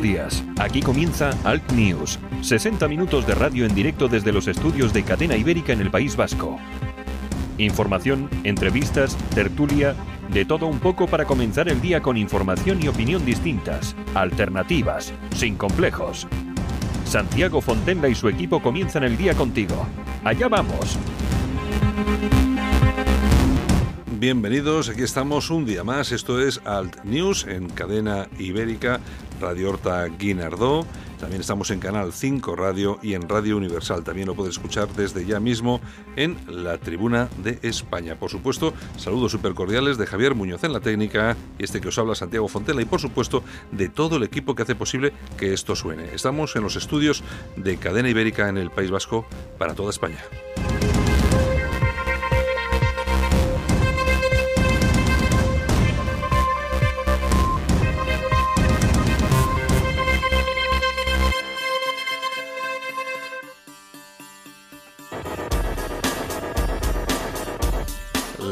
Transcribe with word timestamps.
Días, 0.00 0.44
aquí 0.60 0.80
comienza 0.80 1.30
Alt 1.44 1.72
News, 1.72 2.20
60 2.42 2.86
minutos 2.86 3.26
de 3.26 3.34
radio 3.34 3.64
en 3.64 3.74
directo 3.74 4.06
desde 4.06 4.32
los 4.32 4.46
estudios 4.46 4.92
de 4.92 5.02
Cadena 5.02 5.36
Ibérica 5.36 5.72
en 5.72 5.80
el 5.80 5.90
País 5.90 6.14
Vasco. 6.14 6.56
Información, 7.58 8.30
entrevistas, 8.44 9.16
tertulia, 9.34 9.96
de 10.32 10.44
todo 10.44 10.66
un 10.66 10.78
poco 10.78 11.08
para 11.08 11.24
comenzar 11.24 11.68
el 11.68 11.80
día 11.80 12.00
con 12.00 12.16
información 12.16 12.80
y 12.80 12.88
opinión 12.88 13.24
distintas, 13.24 13.96
alternativas, 14.14 15.12
sin 15.34 15.56
complejos. 15.56 16.28
Santiago 17.04 17.60
Fontenla 17.60 18.08
y 18.08 18.14
su 18.14 18.28
equipo 18.28 18.62
comienzan 18.62 19.02
el 19.02 19.16
día 19.16 19.34
contigo. 19.34 19.86
Allá 20.22 20.48
vamos. 20.48 20.96
Bienvenidos, 24.20 24.88
aquí 24.88 25.02
estamos 25.02 25.48
un 25.48 25.64
día 25.64 25.84
más. 25.84 26.10
Esto 26.10 26.40
es 26.40 26.60
Alt 26.64 27.04
News 27.04 27.46
en 27.46 27.68
cadena 27.68 28.26
ibérica, 28.36 28.98
Radio 29.40 29.70
Horta 29.70 30.06
Guinardó. 30.06 30.86
También 31.18 31.40
estamos 31.40 31.70
en 31.70 31.80
Canal 31.80 32.12
5 32.12 32.54
Radio 32.54 32.98
y 33.02 33.14
en 33.14 33.28
Radio 33.28 33.56
Universal. 33.56 34.04
También 34.04 34.28
lo 34.28 34.34
puede 34.34 34.50
escuchar 34.50 34.88
desde 34.94 35.26
ya 35.26 35.40
mismo 35.40 35.80
en 36.16 36.36
la 36.46 36.78
Tribuna 36.78 37.28
de 37.42 37.58
España. 37.62 38.14
Por 38.14 38.30
supuesto, 38.30 38.72
saludos 38.96 39.32
súper 39.32 39.54
cordiales 39.54 39.98
de 39.98 40.06
Javier 40.06 40.34
Muñoz 40.34 40.62
en 40.62 40.72
la 40.72 40.80
técnica 40.80 41.36
y 41.58 41.64
este 41.64 41.80
que 41.80 41.88
os 41.88 41.98
habla 41.98 42.14
Santiago 42.14 42.46
Fontela 42.48 42.82
y 42.82 42.84
por 42.84 43.00
supuesto 43.00 43.42
de 43.72 43.88
todo 43.88 44.16
el 44.16 44.22
equipo 44.22 44.54
que 44.54 44.62
hace 44.62 44.76
posible 44.76 45.12
que 45.36 45.52
esto 45.52 45.74
suene. 45.74 46.14
Estamos 46.14 46.54
en 46.54 46.62
los 46.62 46.76
estudios 46.76 47.24
de 47.56 47.76
Cadena 47.78 48.08
Ibérica 48.08 48.48
en 48.48 48.58
el 48.58 48.70
País 48.70 48.90
Vasco 48.90 49.26
para 49.58 49.74
toda 49.74 49.90
España. 49.90 50.22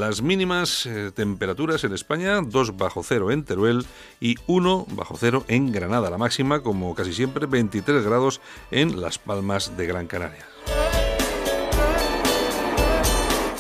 Las 0.07 0.23
mínimas 0.23 0.87
eh, 0.87 1.11
temperaturas 1.13 1.83
en 1.83 1.93
España, 1.93 2.41
2 2.41 2.77
bajo 2.77 3.03
cero 3.03 3.33
en 3.33 3.45
Teruel 3.45 3.85
y 4.21 4.37
1 4.47 4.87
bajo 4.91 5.17
cero 5.19 5.45
en 5.49 5.73
Granada. 5.73 6.11
La 6.11 6.17
máxima, 6.17 6.61
como 6.63 6.95
casi 6.95 7.13
siempre, 7.13 7.47
23 7.47 8.05
grados 8.05 8.41
en 8.71 9.01
Las 9.01 9.19
Palmas 9.19 9.77
de 9.77 9.85
Gran 9.89 10.07
Canaria. 10.07 10.47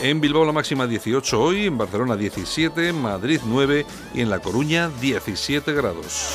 En 0.00 0.20
Bilbao 0.20 0.44
la 0.44 0.52
máxima 0.52 0.86
18 0.86 1.42
hoy, 1.42 1.66
en 1.66 1.78
Barcelona 1.78 2.14
17, 2.14 2.92
Madrid 2.92 3.40
9 3.44 3.84
y 4.14 4.20
en 4.20 4.30
La 4.30 4.38
Coruña 4.38 4.88
17 5.00 5.72
grados. 5.72 6.30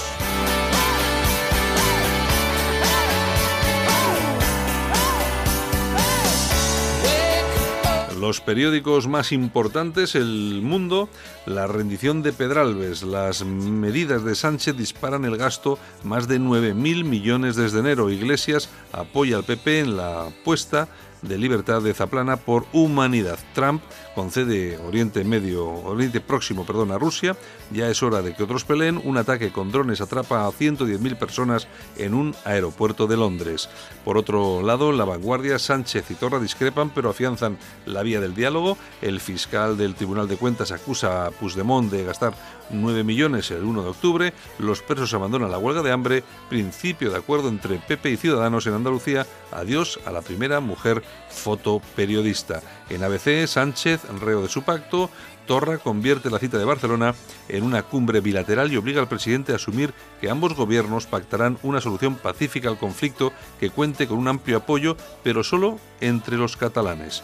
Los 8.21 8.39
periódicos 8.39 9.07
más 9.07 9.31
importantes, 9.31 10.13
El 10.13 10.61
Mundo, 10.61 11.09
la 11.47 11.65
rendición 11.65 12.21
de 12.21 12.31
Pedralbes, 12.31 13.01
las 13.01 13.43
medidas 13.43 14.23
de 14.23 14.35
Sánchez 14.35 14.77
disparan 14.77 15.25
el 15.25 15.37
gasto 15.37 15.79
más 16.03 16.27
de 16.27 16.39
9.000 16.39 17.03
millones 17.03 17.55
desde 17.55 17.79
enero. 17.79 18.11
Iglesias 18.11 18.69
apoya 18.91 19.37
al 19.37 19.43
PP 19.43 19.79
en 19.79 19.97
la 19.97 20.27
apuesta 20.27 20.87
de 21.23 21.39
libertad 21.39 21.81
de 21.81 21.95
Zaplana 21.95 22.37
por 22.37 22.67
humanidad. 22.73 23.39
Trump 23.55 23.81
concede 24.15 24.77
Oriente 24.77 25.23
Medio, 25.23 25.67
Oriente 25.67 26.21
Próximo, 26.21 26.65
perdón, 26.65 26.91
a 26.91 26.97
Rusia. 26.97 27.35
Ya 27.71 27.89
es 27.89 28.03
hora 28.03 28.21
de 28.21 28.33
que 28.33 28.43
otros 28.43 28.63
peleen. 28.63 29.01
Un 29.03 29.17
ataque 29.17 29.51
con 29.51 29.71
drones 29.71 30.01
atrapa 30.01 30.45
a 30.45 30.51
110.000 30.51 31.17
personas 31.17 31.67
en 31.97 32.13
un 32.13 32.35
aeropuerto 32.45 33.07
de 33.07 33.17
Londres. 33.17 33.69
Por 34.03 34.17
otro 34.17 34.61
lado, 34.61 34.91
la 34.91 35.05
vanguardia, 35.05 35.59
Sánchez 35.59 36.11
y 36.11 36.15
Torra 36.15 36.39
discrepan, 36.39 36.89
pero 36.89 37.09
afianzan 37.09 37.57
la 37.85 38.03
vía 38.03 38.19
del 38.19 38.35
diálogo. 38.35 38.77
El 39.01 39.19
fiscal 39.19 39.77
del 39.77 39.95
Tribunal 39.95 40.27
de 40.27 40.37
Cuentas 40.37 40.71
acusa 40.71 41.25
a 41.25 41.31
Puigdemont 41.31 41.91
de 41.91 42.03
gastar 42.03 42.33
9 42.69 43.03
millones 43.03 43.51
el 43.51 43.63
1 43.63 43.83
de 43.83 43.89
octubre. 43.89 44.33
Los 44.59 44.81
presos 44.81 45.13
abandonan 45.13 45.51
la 45.51 45.57
huelga 45.57 45.81
de 45.81 45.91
hambre. 45.91 46.23
Principio 46.49 47.11
de 47.11 47.17
acuerdo 47.17 47.49
entre 47.49 47.79
PP 47.79 48.11
y 48.11 48.17
Ciudadanos 48.17 48.67
en 48.67 48.73
Andalucía. 48.73 49.25
Adiós 49.51 49.99
a 50.05 50.11
la 50.11 50.21
primera 50.21 50.59
mujer 50.59 51.03
fotoperiodista. 51.29 52.61
En 52.91 53.05
ABC, 53.05 53.47
Sánchez, 53.47 54.01
reo 54.19 54.41
de 54.41 54.49
su 54.49 54.63
pacto, 54.63 55.09
Torra 55.47 55.77
convierte 55.77 56.29
la 56.29 56.39
cita 56.39 56.57
de 56.57 56.65
Barcelona 56.65 57.15
en 57.47 57.63
una 57.63 57.83
cumbre 57.83 58.19
bilateral 58.19 58.69
y 58.69 58.75
obliga 58.75 58.99
al 58.99 59.07
presidente 59.07 59.53
a 59.53 59.55
asumir 59.55 59.93
que 60.19 60.29
ambos 60.29 60.55
gobiernos 60.55 61.05
pactarán 61.05 61.57
una 61.63 61.79
solución 61.79 62.15
pacífica 62.15 62.67
al 62.67 62.77
conflicto 62.77 63.31
que 63.61 63.69
cuente 63.69 64.09
con 64.09 64.17
un 64.17 64.27
amplio 64.27 64.57
apoyo, 64.57 64.97
pero 65.23 65.41
solo 65.41 65.79
entre 66.01 66.35
los 66.35 66.57
catalanes. 66.57 67.23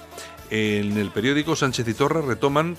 En 0.49 0.97
el 0.97 1.11
periódico 1.11 1.57
Sánchez 1.57 1.85
y 1.89 1.93
Torra 1.93 2.21
retoman 2.21 2.77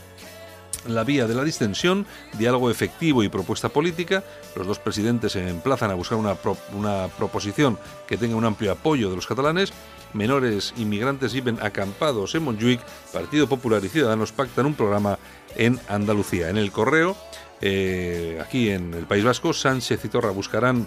la 0.86 1.04
vía 1.04 1.26
de 1.26 1.34
la 1.34 1.44
distensión, 1.44 2.06
diálogo 2.38 2.70
efectivo 2.70 3.22
y 3.22 3.28
propuesta 3.28 3.68
política. 3.68 4.24
Los 4.56 4.66
dos 4.66 4.78
presidentes 4.78 5.32
se 5.32 5.46
emplazan 5.46 5.90
a 5.90 5.94
buscar 5.94 6.16
una, 6.16 6.36
una 6.74 7.08
proposición 7.18 7.78
que 8.06 8.16
tenga 8.16 8.36
un 8.36 8.46
amplio 8.46 8.72
apoyo 8.72 9.10
de 9.10 9.16
los 9.16 9.26
catalanes 9.26 9.74
menores 10.12 10.74
inmigrantes 10.76 11.32
viven 11.32 11.58
acampados 11.60 12.34
en 12.34 12.44
Montjuic, 12.44 12.80
Partido 13.12 13.48
Popular 13.48 13.84
y 13.84 13.88
Ciudadanos 13.88 14.32
pactan 14.32 14.66
un 14.66 14.74
programa 14.74 15.18
en 15.56 15.80
Andalucía. 15.88 16.48
En 16.48 16.56
el 16.56 16.72
correo, 16.72 17.16
eh, 17.60 18.42
aquí 18.44 18.70
en 18.70 18.94
el 18.94 19.06
País 19.06 19.24
Vasco, 19.24 19.52
Sánchez 19.52 20.04
y 20.04 20.08
Torra 20.08 20.30
buscarán 20.30 20.86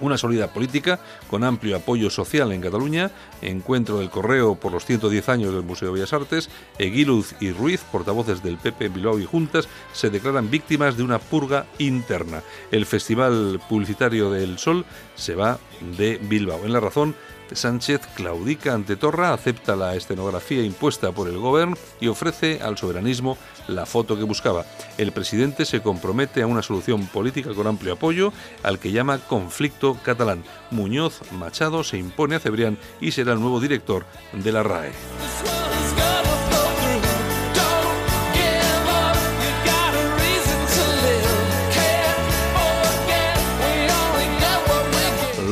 una 0.00 0.18
sólida 0.18 0.48
política 0.48 1.00
con 1.28 1.44
amplio 1.44 1.76
apoyo 1.76 2.10
social 2.10 2.52
en 2.52 2.60
Cataluña, 2.60 3.10
encuentro 3.40 3.98
del 3.98 4.10
correo 4.10 4.56
por 4.56 4.72
los 4.72 4.84
110 4.84 5.28
años 5.28 5.54
del 5.54 5.62
Museo 5.62 5.88
de 5.88 5.94
Bellas 5.94 6.12
Artes, 6.12 6.50
Eguiluz 6.78 7.34
y 7.40 7.52
Ruiz, 7.52 7.82
portavoces 7.90 8.42
del 8.42 8.58
PP 8.58 8.88
Bilbao 8.88 9.18
y 9.18 9.24
Juntas, 9.24 9.68
se 9.92 10.10
declaran 10.10 10.50
víctimas 10.50 10.96
de 10.96 11.02
una 11.04 11.18
purga 11.18 11.66
interna. 11.78 12.42
El 12.70 12.84
Festival 12.84 13.60
Publicitario 13.68 14.30
del 14.30 14.58
Sol 14.58 14.84
se 15.14 15.34
va 15.34 15.58
de 15.96 16.18
Bilbao. 16.22 16.64
En 16.64 16.72
la 16.72 16.80
razón, 16.80 17.14
Sánchez 17.54 18.00
claudica 18.14 18.74
ante 18.74 18.96
Torra, 18.96 19.32
acepta 19.32 19.76
la 19.76 19.94
escenografía 19.94 20.62
impuesta 20.62 21.12
por 21.12 21.28
el 21.28 21.38
gobierno 21.38 21.76
y 22.00 22.08
ofrece 22.08 22.60
al 22.62 22.78
soberanismo 22.78 23.38
la 23.68 23.86
foto 23.86 24.16
que 24.16 24.24
buscaba. 24.24 24.64
El 24.98 25.12
presidente 25.12 25.64
se 25.64 25.80
compromete 25.80 26.42
a 26.42 26.46
una 26.46 26.62
solución 26.62 27.06
política 27.06 27.54
con 27.54 27.66
amplio 27.66 27.94
apoyo 27.94 28.32
al 28.62 28.78
que 28.78 28.92
llama 28.92 29.18
conflicto 29.18 29.96
catalán. 30.02 30.44
Muñoz 30.70 31.20
Machado 31.32 31.84
se 31.84 31.98
impone 31.98 32.36
a 32.36 32.40
Cebrián 32.40 32.78
y 33.00 33.12
será 33.12 33.32
el 33.32 33.40
nuevo 33.40 33.60
director 33.60 34.04
de 34.32 34.52
la 34.52 34.62
RAE. 34.62 34.92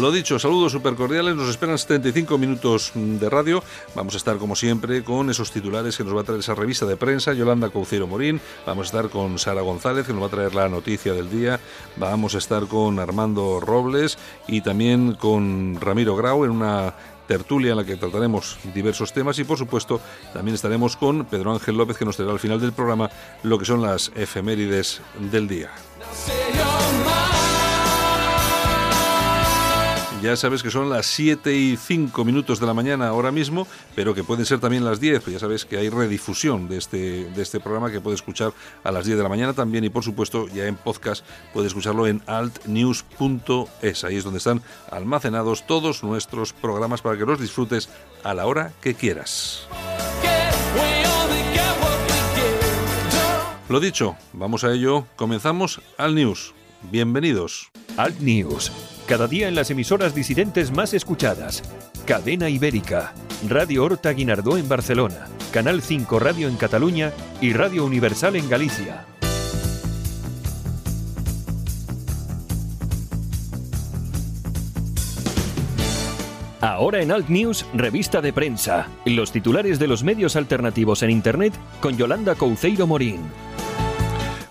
Lo 0.00 0.10
dicho, 0.10 0.38
saludos 0.38 0.72
super 0.72 0.94
cordiales. 0.94 1.36
Nos 1.36 1.50
esperan 1.50 1.76
75 1.76 2.38
minutos 2.38 2.92
de 2.94 3.28
radio. 3.28 3.62
Vamos 3.94 4.14
a 4.14 4.16
estar, 4.16 4.38
como 4.38 4.56
siempre, 4.56 5.04
con 5.04 5.28
esos 5.28 5.50
titulares 5.50 5.98
que 5.98 6.04
nos 6.04 6.16
va 6.16 6.22
a 6.22 6.24
traer 6.24 6.40
esa 6.40 6.54
revista 6.54 6.86
de 6.86 6.96
prensa, 6.96 7.34
Yolanda 7.34 7.68
Caucero 7.68 8.06
Morín. 8.06 8.40
Vamos 8.64 8.86
a 8.86 8.88
estar 8.96 9.10
con 9.10 9.38
Sara 9.38 9.60
González, 9.60 10.06
que 10.06 10.14
nos 10.14 10.22
va 10.22 10.28
a 10.28 10.30
traer 10.30 10.54
la 10.54 10.70
noticia 10.70 11.12
del 11.12 11.30
día. 11.30 11.60
Vamos 11.96 12.34
a 12.34 12.38
estar 12.38 12.66
con 12.66 12.98
Armando 12.98 13.60
Robles 13.60 14.16
y 14.48 14.62
también 14.62 15.12
con 15.12 15.78
Ramiro 15.78 16.16
Grau 16.16 16.46
en 16.46 16.52
una 16.52 16.94
tertulia 17.26 17.72
en 17.72 17.76
la 17.76 17.84
que 17.84 17.96
trataremos 17.96 18.58
diversos 18.72 19.12
temas 19.12 19.38
y 19.38 19.44
por 19.44 19.58
supuesto 19.58 20.00
también 20.32 20.54
estaremos 20.54 20.96
con 20.96 21.26
Pedro 21.26 21.52
Ángel 21.52 21.76
López 21.76 21.96
que 21.96 22.06
nos 22.06 22.16
traerá 22.16 22.32
al 22.32 22.40
final 22.40 22.58
del 22.58 22.72
programa 22.72 23.10
lo 23.42 23.58
que 23.58 23.66
son 23.66 23.82
las 23.82 24.10
efemérides 24.16 25.02
del 25.30 25.46
día. 25.46 25.70
Ya 30.22 30.36
sabes 30.36 30.62
que 30.62 30.70
son 30.70 30.90
las 30.90 31.06
7 31.06 31.54
y 31.54 31.78
5 31.78 32.26
minutos 32.26 32.60
de 32.60 32.66
la 32.66 32.74
mañana 32.74 33.08
ahora 33.08 33.32
mismo, 33.32 33.66
pero 33.94 34.14
que 34.14 34.22
pueden 34.22 34.44
ser 34.44 34.60
también 34.60 34.84
las 34.84 35.00
10. 35.00 35.22
Pues 35.22 35.32
ya 35.32 35.40
sabes 35.40 35.64
que 35.64 35.78
hay 35.78 35.88
redifusión 35.88 36.68
de 36.68 36.76
este, 36.76 37.24
de 37.24 37.42
este 37.42 37.58
programa 37.58 37.90
que 37.90 38.02
puedes 38.02 38.20
escuchar 38.20 38.52
a 38.84 38.92
las 38.92 39.06
10 39.06 39.16
de 39.16 39.22
la 39.22 39.30
mañana 39.30 39.54
también 39.54 39.82
y 39.84 39.88
por 39.88 40.04
supuesto 40.04 40.46
ya 40.48 40.66
en 40.66 40.76
podcast 40.76 41.24
puedes 41.54 41.68
escucharlo 41.68 42.06
en 42.06 42.20
altnews.es. 42.26 44.04
Ahí 44.04 44.16
es 44.16 44.24
donde 44.24 44.38
están 44.38 44.60
almacenados 44.90 45.66
todos 45.66 46.02
nuestros 46.02 46.52
programas 46.52 47.00
para 47.00 47.16
que 47.16 47.24
los 47.24 47.40
disfrutes 47.40 47.88
a 48.22 48.34
la 48.34 48.46
hora 48.46 48.72
que 48.82 48.94
quieras. 48.94 49.66
Lo 53.70 53.80
dicho, 53.80 54.16
vamos 54.34 54.64
a 54.64 54.72
ello. 54.72 55.06
Comenzamos 55.16 55.80
Alt 55.96 56.14
News. 56.14 56.52
Bienvenidos. 56.90 57.70
Alt 57.96 58.20
News 58.20 58.70
cada 59.10 59.26
día 59.26 59.48
en 59.48 59.56
las 59.56 59.68
emisoras 59.72 60.14
disidentes 60.14 60.70
más 60.70 60.94
escuchadas. 60.94 61.64
Cadena 62.06 62.48
Ibérica, 62.48 63.12
Radio 63.48 63.82
Horta 63.82 64.12
Guinardó 64.12 64.56
en 64.56 64.68
Barcelona, 64.68 65.26
Canal 65.52 65.82
5 65.82 66.20
Radio 66.20 66.46
en 66.46 66.54
Cataluña 66.54 67.10
y 67.40 67.52
Radio 67.52 67.84
Universal 67.84 68.36
en 68.36 68.48
Galicia. 68.48 69.04
Ahora 76.60 77.02
en 77.02 77.10
Alt 77.10 77.28
News, 77.30 77.66
revista 77.74 78.20
de 78.20 78.32
prensa. 78.32 78.86
Los 79.04 79.32
titulares 79.32 79.80
de 79.80 79.88
los 79.88 80.04
medios 80.04 80.36
alternativos 80.36 81.02
en 81.02 81.10
Internet 81.10 81.52
con 81.80 81.96
Yolanda 81.96 82.36
Couceiro 82.36 82.86
Morín. 82.86 83.22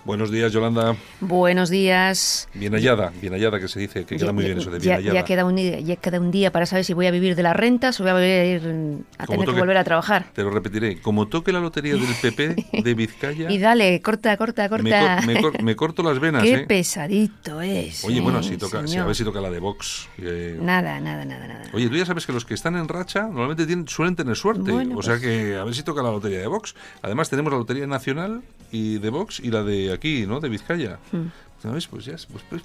Buenos 0.10 0.32
días, 0.32 0.52
Yolanda. 0.52 0.96
Buenos 1.22 1.70
días. 1.70 2.50
Bien 2.56 2.74
hallada, 2.74 3.14
bien 3.22 3.32
hallada 3.32 3.60
que 3.60 3.68
se 3.68 3.80
dice, 3.80 4.06
que 4.06 4.18
queda 4.18 4.34
muy 4.34 4.44
bien 4.44 4.58
eso 4.58 4.72
de 4.72 4.80
bien 4.80 4.90
ya, 4.90 4.96
hallada. 4.96 5.14
Ya 5.14 5.24
queda, 5.24 5.46
un, 5.46 5.56
ya 5.56 5.96
queda 5.98 6.20
un 6.20 6.32
día 6.32 6.52
para 6.52 6.66
saber 6.66 6.84
si 6.84 6.96
voy 6.96 7.06
a 7.06 7.12
vivir 7.12 7.36
de 7.36 7.44
las 7.44 7.56
rentas 7.56 8.00
o 8.00 8.04
voy 8.04 8.10
a, 8.10 8.16
a 8.16 8.18
tener 8.20 9.06
toque, 9.28 9.46
que 9.46 9.60
volver 9.60 9.78
a 9.78 9.84
trabajar. 9.84 10.26
Te 10.34 10.42
lo 10.42 10.50
repetiré, 10.50 11.00
como 11.00 11.28
toque 11.28 11.52
la 11.52 11.60
lotería 11.60 11.94
del 11.94 12.08
PP 12.24 12.82
de 12.82 12.94
Vizcaya... 12.96 13.52
y 13.52 13.60
dale, 13.60 14.02
corta, 14.02 14.36
corta, 14.36 14.68
corta. 14.68 15.22
Me, 15.28 15.36
me, 15.36 15.42
cor, 15.44 15.62
me 15.62 15.76
corto 15.76 16.02
las 16.02 16.20
venas, 16.20 16.42
Qué 16.42 16.54
¿eh? 16.56 16.66
pesadito 16.66 17.62
es. 17.62 18.04
Oye, 18.04 18.20
bueno, 18.20 18.40
eh, 18.40 18.44
si 18.44 18.58
toca, 18.58 18.88
si 18.88 18.98
a 18.98 19.06
ver 19.06 19.16
si 19.16 19.24
toca 19.24 19.40
la 19.40 19.52
de 19.52 19.60
Vox. 19.60 20.10
Eh... 20.18 20.58
Nada, 20.60 21.00
nada, 21.00 21.24
nada, 21.24 21.48
nada. 21.48 21.66
Oye, 21.72 21.88
tú 21.88 21.96
ya 21.96 22.08
sabes 22.08 22.26
que 22.26 22.34
los 22.34 22.46
que 22.46 22.56
están 22.56 22.76
en 22.78 22.88
racha 22.88 23.28
normalmente 23.28 23.68
tienen, 23.68 23.88
suelen 23.88 24.16
tener 24.16 24.36
suerte. 24.36 24.72
Bueno, 24.72 24.98
o 24.98 25.04
sea 25.04 25.20
pues... 25.20 25.22
que 25.22 25.56
a 25.56 25.64
ver 25.64 25.76
si 25.76 25.84
toca 25.84 26.02
la 26.02 26.10
lotería 26.10 26.40
de 26.40 26.48
Vox. 26.48 26.74
Además 27.04 27.30
tenemos 27.30 27.54
la 27.54 27.60
lotería 27.60 27.86
nacional 27.86 28.42
y 28.72 28.98
de 29.00 29.10
Vox 29.10 29.40
y 29.40 29.52
la 29.52 29.64
de 29.64 29.92
aquí, 29.94 30.26
¿no? 30.28 30.40
De 30.40 30.50
Vizcaya. 30.50 31.00
Hmm. 31.12 31.28
¿Sabes? 31.62 31.88
Pues 31.88 32.06
ya. 32.06 32.16
Pues, 32.32 32.44
pues. 32.50 32.62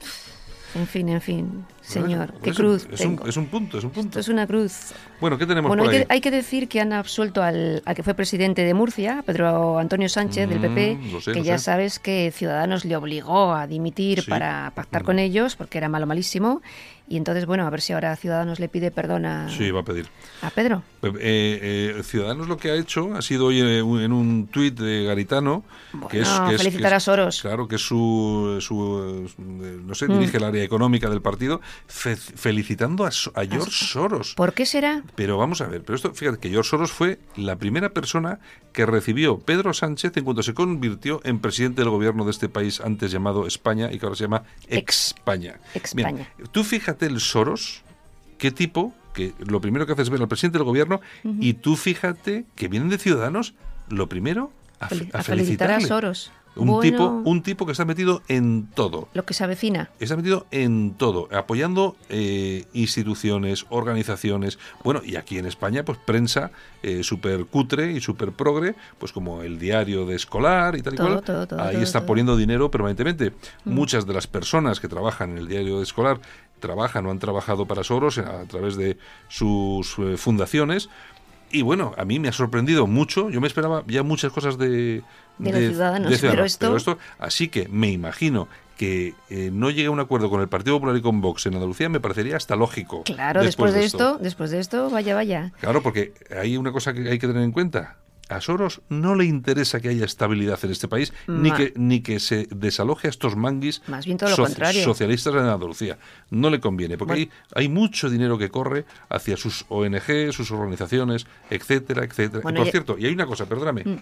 En 0.77 0.89
fin, 0.89 1.09
en 1.09 1.21
fin, 1.21 1.65
señor, 1.83 2.31
Pues 2.33 2.43
qué 2.43 2.51
es 2.51 2.57
cruz. 2.57 2.87
Un, 2.87 2.95
es, 2.95 3.01
un, 3.03 3.21
es, 3.29 3.37
un, 3.37 3.47
punto, 3.47 3.79
es 3.79 3.85
un 3.85 3.91
punto. 3.91 4.09
Esto 4.09 4.19
es 4.19 4.29
una 4.29 4.45
cruz. 4.45 4.73
Bueno, 5.21 5.39
¿qué 5.39 5.47
tenemos 5.47 5.69
bueno, 5.69 5.85
por 5.85 5.93
hay 5.93 5.99
ahí? 6.01 6.05
Que, 6.07 6.13
hay 6.15 6.21
que 6.21 6.31
decir 6.33 6.67
que 6.69 6.81
han 6.81 6.93
absuelto 6.93 7.45
al, 7.45 7.81
al, 7.85 7.95
que 7.95 8.03
fue 8.03 8.15
presidente 8.15 8.63
de 8.65 8.75
Murcia, 8.75 9.23
Pedro 9.25 9.79
Antonio 9.79 10.09
Sánchez, 10.09 10.49
mm, 10.49 10.51
del 10.51 10.61
PP, 10.61 10.99
sé, 11.21 11.33
que 11.33 11.43
ya 11.45 11.59
sé. 11.59 11.65
sabes 11.67 12.01
que 12.01 12.33
Ciudadanos 12.35 12.85
le 12.85 12.97
obligó 12.97 13.55
a 13.55 13.69
dimitir 13.69 14.23
Sí. 14.23 14.29
para 14.29 14.73
pactar 14.75 15.03
Mm. 15.03 15.07
con 15.07 15.19
ellos, 15.21 15.55
porque 15.55 15.79
era 15.79 15.89
malo, 15.89 16.07
malísimo. 16.07 16.61
Y 17.07 17.19
entonces, 17.19 17.47
bueno, 17.47 17.65
a 17.69 17.71
ver 17.71 17.81
si 17.81 17.93
ahora 17.93 18.17
Ciudadanos 18.17 18.59
le 18.59 18.69
pide 18.69 18.91
perdón 18.91 19.27
a, 19.27 19.49
Sí, 19.51 19.71
va 19.71 19.81
a 19.81 19.85
pedir. 19.85 20.07
a 20.43 20.51
Pedro. 20.51 20.83
Eh, 21.07 21.95
eh, 21.99 22.03
Ciudadanos 22.05 22.49
lo 22.49 22.57
que 22.57 22.71
ha 22.71 22.75
hecho 22.77 23.15
ha 23.15 23.23
sido 23.23 23.47
hoy 23.47 23.61
en 23.61 24.13
un, 24.13 24.47
tuit 24.49 24.79
de 24.79 25.05
Garitano 25.05 25.65
que 26.11 26.21
es, 26.21 26.29
Bueno, 26.31 26.49
que 26.49 26.55
es- 26.57 26.63
felicitar 26.63 26.95
a 26.95 27.01
Soros. 27.01 27.41
Claro, 27.41 27.69
que 27.69 27.77
es 27.77 27.83
su, 27.87 28.59
su, 28.61 29.27
eh, 29.39 29.79
no 29.85 29.95
sé, 29.95 30.09
Mm. 30.09 30.19
dirige 30.19 30.37
el 30.39 30.45
área 30.45 30.63
económica 30.65 31.09
del 31.09 31.23
partido, 31.23 31.61
fe- 31.87 32.17
felicitando 32.17 33.05
a, 33.05 33.09
a 33.09 33.45
George 33.45 33.71
Soros. 33.71 34.35
¿Por 34.35 34.53
qué 34.55 34.67
será? 34.67 35.03
Pero 35.15 35.39
vamos 35.39 35.61
a 35.61 35.67
ver, 35.67 35.83
pero 35.83 35.97
esto, 35.97 36.13
fíjate 36.15 36.39
que 36.39 36.51
George 36.51 36.69
Soros 36.71 36.93
fue 36.93 37.19
la 37.37 37.57
primera 37.57 37.91
persona 37.91 38.41
que 38.73 38.87
recibió 38.87 39.39
Pedro 39.39 39.73
Sánchez 39.73 40.17
en 40.17 40.25
cuanto 40.25 40.43
se 40.43 40.53
convirtió 40.55 41.21
en 41.25 41.39
presidente 41.39 41.81
del 41.83 41.91
gobierno 41.91 42.25
de 42.25 42.31
este 42.33 42.49
país 42.49 42.81
antes 42.81 43.13
llamado 43.13 43.47
España 43.47 43.91
y 43.93 43.99
que 43.99 44.07
ahora 44.07 44.17
se 44.17 44.25
llama 44.25 44.43
España. 44.69 45.61
España. 45.75 46.29
tú 46.53 46.65
fíjate 46.65 47.07
el 47.07 47.21
Soros, 47.21 47.83
qué 48.39 48.51
tipo, 48.51 48.93
que 49.15 49.33
lo 49.47 49.61
primero 49.61 49.87
que 49.87 49.93
hace 49.93 50.03
es 50.03 50.11
ver 50.11 50.21
al 50.21 50.29
presidente 50.29 50.59
del 50.59 50.67
gobierno 50.67 51.01
y 51.25 51.55
tú 51.55 51.77
fíjate 51.77 52.45
que 52.55 52.69
vienen 52.69 52.89
de 52.91 52.99
Ciudadanos, 52.99 53.55
lo 53.89 54.09
primero 54.09 54.51
a, 54.81 54.89
Fel- 54.91 55.09
a 55.15 55.21
a 55.21 55.23
felicitar 55.23 55.71
a. 55.71 55.81
Soros. 55.81 56.31
Un, 56.57 56.69
Bueno. 56.69 56.81
tipo, 56.83 57.05
un 57.29 57.43
tipo 57.43 57.67
que 57.67 57.73
está 57.73 57.85
metido 57.85 58.23
en 58.29 58.69
todo. 58.77 59.09
Lo 59.13 59.25
que 59.25 59.35
se 59.35 59.43
avecina. 59.43 59.91
Está 59.99 60.15
metido 60.17 60.47
en 60.53 60.95
todo, 60.95 61.29
apoyando 61.33 61.97
eh, 62.11 62.65
instituciones, 62.75 63.67
organizaciones, 63.71 64.61
bueno, 64.85 65.01
y 65.05 65.17
aquí 65.17 65.37
en 65.39 65.47
España, 65.47 65.85
pues 65.85 65.99
prensa 65.99 66.53
eh, 66.85 67.03
súper 67.03 67.47
cutre 67.47 67.91
y 67.93 68.01
súper 68.01 68.31
progre, 68.31 68.77
pues 68.99 69.11
como 69.11 69.43
el 69.43 69.59
diario 69.59 70.07
de 70.07 70.15
escolar 70.15 70.77
y 70.77 70.83
tal 70.83 70.95
y 70.95 70.97
Todo, 70.97 71.09
cual. 71.09 71.25
todo, 71.25 71.47
todo, 71.49 71.61
Ahí 71.61 71.83
está 71.83 72.07
poniendo 72.07 72.37
dinero 72.37 72.71
permanentemente. 72.71 73.33
Mm. 73.65 73.73
Muchas 73.75 74.07
de 74.07 74.15
las 74.15 74.29
personas 74.29 74.79
que 74.79 74.87
trabajan 74.87 75.33
en 75.33 75.39
el 75.39 75.49
diario 75.49 75.79
de 75.79 75.83
escolar 75.83 76.21
trabajan 76.65 77.07
o 77.07 77.11
han 77.11 77.19
trabajado 77.19 77.67
para 77.67 77.85
Soros 77.85 78.19
a 78.19 78.45
través 78.47 78.77
de 78.77 78.97
sus 79.29 79.97
eh, 79.99 80.17
fundaciones. 80.17 80.89
Y 81.51 81.63
bueno, 81.63 81.93
a 81.97 82.05
mí 82.05 82.19
me 82.19 82.29
ha 82.29 82.33
sorprendido 82.33 82.87
mucho. 82.89 83.31
Yo 83.31 83.41
me 83.41 83.47
esperaba 83.47 83.85
ya 83.87 84.03
muchas 84.03 84.33
cosas 84.33 84.59
de, 84.59 85.03
De 85.39 85.53
los 86.11 86.19
ciudadanos, 86.21 86.59
pero 86.59 86.77
esto- 86.77 86.99
Así 87.19 87.49
que 87.49 87.69
me 87.69 87.91
imagino 87.91 88.49
que 88.77 89.15
eh, 89.31 89.51
no 89.53 89.71
llegue 89.71 89.87
a 89.87 89.91
un 89.93 90.01
acuerdo 90.01 90.29
con 90.31 90.41
el 90.41 90.49
Partido 90.49 90.75
Popular 90.77 90.97
y 90.97 91.01
con 91.03 91.21
Vox 91.21 91.47
en 91.47 91.55
Andalucía 91.55 91.89
me 91.89 92.01
parecería 92.01 92.37
hasta 92.37 92.57
lógico. 92.57 93.05
Claro, 93.05 93.43
después, 93.45 93.73
de 93.73 93.85
esto, 93.85 94.19
después 94.21 94.51
de 94.51 94.59
esto, 94.59 94.91
vaya, 94.91 95.15
vaya. 95.15 95.53
Claro, 95.61 95.81
porque 95.81 96.13
hay 96.37 96.57
una 96.57 96.73
cosa 96.73 96.93
que 96.93 97.09
hay 97.09 97.19
que 97.21 97.29
tener 97.29 97.45
en 97.45 97.53
cuenta. 97.53 97.99
A 98.37 98.41
Soros 98.41 98.81
no 98.89 99.15
le 99.15 99.25
interesa 99.25 99.81
que 99.81 99.89
haya 99.89 100.05
estabilidad 100.05 100.59
en 100.63 100.71
este 100.71 100.89
país, 100.89 101.13
ni 101.27 101.53
que, 101.53 101.73
ni 101.77 102.01
que 102.01 102.21
se 102.21 102.47
desaloje 102.51 103.07
a 103.09 103.11
estos 103.11 103.37
manguis 103.37 103.83
Más 103.87 104.05
bien 104.07 104.19
todo 104.19 104.31
lo 104.31 104.37
contrario. 104.37 104.83
socialistas 104.85 105.33
en 105.35 105.41
Andalucía. 105.41 105.99
No 106.31 106.51
le 106.51 106.61
conviene, 106.61 106.99
porque 106.99 107.13
Bueno. 107.15 107.31
hay, 107.55 107.63
hay 107.65 107.69
mucho 107.69 108.11
dinero 108.11 108.37
que 108.39 108.51
corre 108.51 108.85
hacia 109.09 109.37
sus 109.37 109.65
ONG, 109.69 110.33
sus 110.33 110.51
organizaciones, 110.51 111.27
etcétera, 111.51 112.05
etcétera. 112.05 112.43
Bueno, 112.43 112.59
y 112.59 112.61
por 112.61 112.67
ya- 112.67 112.73
cierto, 112.73 112.99
y 112.99 113.07
hay 113.07 113.13
una 113.13 113.27
cosa, 113.27 113.47
perdóname, 113.47 113.83
Mm. 113.85 113.97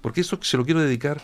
porque 0.00 0.20
esto 0.20 0.38
se 0.42 0.56
lo 0.56 0.64
quiero 0.64 0.80
dedicar 0.80 1.20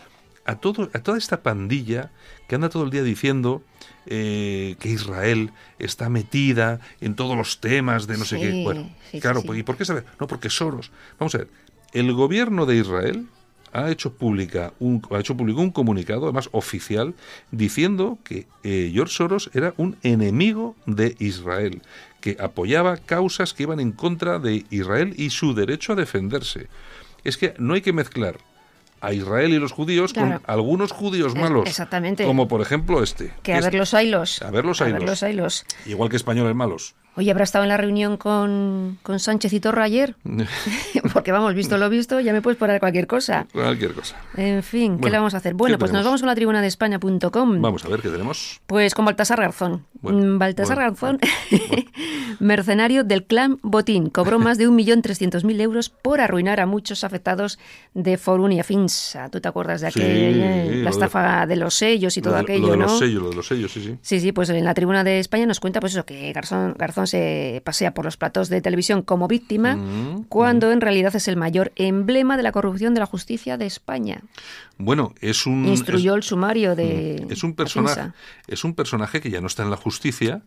a 0.47 0.57
todo 0.57 0.91
a 0.93 0.99
toda 0.99 1.17
esta 1.17 1.41
pandilla 1.41 2.11
que 2.47 2.53
anda 2.53 2.69
todo 2.69 2.83
el 2.83 2.91
día 2.91 3.01
diciendo 3.03 3.63
eh, 4.07 4.75
que 4.79 4.89
Israel 4.89 5.51
está 5.79 6.09
metida 6.09 6.79
en 7.01 7.15
todos 7.15 7.35
los 7.35 7.59
temas 7.59 8.05
de 8.05 8.17
no 8.19 8.25
sé 8.25 8.39
qué. 8.39 8.61
Bueno, 8.63 8.91
sí, 9.11 9.19
claro, 9.19 9.41
sí. 9.41 9.47
pues, 9.47 9.59
¿y 9.59 9.63
por 9.63 9.75
qué 9.77 9.85
saber? 9.85 10.05
No, 10.19 10.27
porque 10.27 10.51
Soros. 10.51 10.91
Vamos 11.17 11.33
a 11.33 11.39
ver, 11.39 11.47
el 11.95 12.13
gobierno 12.13 12.65
de 12.65 12.75
Israel 12.77 13.27
ha 13.73 13.89
hecho 13.91 14.13
pública 14.13 14.71
un 14.79 15.01
ha 15.11 15.19
hecho 15.19 15.35
público 15.35 15.59
un 15.61 15.71
comunicado 15.71 16.23
además 16.25 16.47
oficial 16.53 17.13
diciendo 17.51 18.17
que 18.23 18.47
eh, 18.63 18.89
George 18.93 19.13
Soros 19.13 19.49
era 19.53 19.73
un 19.77 19.97
enemigo 20.03 20.75
de 20.85 21.15
Israel 21.19 21.81
que 22.21 22.37
apoyaba 22.39 22.97
causas 22.97 23.53
que 23.53 23.63
iban 23.63 23.79
en 23.81 23.91
contra 23.91 24.39
de 24.39 24.65
Israel 24.69 25.13
y 25.17 25.29
su 25.31 25.53
derecho 25.53 25.91
a 25.93 25.95
defenderse 25.95 26.67
es 27.25 27.37
que 27.37 27.53
no 27.57 27.73
hay 27.73 27.81
que 27.81 27.91
mezclar 27.91 28.37
a 29.01 29.11
Israel 29.13 29.51
y 29.53 29.59
los 29.59 29.73
judíos 29.73 30.13
Claro. 30.13 30.39
con 30.39 30.49
algunos 30.49 30.91
judíos 30.93 31.35
malos 31.35 31.67
exactamente. 31.67 32.23
como 32.25 32.47
por 32.47 32.61
ejemplo 32.61 33.03
este 33.03 33.33
Que 33.43 33.53
a 33.55 33.59
ver 33.61 33.73
los 33.75 33.93
ailos. 33.93 34.41
A 34.41 34.51
ver 34.51 34.63
los 34.63 34.79
A 34.81 34.85
ailos. 34.85 34.99
ver 35.01 35.09
los 35.09 35.21
ailos. 35.23 35.65
igual 35.85 36.09
que 36.09 36.15
españoles 36.15 36.55
malos 36.55 36.95
Oye, 37.17 37.31
¿habrá 37.31 37.45
estado 37.45 37.63
en 37.63 37.69
la 37.69 37.77
reunión 37.77 38.17
con, 38.17 38.97
con 39.01 39.19
Sánchez 39.19 39.53
y 39.53 39.59
Torra 39.61 39.83
ayer? 39.83 40.15
Porque 41.13 41.31
vamos, 41.31 41.53
visto 41.53 41.77
lo 41.77 41.89
visto, 41.89 42.19
ya 42.19 42.33
me 42.33 42.41
puedes 42.41 42.57
poner 42.57 42.79
cualquier 42.79 43.07
cosa. 43.07 43.47
cualquier 43.53 43.93
cosa 43.93 44.17
En 44.35 44.63
fin, 44.63 44.95
¿qué 44.95 45.01
Bueno, 45.01 45.11
le 45.13 45.17
vamos 45.19 45.33
a 45.33 45.37
hacer? 45.37 45.53
Bueno, 45.53 45.75
¿qué 45.75 45.79
pues 45.79 45.91
nos 45.93 46.03
vamos 46.03 46.23
a 46.23 46.25
la 46.25 46.35
tribuna 46.35 46.61
de 46.61 46.67
España.com. 46.67 47.61
vamos 47.61 47.85
a 47.85 47.89
ver 47.89 48.01
qué 48.01 48.09
tenemos 48.09 48.59
Pues 48.67 48.93
con 48.93 49.05
Baltasar 49.05 49.39
Garzón. 49.39 49.85
Bueno, 50.01 50.19
Mm, 50.19 50.37
Baltasar 50.37 50.75
bueno, 50.75 50.91
Garzón, 50.91 51.19
mercenario 52.39 53.03
del 53.03 53.23
clan 53.25 53.57
Botín, 53.63 54.09
cobró 54.09 54.37
más 54.39 54.57
de 54.57 54.67
1.300.000 54.67 55.61
euros 55.61 55.89
por 55.89 56.21
arruinar 56.21 56.59
a 56.59 56.65
muchos 56.65 57.03
afectados 57.03 57.57
de 57.93 58.17
Forunia 58.17 58.63
Finsa. 58.63 59.29
¿Tú 59.29 59.39
te 59.41 59.47
acuerdas 59.47 59.81
de 59.81 59.91
Sí, 59.91 59.99
aquel, 60.01 60.41
eh, 60.41 60.81
la 60.83 60.89
estafa 60.89 61.45
de 61.47 61.55
los 61.55 61.73
sellos 61.75 62.17
y 62.17 62.21
todo 62.21 62.33
lo 62.33 62.37
de, 62.37 62.43
aquello, 62.43 62.65
lo 62.67 62.71
de 62.73 62.77
no? 62.77 62.83
los 62.85 62.99
sellos 62.99 63.23
lo 63.23 63.29
de 63.29 63.35
los 63.35 63.47
sellos 63.47 63.71
sí 63.71 63.81
sí 63.81 63.97
Sí, 64.01 64.19
sí, 64.19 64.31
pues 64.31 64.49
en 64.49 64.63
la 64.65 64.73
tribuna 64.73 65.03
de 65.03 65.19
España 65.19 65.45
nos 65.45 65.59
cuenta 65.59 65.79
pues 65.79 65.93
eso, 65.93 66.05
que 66.05 66.31
Garzón, 66.33 66.75
Garzón 66.77 67.04
se 67.05 67.61
pasea 67.63 67.93
por 67.93 68.05
los 68.05 68.17
platos 68.17 68.49
de 68.49 68.61
televisión 68.61 69.01
como 69.01 69.27
víctima, 69.27 69.75
Mm, 69.75 70.23
cuando 70.29 70.71
en 70.71 70.81
realidad 70.81 71.15
es 71.15 71.27
el 71.27 71.37
mayor 71.37 71.71
emblema 71.75 72.37
de 72.37 72.43
la 72.43 72.51
corrupción 72.51 72.93
de 72.93 72.99
la 72.99 73.05
justicia 73.05 73.57
de 73.57 73.65
España. 73.65 74.21
Bueno, 74.77 75.13
es 75.21 75.45
un 75.45 75.65
Instruyó 75.65 76.13
es, 76.13 76.17
el 76.17 76.23
sumario 76.23 76.75
de 76.75 77.25
es 77.29 77.43
un 77.43 77.53
personaje 77.53 78.11
es 78.47 78.63
un 78.63 78.73
personaje 78.73 79.21
que 79.21 79.29
ya 79.29 79.41
no 79.41 79.47
está 79.47 79.63
en 79.63 79.69
la 79.69 79.77
justicia 79.77 80.41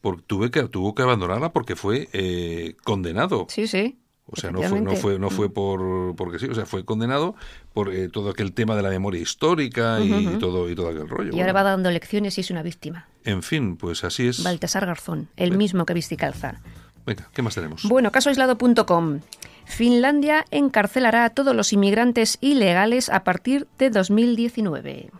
porque 0.00 0.22
tuve 0.26 0.50
que 0.50 0.62
tuvo 0.64 0.94
que 0.94 1.02
abandonarla 1.02 1.52
porque 1.52 1.76
fue 1.76 2.08
eh, 2.12 2.74
condenado. 2.84 3.46
Sí, 3.48 3.66
sí. 3.66 3.98
O 4.28 4.34
sea, 4.34 4.50
no 4.50 4.60
fue, 4.62 4.80
no 4.80 4.96
fue, 4.96 5.18
no 5.20 5.30
fue 5.30 5.52
por 5.52 6.16
porque 6.16 6.40
sí, 6.40 6.46
o 6.46 6.54
sea, 6.54 6.66
fue 6.66 6.84
condenado 6.84 7.36
por 7.72 7.94
eh, 7.94 8.08
todo 8.08 8.30
aquel 8.30 8.52
tema 8.52 8.74
de 8.74 8.82
la 8.82 8.90
memoria 8.90 9.20
histórica 9.20 10.00
y, 10.00 10.36
todo 10.40 10.68
y 10.68 10.74
todo 10.74 10.88
aquel 10.88 11.08
rollo. 11.08 11.36
Y 11.36 11.40
ahora 11.40 11.52
va 11.52 11.62
dando 11.62 11.90
lecciones 11.92 12.36
y 12.36 12.40
es 12.40 12.50
una 12.50 12.62
víctima. 12.62 13.06
En 13.24 13.44
fin, 13.44 13.76
pues 13.76 14.02
así 14.02 14.26
es. 14.26 14.42
Baltasar 14.42 14.84
Garzón, 14.84 15.28
el 15.36 15.50
Venga. 15.50 15.58
mismo 15.58 15.86
que 15.86 15.94
viste 15.94 16.16
calza. 16.16 16.60
Venga, 17.06 17.28
¿qué 17.32 17.42
más 17.42 17.54
tenemos? 17.54 17.84
Bueno, 17.84 18.10
casoaislado.com. 18.10 19.20
Finlandia 19.64 20.44
encarcelará 20.50 21.24
a 21.24 21.30
todos 21.30 21.54
los 21.54 21.72
inmigrantes 21.72 22.38
ilegales 22.40 23.08
a 23.10 23.22
partir 23.22 23.68
de 23.78 23.90
2019. 23.90 25.10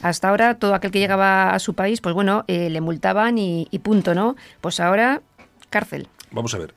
Hasta 0.00 0.28
ahora, 0.28 0.58
todo 0.58 0.74
aquel 0.74 0.92
que 0.92 1.00
llegaba 1.00 1.54
a 1.54 1.58
su 1.58 1.74
país, 1.74 2.00
pues 2.00 2.14
bueno, 2.14 2.44
eh, 2.46 2.70
le 2.70 2.80
multaban 2.80 3.36
y, 3.38 3.66
y 3.72 3.80
punto, 3.80 4.14
¿no? 4.14 4.36
Pues 4.60 4.78
ahora, 4.78 5.22
cárcel. 5.70 6.06
Vamos 6.30 6.54
a 6.54 6.58
ver. 6.58 6.74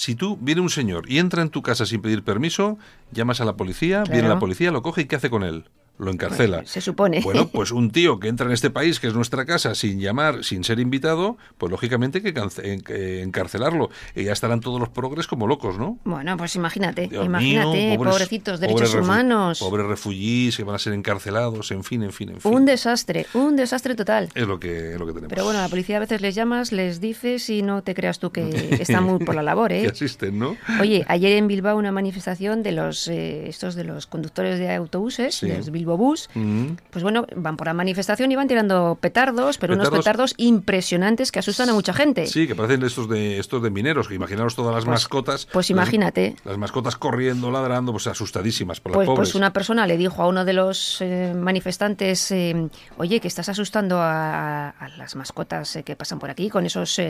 Si 0.00 0.14
tú 0.14 0.38
viene 0.40 0.62
un 0.62 0.70
señor 0.70 1.04
y 1.10 1.18
entra 1.18 1.42
en 1.42 1.50
tu 1.50 1.60
casa 1.60 1.84
sin 1.84 2.00
pedir 2.00 2.24
permiso, 2.24 2.78
llamas 3.12 3.42
a 3.42 3.44
la 3.44 3.56
policía, 3.56 4.02
viene 4.04 4.30
la 4.30 4.38
policía, 4.38 4.70
lo 4.70 4.80
coge 4.80 5.02
y 5.02 5.04
¿qué 5.04 5.16
hace 5.16 5.28
con 5.28 5.42
él? 5.42 5.66
Lo 6.00 6.10
encarcela. 6.10 6.56
Bueno, 6.58 6.68
se 6.68 6.80
supone. 6.80 7.20
Bueno, 7.20 7.48
pues 7.48 7.70
un 7.72 7.90
tío 7.90 8.18
que 8.18 8.28
entra 8.28 8.46
en 8.46 8.52
este 8.52 8.70
país, 8.70 8.98
que 9.00 9.06
es 9.06 9.14
nuestra 9.14 9.44
casa, 9.44 9.74
sin 9.74 10.00
llamar, 10.00 10.44
sin 10.44 10.64
ser 10.64 10.80
invitado, 10.80 11.36
pues 11.58 11.70
lógicamente 11.70 12.18
hay 12.24 12.32
que 12.32 13.22
encarcelarlo. 13.22 13.90
Y 14.14 14.24
ya 14.24 14.32
estarán 14.32 14.60
todos 14.60 14.80
los 14.80 14.88
progres 14.88 15.26
como 15.26 15.46
locos, 15.46 15.78
¿no? 15.78 15.98
Bueno, 16.04 16.36
pues 16.36 16.56
imagínate, 16.56 17.06
Dios 17.08 17.24
imagínate, 17.24 17.68
mío, 17.76 17.98
pobres- 17.98 18.10
pobrecitos, 18.12 18.60
derechos 18.60 18.94
humanos. 18.94 19.58
Pobres 19.60 19.86
refugiés 19.86 20.56
que 20.56 20.64
van 20.64 20.74
a 20.76 20.78
ser 20.78 20.92
encarcelados, 20.92 21.70
en 21.70 21.84
fin, 21.84 22.02
en 22.02 22.12
fin, 22.12 22.30
en 22.30 22.40
fin. 22.40 22.52
Un 22.54 22.64
desastre, 22.66 23.26
un 23.34 23.56
desastre 23.56 23.94
total. 23.94 24.28
es 24.34 24.46
lo 24.46 24.58
que, 24.58 24.92
es 24.94 24.98
lo 24.98 25.06
que 25.06 25.12
tenemos. 25.12 25.28
Pero 25.30 25.44
bueno, 25.44 25.60
la 25.60 25.68
policía 25.68 25.96
a 25.96 26.00
veces 26.00 26.20
les 26.20 26.34
llamas, 26.34 26.72
les 26.72 27.00
dices 27.00 27.48
y 27.50 27.62
no 27.62 27.82
te 27.82 27.94
creas 27.94 28.18
tú 28.18 28.30
que 28.30 28.48
están 28.80 29.04
muy 29.04 29.18
por 29.24 29.34
la 29.34 29.42
labor, 29.42 29.68
que 29.70 29.84
¿eh? 29.84 29.88
asisten, 29.90 30.38
¿no? 30.38 30.56
Oye, 30.80 31.04
ayer 31.08 31.32
en 31.36 31.46
Bilbao 31.48 31.76
una 31.76 31.92
manifestación 31.92 32.62
de 32.62 32.72
los 32.72 33.08
eh, 33.08 33.48
estos 33.48 33.74
de 33.74 33.84
los 33.84 34.06
conductores 34.06 34.58
de 34.58 34.74
autobuses, 34.74 35.34
Sí. 35.34 35.48
de 35.48 35.56
los 35.58 35.70
Bilbo 35.70 35.89
Bus. 35.96 36.28
Mm. 36.34 36.72
Pues 36.90 37.02
bueno, 37.02 37.26
van 37.36 37.56
por 37.56 37.66
la 37.66 37.74
manifestación 37.74 38.30
y 38.32 38.36
van 38.36 38.48
tirando 38.48 38.98
petardos, 39.00 39.58
pero 39.58 39.74
unos 39.74 39.90
Petardos. 39.90 40.34
impresionantes 40.36 41.32
que 41.32 41.38
asustan 41.38 41.68
a 41.68 41.72
mucha 41.74 41.92
gente. 41.92 42.26
Sí, 42.26 42.46
que 42.46 42.54
parecen 42.54 42.82
estos 42.82 43.08
de 43.08 43.38
estos 43.38 43.62
de 43.62 43.70
mineros, 43.70 44.08
que 44.08 44.14
imaginaros 44.14 44.54
todas 44.54 44.74
las 44.74 44.84
Pues- 44.84 44.92
mascotas. 45.02 45.46
pues 45.52 45.66
las- 45.66 45.70
imagínate. 45.70 46.36
Las, 46.44 46.58
mascotas 46.58 46.96
corriendo, 46.96 47.50
ladrando, 47.50 47.92
pues 47.92 48.06
asustadísimas 48.06 48.80
por 48.80 48.92
Pues, 48.92 49.06
las 49.06 49.14
pobres. 49.14 49.28
pues 49.30 49.34
una 49.34 49.52
persona 49.52 49.86
le 49.86 49.96
dijo 49.96 50.22
a 50.22 50.26
uno 50.28 50.44
de 50.44 50.52
los 50.52 51.00
eh, 51.00 51.32
manifestantes, 51.36 52.30
eh, 52.32 52.68
oye, 52.98 53.20
que 53.20 53.28
estás 53.28 53.48
asustando 53.48 53.98
a, 54.00 54.70
a 54.70 54.88
las 54.96 55.16
mascotas 55.16 55.76
eh, 55.76 55.82
que 55.82 55.96
pasan 55.96 56.18
por 56.18 56.30
aquí 56.30 56.48
con 56.50 56.66
esos 56.66 57.00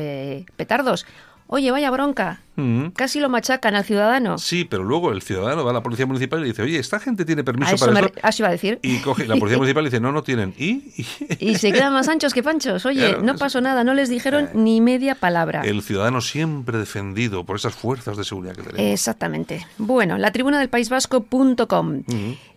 petardos. 0.56 1.06
Oye, 1.52 1.72
vaya 1.72 1.90
bronca. 1.90 2.38
Mm. 2.54 2.90
Casi 2.90 3.18
lo 3.18 3.28
machacan 3.28 3.74
al 3.74 3.84
ciudadano. 3.84 4.38
Sí, 4.38 4.64
pero 4.64 4.84
luego 4.84 5.10
el 5.10 5.20
ciudadano 5.22 5.64
va 5.64 5.70
a 5.72 5.74
la 5.74 5.82
policía 5.82 6.06
municipal 6.06 6.40
y 6.44 6.48
dice, 6.50 6.62
oye, 6.62 6.78
esta 6.78 7.00
gente 7.00 7.24
tiene 7.24 7.40
a 7.40 7.44
permiso 7.44 7.74
eso 7.74 7.86
para 7.86 8.02
me 8.02 8.12
eso 8.22 8.42
iba 8.42 8.48
a 8.48 8.52
decir. 8.52 8.78
Y 8.82 8.98
coge, 8.98 9.26
la 9.26 9.34
policía 9.36 9.58
municipal 9.58 9.84
dice, 9.84 9.98
no, 9.98 10.12
no 10.12 10.22
tienen. 10.22 10.54
¿Y? 10.58 10.82
y 10.96 11.06
Y 11.50 11.54
se 11.56 11.72
quedan 11.72 11.92
más 11.92 12.06
anchos 12.06 12.34
que 12.34 12.42
panchos. 12.44 12.86
Oye, 12.86 13.00
Claro, 13.08 13.22
no 13.22 13.32
es- 13.32 13.40
pasó 13.40 13.60
nada, 13.60 13.82
no 13.82 13.94
les 13.94 14.08
dijeron 14.08 14.48
ni 14.54 14.80
media 14.80 15.16
palabra. 15.16 15.62
el 15.62 15.82
ciudadano 15.82 16.20
siempre 16.20 16.78
defendido 16.78 17.44
por 17.44 17.56
esas 17.56 17.74
fuerzas 17.74 18.16
de 18.16 18.22
seguridad 18.22 18.54
que 18.54 18.62
tenemos. 18.62 18.92
Exactamente. 18.92 19.66
Bueno, 19.78 20.18
la 20.18 20.30
tribuna 20.30 20.60
del 20.60 20.68
País 20.68 20.88
Vasco.com. 20.88 22.02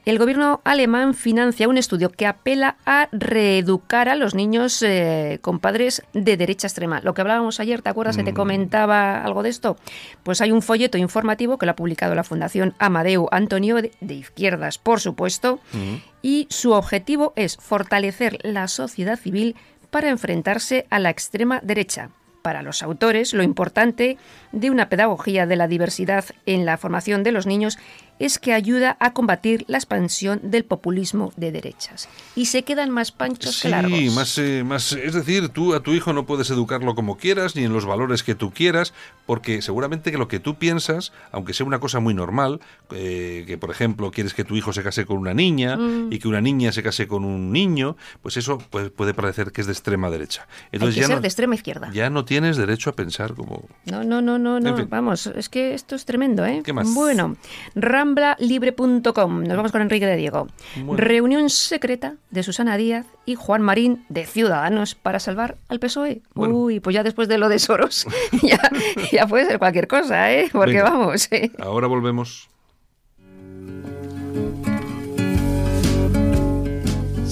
El 0.06 0.20
gobierno 0.20 0.60
alemán 0.66 1.14
financia 1.14 1.70
un 1.70 1.78
estudio 1.78 2.10
que 2.10 2.28
apela 2.28 2.76
a 2.86 3.08
reeducar 3.14 4.10
a 4.10 4.16
los 4.16 4.36
niños 4.36 4.82
eh, 4.82 5.40
con 5.42 5.60
padres 5.60 6.04
de 6.14 6.36
derecha 6.36 6.68
extrema. 6.68 7.00
Lo 7.00 7.14
que 7.14 7.22
hablábamos 7.22 7.62
ayer, 7.62 7.82
¿te 7.82 7.90
acuerdas 7.90 8.18
Mm. 8.18 8.20
que 8.20 8.24
te 8.26 8.34
comentaba 8.34 9.24
algo 9.24 9.44
de 9.44 9.50
esto? 9.50 9.78
Pues 10.24 10.42
hay 10.42 10.52
un 10.52 10.62
folleto 10.62 10.98
informativo 10.98 11.58
que 11.58 11.66
lo 11.66 11.72
ha 11.72 11.76
publicado 11.78 12.16
la 12.16 12.26
Fundación 12.26 12.74
Amadeu 12.80 13.30
Antonio, 13.32 13.78
de, 13.78 13.92
de 14.02 14.16
izquierdas, 14.16 14.78
por 14.78 15.00
supuesto, 15.00 15.62
y 16.22 16.48
su 16.50 16.74
objetivo 16.74 17.32
es 17.38 17.56
fortalecer 17.56 18.40
la 18.44 18.68
sociedad 18.68 19.18
civil 19.18 19.56
para 19.90 20.10
enfrentarse 20.10 20.86
a 20.90 21.00
la 21.00 21.12
extrema 21.12 21.62
derecha. 21.64 22.10
Para 22.42 22.62
los 22.62 22.84
autores, 22.84 23.34
lo 23.34 23.42
importante 23.42 24.18
de 24.52 24.70
una 24.70 24.90
pedagogía 24.90 25.46
de 25.46 25.56
la 25.56 25.70
diversidad 25.70 26.26
en 26.46 26.66
la 26.66 26.76
formación 26.76 27.24
de 27.24 27.32
los 27.32 27.46
niños 27.46 27.78
es 28.26 28.40
que 28.40 28.54
ayuda 28.54 28.96
a 29.00 29.12
combatir 29.14 29.66
la 29.68 29.78
expansión 29.78 30.40
del 30.44 30.64
populismo 30.64 31.34
de 31.36 31.52
derechas. 31.52 32.08
Y 32.36 32.46
se 32.46 32.64
quedan 32.64 32.90
más 32.90 33.12
panchos 33.12 33.62
que 33.62 33.70
largos. 33.70 33.98
Sí, 33.98 34.10
más, 34.12 34.38
eh, 34.38 34.64
más, 34.66 34.94
es 34.94 35.14
decir, 35.14 35.50
tú 35.50 35.74
a 35.74 35.82
tu 35.82 35.92
hijo 35.92 36.14
no 36.14 36.26
puedes 36.26 36.50
educarlo 36.50 36.96
como 36.96 37.18
quieras, 37.18 37.56
ni 37.56 37.64
en 37.66 37.74
los 37.74 37.86
valores 37.86 38.24
que 38.24 38.36
tú 38.36 38.52
quieras, 38.52 38.94
porque 39.26 39.62
seguramente 39.62 40.12
que 40.12 40.18
lo 40.18 40.28
que 40.28 40.40
tú 40.40 40.56
piensas, 40.56 41.12
aunque 41.32 41.54
sea 41.54 41.66
una 41.66 41.80
cosa 41.80 42.00
muy 42.00 42.14
normal, 42.14 42.62
eh, 42.92 43.44
que 43.46 43.58
por 43.58 43.72
ejemplo 43.72 44.12
quieres 44.12 44.34
que 44.34 44.44
tu 44.44 44.56
hijo 44.56 44.72
se 44.74 44.84
case 44.84 45.06
con 45.06 45.18
una 45.18 45.34
niña 45.34 45.76
Mm. 45.78 46.12
y 46.14 46.20
que 46.20 46.28
una 46.28 46.42
niña 46.42 46.72
se 46.72 46.84
case 46.84 47.08
con 47.08 47.26
un 47.26 47.52
niño, 47.52 47.98
pues 48.22 48.38
eso 48.38 48.58
puede, 48.58 48.90
puede 48.90 49.14
parecer 49.14 49.52
que 49.52 49.62
es 49.62 49.68
de 49.68 49.74
extrema 49.74 50.10
derecha. 50.10 50.48
Hay 50.72 50.80
que 50.80 50.92
ya 50.92 51.08
ser 51.08 51.16
no, 51.16 51.22
de 51.22 51.28
extrema 51.28 51.56
izquierda. 51.56 51.90
ya 51.92 52.10
no 52.10 52.26
tienes 52.26 52.58
derecho 52.58 52.90
a 52.90 52.94
pensar 52.94 53.34
como... 53.34 53.68
No, 53.86 54.04
no, 54.04 54.22
no, 54.22 54.38
no, 54.40 54.60
no. 54.60 54.70
En 54.70 54.78
fin. 54.78 54.88
Vamos, 54.90 55.28
es 55.28 55.50
que 55.50 55.74
esto 55.74 55.96
es 55.96 56.06
tremendo, 56.06 56.46
¿eh? 56.46 56.62
¿Qué 56.64 56.74
más? 56.74 56.94
Bueno, 56.94 57.36
ramblalibre.com. 58.16 59.44
Nos 59.44 59.58
vamos 59.58 59.72
con 59.72 59.82
Enrique 59.82 60.06
de 60.06 60.16
Diego. 60.16 60.48
Reunión 60.96 61.50
secreta 61.50 62.16
de 62.32 62.44
Susana 62.44 62.78
Díaz 62.78 63.06
y 63.26 63.36
Juan 63.36 63.62
Marín 63.62 64.06
de 64.10 64.26
Ciudadanos 64.26 64.96
para 64.96 65.20
salvar 65.20 65.58
al 65.70 65.80
PSOE. 65.80 66.22
Bueno. 66.34 66.56
Uy, 66.56 66.80
pues 66.80 66.94
ya 66.94 67.04
después 67.04 67.28
de 67.28 67.38
lo 67.38 67.50
de 67.50 67.60
Soros, 67.60 68.08
ya, 68.44 68.60
ya 69.12 69.28
puede 69.28 69.46
ser 69.46 69.60
cualquier 69.60 69.88
cosa, 69.88 70.32
¿eh? 70.32 70.50
Porque 70.52 70.74
Venga. 70.74 70.90
vamos, 70.90 71.32
¿eh? 71.32 71.52
Ahora 71.60 71.88
volvemos. 71.88 72.50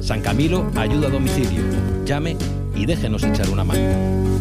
San 0.00 0.20
Camilo 0.20 0.70
ayuda 0.76 1.08
a 1.08 1.10
domicilio. 1.10 1.62
Llame 2.04 2.36
y 2.74 2.86
déjenos 2.86 3.24
echar 3.24 3.48
una 3.50 3.64
mano. 3.64 4.36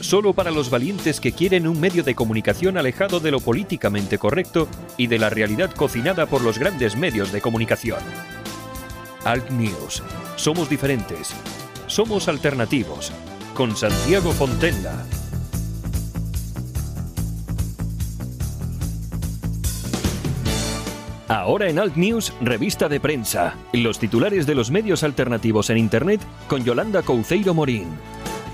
Solo 0.00 0.32
para 0.32 0.50
los 0.50 0.70
valientes 0.70 1.20
que 1.20 1.32
quieren 1.32 1.66
un 1.66 1.80
medio 1.80 2.02
de 2.02 2.14
comunicación 2.14 2.76
alejado 2.76 3.20
de 3.20 3.30
lo 3.30 3.40
políticamente 3.40 4.18
correcto 4.18 4.68
y 4.96 5.06
de 5.06 5.18
la 5.18 5.30
realidad 5.30 5.70
cocinada 5.70 6.26
por 6.26 6.42
los 6.42 6.58
grandes 6.58 6.96
medios 6.96 7.32
de 7.32 7.40
comunicación. 7.40 8.00
Alt 9.24 9.50
News. 9.50 10.02
Somos 10.36 10.68
diferentes. 10.68 11.30
Somos 11.86 12.28
alternativos. 12.28 13.12
Con 13.54 13.76
Santiago 13.76 14.32
Fontenda. 14.32 15.04
Ahora 21.32 21.70
en 21.70 21.78
Alt 21.78 21.96
News, 21.96 22.30
revista 22.42 22.90
de 22.90 23.00
prensa. 23.00 23.54
Los 23.72 23.98
titulares 23.98 24.46
de 24.46 24.54
los 24.54 24.70
medios 24.70 25.02
alternativos 25.02 25.70
en 25.70 25.78
Internet 25.78 26.20
con 26.46 26.62
Yolanda 26.62 27.00
Couceiro 27.00 27.54
Morín. 27.54 27.86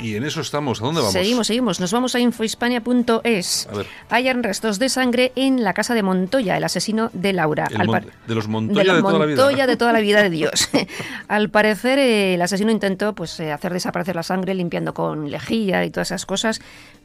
Y 0.01 0.15
en 0.15 0.23
eso 0.23 0.43
estamos. 0.43 0.81
¿A 0.81 0.85
dónde 0.85 1.01
vamos? 1.01 1.13
Seguimos, 1.13 1.49
seguimos. 1.49 1.81
Nos 1.81 1.91
vamos 1.93 2.15
a 2.15 2.21
infohispania.es. 2.21 3.69
Hayan 4.11 4.45
restos 4.45 4.79
de 4.79 4.89
sangre 4.91 5.33
en 5.35 5.65
la 5.65 5.75
casa 5.75 5.93
de 5.93 6.05
Montoya, 6.05 6.57
el 6.57 6.63
asesino 6.63 7.11
de 7.15 7.33
Laura. 7.33 7.67
El 7.69 7.81
Al 7.81 7.87
par- 7.89 8.07
de 8.29 8.35
los 8.37 8.47
Montoya 8.47 8.95
de 8.95 9.03
toda 9.03 9.19
la 9.19 9.27
vida. 9.27 9.43
Montoya 9.43 9.67
de 9.67 9.77
toda 9.77 9.93
la 9.93 9.99
vida 9.99 10.23
de 10.23 10.31
Dios. 10.31 10.69
Al 11.27 11.51
parecer, 11.51 11.99
eh, 11.99 12.35
el 12.35 12.43
asesino 12.43 12.71
intentó 12.71 13.13
pues 13.13 13.41
eh, 13.41 13.51
hacer 13.51 13.73
desaparecer 13.73 14.15
la 14.15 14.23
sangre 14.23 14.55
limpiando 14.55 14.95
con 14.95 15.33
lejía 15.33 15.85
y 15.85 15.91
todas 15.91 16.13
esas 16.13 16.27
cosas, 16.27 16.61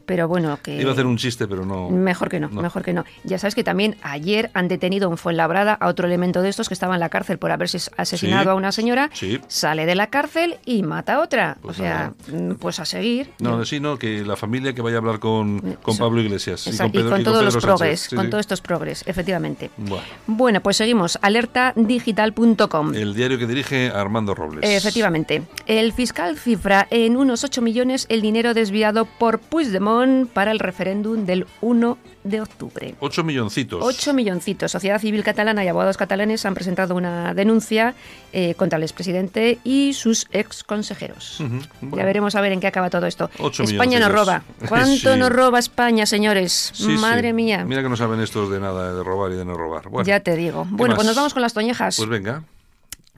pero 0.06 0.28
bueno, 0.28 0.58
que... 0.62 0.80
Iba 0.82 0.90
a 0.92 0.94
hacer 0.94 1.06
un 1.06 1.18
chiste, 1.18 1.48
pero 1.48 1.66
no. 1.66 1.90
Mejor 1.90 2.30
que 2.30 2.40
no, 2.40 2.50
No. 2.50 2.62
mejor 2.62 2.84
que 2.84 2.94
no. 2.94 3.06
Ya 3.24 3.38
sabes 3.38 3.56
que 3.56 3.64
también 3.64 3.96
ayer 4.02 4.50
han 4.54 4.68
detenido 4.68 5.10
en 5.10 5.18
Fuenlabrada 5.18 5.74
a 5.74 5.88
otro 5.88 6.08
elemento 6.08 6.42
de 6.42 6.50
estos 6.50 6.68
que 6.68 6.74
estaba 6.74 6.94
en 6.96 7.00
la 7.00 7.10
cárcel 7.10 7.38
por 7.38 7.52
haberse 7.52 7.78
asesinado 7.98 8.44
Sí, 8.44 8.50
a 8.50 8.56
una 8.56 8.72
señora, 8.72 9.10
sí. 9.14 9.40
sale 9.48 9.86
de 9.86 9.96
la 9.96 10.08
cárcel 10.08 10.58
y 10.66 10.84
mata 10.84 11.16
a 11.16 11.20
otra. 11.22 11.58
Pues 11.62 11.78
o 11.80 11.82
sea, 11.82 12.14
mm, 12.32 12.52
pues 12.54 12.80
a 12.80 12.86
seguir. 12.86 13.32
No, 13.40 13.64
sí, 13.66 13.80
no, 13.80 13.98
que 13.98 14.24
la 14.26 14.36
familia 14.36 14.74
que 14.74 14.82
vaya 14.82 14.98
a 14.98 15.00
hablar 15.00 15.20
con, 15.20 15.60
con 15.82 15.94
Eso. 15.94 16.04
Pablo 16.04 16.22
Iglesias. 16.22 16.68
Y 16.68 16.72
Pedro- 16.90 17.10
con, 17.10 17.24
todos 17.24 17.38
Pedro 17.40 17.52
los 17.52 17.58
progres, 17.64 18.02
Sí, 18.02 18.16
con 18.16 18.30
todos 18.30 18.42
estos 18.42 18.62
progres, 18.62 19.04
efectivamente. 19.08 19.70
Bueno, 19.78 20.04
Bueno, 20.28 20.62
pues 20.62 20.78
seguimos. 20.78 21.18
Alertadigital.com. 21.22 22.94
el 22.96 23.14
diario 23.14 23.38
que 23.38 23.48
dirige 23.48 23.90
Armando 23.90 24.34
Robles. 24.36 24.70
Efectivamente. 24.70 25.44
El 25.66 25.94
fiscal 25.94 26.38
cifra 26.38 26.88
en 26.90 27.18
unos 27.18 27.44
8 27.44 27.62
millones 27.62 28.06
el 28.10 28.22
dinero 28.22 28.54
desviado 28.54 29.06
por 29.06 29.40
Puigdemont 29.40 29.93
para 30.34 30.52
el 30.52 30.60
referéndum 30.60 31.26
del 31.26 31.46
1 31.62 31.98
de 32.24 32.42
octubre. 32.42 32.96
Ocho 33.00 33.24
milloncitos. 33.24 33.80
8 33.84 34.14
milloncitos. 34.14 34.72
Sociedad 34.72 35.00
Civil 35.00 35.24
Catalana 35.24 35.64
y 35.64 35.68
abogados 35.68 35.98
catalanes 35.98 36.46
han 36.46 36.54
presentado 36.54 36.96
una 36.96 37.34
denuncia 37.34 37.94
eh, 38.32 38.56
contra 38.56 38.78
el 38.78 38.84
expresidente 38.84 39.60
y 39.64 39.94
sus 39.94 40.28
ex 40.32 40.64
consejeros. 40.64 41.38
Ya 41.40 41.48
bueno. 41.82 42.06
veremos 42.06 42.36
a 42.36 42.42
ver 42.42 42.52
en 42.54 42.60
qué 42.60 42.68
acaba 42.68 42.90
todo 42.90 43.06
esto. 43.08 43.30
Ocho 43.40 43.64
España 43.64 44.00
nos 44.00 44.10
milloncitos. 44.10 44.12
roba. 44.12 44.44
¿Cuánto 44.70 45.14
Sí. 45.14 45.20
nos 45.20 45.30
roba 45.30 45.60
España, 45.60 46.06
señores? 46.06 46.72
Sí, 46.74 46.84
sí. 46.84 46.90
Madre 46.98 47.34
mía. 47.34 47.66
Mira 47.66 47.82
que 47.84 47.90
no 47.90 47.98
saben 47.98 48.20
estos 48.22 48.50
de 48.50 48.60
nada, 48.60 48.94
de 48.94 49.04
robar 49.04 49.32
y 49.32 49.36
de 49.36 49.46
no 49.46 49.56
robar. 49.56 49.90
Bueno, 49.90 50.08
ya 50.08 50.20
te 50.22 50.36
digo. 50.36 50.66
Bueno, 50.70 50.94
más? 50.94 50.98
pues 50.98 51.08
nos 51.08 51.16
vamos 51.16 51.34
con 51.34 51.42
las 51.42 51.54
toñejas. 51.54 51.98
Pues 51.98 52.10
venga, 52.10 52.44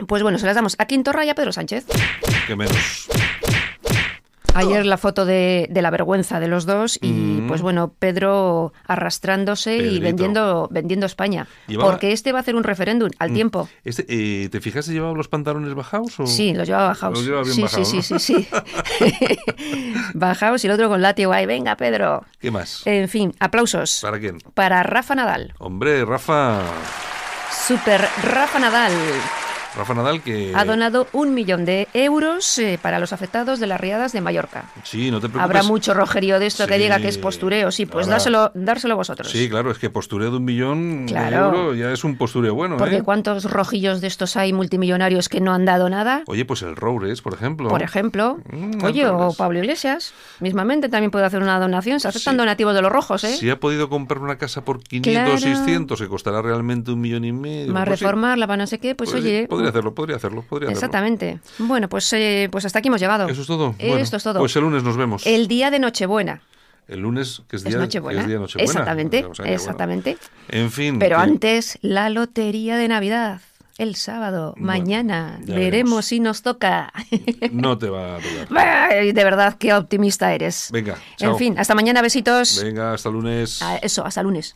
Pues 0.08 0.24
bueno, 0.24 0.38
se 0.40 0.46
las 0.46 0.56
damos 0.56 0.76
a 0.80 0.86
Quintorra 0.88 1.24
y 1.26 1.30
a 1.30 1.36
Pedro 1.36 1.52
Sánchez. 1.54 1.86
que 2.48 2.56
menos. 2.56 3.08
Ayer 4.56 4.86
la 4.86 4.98
foto 4.98 5.26
de, 5.26 5.68
de 5.70 5.82
la 5.82 5.90
vergüenza 5.92 6.40
de 6.40 6.48
los 6.48 6.66
dos 6.66 6.98
y 7.02 7.12
Mm. 7.12 7.48
pues 7.48 7.62
bueno, 7.62 7.94
Pedro 8.00 8.74
arrastrándose 8.88 9.78
y 9.78 10.00
vendiendo, 10.00 10.68
vendiendo 10.72 11.06
España. 11.06 11.48
Llevaba- 11.68 11.92
Porque 11.92 12.12
este 12.12 12.32
va 12.32 12.40
a 12.40 12.42
hacer 12.42 12.56
un 12.56 12.64
referéndum 12.64 13.10
al 13.20 13.34
tiempo. 13.34 13.68
Este, 13.84 14.06
eh, 14.08 14.50
¿Te 14.50 14.62
fijaste 14.62 14.92
llevaba 14.94 15.14
los 15.14 15.28
pantalones 15.28 15.74
bajados? 15.74 16.20
O? 16.20 16.26
Sí, 16.28 16.54
los 16.54 16.68
llevaba 16.68 16.88
bajados. 16.90 17.18
Los 17.20 17.26
llevaba 17.26 17.44
bien 17.44 17.56
sí, 17.56 17.62
bajados, 17.62 17.88
sí, 17.90 17.96
¿no? 17.98 18.02
sí, 18.04 18.20
sí, 18.20 18.34
sí. 18.34 18.48
bajados 20.14 20.64
y 20.64 20.68
el 20.68 20.74
otro 20.74 20.90
con 20.90 21.02
látigo 21.02 21.32
ahí. 21.34 21.46
Venga, 21.46 21.76
Pedro. 21.76 22.24
¿Qué 22.40 22.52
más? 22.52 22.82
En 22.86 23.08
fin, 23.10 23.34
aplausos. 23.40 24.00
¿Para 24.02 24.20
quién? 24.20 24.40
Para 24.54 24.84
Rafa 24.84 25.16
Nadal. 25.16 25.54
Hombre, 25.60 26.06
Rafa. 26.06 26.62
Super 27.68 28.02
Rafa 28.24 28.60
Nadal 28.60 28.92
Rafa 29.78 29.94
Nadal 29.94 30.22
que... 30.22 30.52
ha 30.56 30.64
donado 30.66 31.08
un 31.14 31.34
millón 31.34 31.66
de 31.66 31.88
euros 31.94 32.58
eh, 32.60 32.80
para 32.82 33.00
los 33.00 33.14
afectados 33.14 33.60
de 33.60 33.68
las 33.68 33.80
riadas 33.80 34.12
de 34.14 34.22
Mallorca. 34.22 34.66
Sí, 34.84 35.12
no 35.12 35.18
te 35.18 35.28
preocupes. 35.30 35.44
Habrá 35.44 35.64
mucho 35.64 35.94
rojerío 35.94 36.40
de 36.40 36.48
esto 36.48 36.66
que 36.68 36.78
diga 36.78 37.00
que 37.00 37.08
es 37.08 37.18
postureo. 37.18 37.72
Sí, 37.72 37.86
pues 37.86 38.08
dárselo, 38.08 38.52
dárselo 38.54 38.96
vosotros. 38.96 39.30
Sí, 39.30 39.50
claro, 39.50 39.72
es 39.72 39.78
que 39.78 39.90
postureo 39.90 40.32
de 40.32 40.38
un 40.38 40.46
millón 40.46 41.06
Claro. 41.08 41.52
de 41.52 41.58
euros 41.58 41.78
ya 41.78 41.92
es 41.92 42.04
un 42.04 42.18
postureo 42.18 42.54
bueno, 42.56 42.78
Porque 42.78 42.98
¿eh? 42.98 43.04
¿cuántos 43.04 43.50
rojillos 43.52 44.02
de 44.02 44.08
estos 44.08 44.38
hay 44.38 44.54
multimillonarios 44.54 45.30
que 45.30 45.42
no 45.42 45.54
han 45.54 45.66
dado 45.66 45.90
nada? 45.90 46.24
Oye, 46.28 46.46
pues 46.46 46.62
el 46.62 46.76
Roures, 46.76 47.22
por 47.22 47.34
ejemplo. 47.34 47.70
Por 47.70 47.82
ejemplo, 47.84 48.38
Mm, 48.52 48.84
oye, 48.84 49.08
o 49.08 49.34
Pablo 49.34 49.60
Iglesias, 49.60 50.14
mismamente 50.40 50.88
también 50.90 51.12
puede 51.12 51.26
hacer 51.26 51.42
una 51.42 51.60
donación. 51.60 52.00
Se 52.00 52.08
aceptan 52.08 52.34
Sí. 52.36 52.38
donativos 52.38 52.74
de 52.76 52.82
los 52.82 52.92
rojos, 52.92 53.24
¿eh? 53.24 53.36
Si 53.38 53.50
ha 53.50 53.60
podido 53.60 53.90
comprar 53.90 54.22
una 54.22 54.38
casa 54.38 54.64
por 54.64 54.82
500, 54.84 55.14
Claro. 55.24 55.38
600, 55.38 56.00
que 56.02 56.08
costará 56.08 56.42
realmente 56.42 56.92
un 56.92 57.02
millón 57.02 57.26
y 57.26 57.32
medio. 57.32 57.74
Más 57.74 57.86
pues 57.86 58.00
sí. 58.00 58.06
reformarla 58.06 58.48
para 58.48 58.58
no 58.58 58.68
sé 58.68 58.80
qué, 58.80 58.96
pues 58.96 59.10
Pues 59.12 59.24
oye. 59.24 59.48
Podría 59.66 59.80
hacerlo, 59.80 59.94
podría 59.96 60.16
hacerlo, 60.18 60.42
podría 60.44 60.68
hacerlo. 60.70 60.78
Exactamente. 60.80 61.40
Bueno, 61.60 61.90
pues, 61.90 62.12
eh, 62.14 62.48
pues 62.52 62.66
hasta 62.66 62.80
aquí 62.80 62.88
hemos 62.90 63.02
llegado. 63.02 63.28
Eso 63.28 63.42
es 63.42 63.48
todo. 63.48 63.74
Bueno, 63.80 63.98
Esto 63.98 64.18
es 64.18 64.24
todo. 64.24 64.40
Pues 64.40 64.56
el 64.56 64.62
lunes 64.64 64.84
nos 64.84 64.98
vemos. 64.98 65.26
El 65.26 65.48
día 65.48 65.72
de 65.72 65.80
Nochebuena. 65.80 66.42
El 66.88 67.00
lunes, 67.00 67.42
que 67.48 67.56
es 67.56 67.64
Es 67.64 67.70
día, 67.70 67.78
Nochebuena. 67.80 68.20
que 68.20 68.22
es 68.24 68.28
día 68.28 68.40
Nochebuena. 68.40 68.72
Exactamente, 68.72 69.26
O 69.26 69.34
sea 69.34 69.44
que, 69.44 69.50
bueno. 69.52 69.56
exactamente. 69.56 70.18
En 70.50 70.72
fin. 70.72 71.00
Pero 71.00 71.18
que- 71.18 71.24
antes, 71.24 71.80
la 71.82 72.10
lotería 72.10 72.78
de 72.78 72.88
Navidad. 72.88 73.42
El 73.78 73.96
sábado, 73.98 74.52
Bueno, 74.54 74.68
mañana, 74.68 75.36
veremos 75.42 75.56
veremos. 75.60 76.06
si 76.06 76.20
nos 76.22 76.42
toca. 76.44 76.94
No 77.52 77.78
te 77.78 77.90
va 77.90 78.16
a 78.16 78.20
tocar. 78.20 78.94
De 79.04 79.24
verdad, 79.26 79.58
qué 79.60 79.74
optimista 79.74 80.34
eres. 80.34 80.70
Venga, 80.72 80.96
chao. 81.18 81.34
En 81.34 81.38
fin, 81.38 81.60
hasta 81.60 81.76
mañana, 81.76 82.02
besitos. 82.02 82.64
Venga, 82.64 82.94
hasta 82.94 83.10
lunes. 83.10 83.62
Ah, 83.62 83.78
Eso, 83.82 84.06
hasta 84.06 84.24
lunes. 84.24 84.56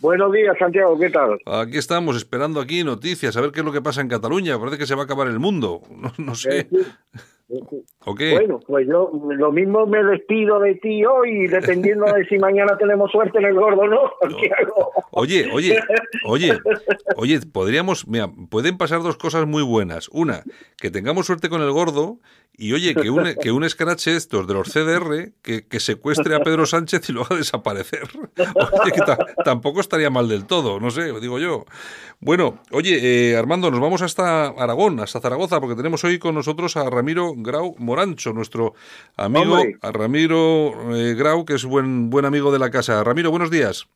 Buenos 0.00 0.32
días, 0.32 0.56
Santiago, 0.58 0.98
¿qué 0.98 1.10
tal? 1.10 1.38
Aquí 1.44 1.76
estamos 1.76 2.16
esperando 2.16 2.58
aquí 2.58 2.82
noticias, 2.82 3.36
a 3.36 3.42
ver 3.42 3.52
qué 3.52 3.60
es 3.60 3.66
lo 3.66 3.72
que 3.72 3.82
pasa 3.82 4.00
en 4.00 4.08
Cataluña. 4.08 4.58
Parece 4.58 4.78
que 4.78 4.86
se 4.86 4.94
va 4.94 5.02
a 5.02 5.04
acabar 5.04 5.28
el 5.28 5.38
mundo. 5.38 5.82
No, 6.00 6.12
no 6.16 6.34
sé. 6.34 6.68
¿O 6.72 7.39
qué? 8.16 8.32
Bueno, 8.32 8.60
pues 8.66 8.86
yo 8.86 9.10
lo 9.36 9.52
mismo 9.52 9.86
me 9.86 10.02
despido 10.04 10.58
de 10.60 10.74
ti 10.76 11.04
hoy, 11.04 11.46
dependiendo 11.48 12.06
de 12.06 12.24
si 12.26 12.38
mañana 12.38 12.76
tenemos 12.78 13.10
suerte 13.10 13.38
en 13.38 13.46
el 13.46 13.54
gordo 13.54 13.82
o 13.82 13.86
no. 13.88 14.00
¿Qué 14.40 14.50
hago? 14.58 14.90
Oye, 15.12 15.48
oye, 15.52 15.78
oye, 16.26 16.58
oye, 17.16 17.40
podríamos, 17.52 18.06
mira, 18.08 18.30
pueden 18.50 18.78
pasar 18.78 19.02
dos 19.02 19.16
cosas 19.16 19.46
muy 19.46 19.62
buenas. 19.62 20.08
Una, 20.12 20.42
que 20.76 20.90
tengamos 20.90 21.26
suerte 21.26 21.48
con 21.48 21.62
el 21.62 21.70
gordo 21.72 22.18
y 22.56 22.72
oye, 22.74 22.94
que 22.94 23.08
un, 23.10 23.24
que 23.40 23.52
un 23.52 23.64
escrache 23.64 24.16
estos 24.16 24.46
de 24.46 24.52
los 24.54 24.68
CDR 24.68 25.32
que, 25.42 25.66
que 25.66 25.80
secuestre 25.80 26.34
a 26.34 26.40
Pedro 26.40 26.66
Sánchez 26.66 27.08
y 27.08 27.12
lo 27.12 27.22
haga 27.22 27.36
desaparecer. 27.36 28.02
Oye, 28.82 28.92
que 28.92 29.00
ta- 29.00 29.16
tampoco 29.44 29.80
estaría 29.80 30.10
mal 30.10 30.28
del 30.28 30.46
todo, 30.46 30.78
no 30.78 30.90
sé, 30.90 31.12
digo 31.20 31.38
yo. 31.38 31.64
Bueno, 32.20 32.58
oye, 32.70 33.30
eh, 33.32 33.36
Armando, 33.36 33.70
nos 33.70 33.80
vamos 33.80 34.02
hasta 34.02 34.48
Aragón, 34.48 35.00
hasta 35.00 35.20
Zaragoza, 35.20 35.58
porque 35.58 35.74
tenemos 35.74 36.04
hoy 36.04 36.18
con 36.18 36.34
nosotros 36.34 36.76
a 36.76 36.90
Ramiro 36.90 37.32
Grau 37.42 37.74
Morancho, 37.78 38.32
nuestro 38.32 38.74
amigo, 39.16 39.54
Hombre. 39.54 39.76
Ramiro 39.82 40.96
eh, 40.96 41.14
Grau, 41.14 41.44
que 41.44 41.54
es 41.54 41.64
buen, 41.64 42.10
buen 42.10 42.24
amigo 42.24 42.52
de 42.52 42.58
la 42.58 42.70
casa. 42.70 43.02
Ramiro, 43.04 43.30
buenos 43.30 43.50
días. 43.50 43.88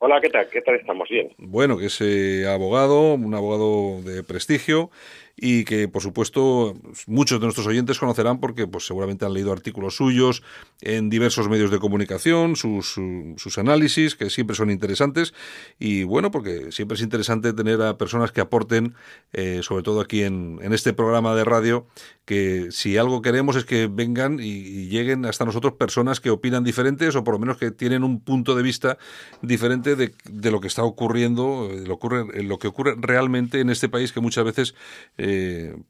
Hola, 0.00 0.20
¿qué 0.20 0.28
tal? 0.30 0.48
¿Qué 0.48 0.62
tal 0.62 0.76
estamos? 0.76 1.08
Bien. 1.08 1.32
Bueno, 1.38 1.76
que 1.76 1.86
es 1.86 2.00
eh, 2.00 2.46
abogado, 2.46 3.14
un 3.14 3.34
abogado 3.34 4.00
de 4.02 4.22
prestigio 4.22 4.90
y 5.40 5.64
que, 5.64 5.86
por 5.86 6.02
supuesto, 6.02 6.74
muchos 7.06 7.38
de 7.38 7.46
nuestros 7.46 7.66
oyentes 7.68 7.98
conocerán 8.00 8.40
porque 8.40 8.66
pues, 8.66 8.86
seguramente 8.86 9.24
han 9.24 9.32
leído 9.34 9.52
artículos 9.52 9.94
suyos 9.96 10.42
en 10.80 11.08
diversos 11.10 11.48
medios 11.48 11.70
de 11.70 11.78
comunicación, 11.78 12.56
sus, 12.56 12.92
su- 12.92 13.34
sus 13.36 13.56
análisis, 13.58 14.16
que 14.16 14.30
siempre 14.30 14.56
son 14.56 14.70
interesantes. 14.70 15.34
Y 15.78 16.02
bueno, 16.02 16.32
porque 16.32 16.72
siempre 16.72 16.96
es 16.96 17.02
interesante 17.02 17.52
tener 17.52 17.80
a 17.82 17.96
personas 17.96 18.32
que 18.32 18.40
aporten, 18.40 18.94
eh, 19.32 19.60
sobre 19.62 19.84
todo 19.84 20.00
aquí 20.00 20.22
en, 20.24 20.58
en 20.60 20.72
este 20.72 20.92
programa 20.92 21.36
de 21.36 21.44
radio, 21.44 21.86
que 22.24 22.68
si 22.72 22.96
algo 22.98 23.22
queremos 23.22 23.54
es 23.56 23.64
que 23.64 23.86
vengan 23.86 24.38
y, 24.40 24.88
lleguen 24.88 25.24
hasta 25.24 25.44
nosotros 25.44 25.74
personas 25.74 26.20
que 26.20 26.30
opinan 26.30 26.64
diferentes 26.64 27.14
o 27.14 27.24
por 27.24 27.34
lo 27.34 27.38
menos 27.38 27.58
que 27.58 27.70
tienen 27.70 28.02
un 28.04 28.20
punto 28.20 28.54
de 28.54 28.62
vista 28.62 28.98
diferente 29.42 29.96
de, 29.96 30.12
de 30.24 30.50
lo 30.50 30.60
que 30.60 30.66
está 30.66 30.82
ocurriendo, 30.82 31.70
lo, 31.86 31.94
ocurre, 31.94 32.42
lo 32.42 32.58
que 32.58 32.68
ocurre 32.68 32.94
realmente 32.98 33.60
en 33.60 33.70
este 33.70 33.88
país 33.88 34.12
que 34.12 34.20
muchas 34.20 34.44
veces 34.44 34.74
eh, 35.16 35.27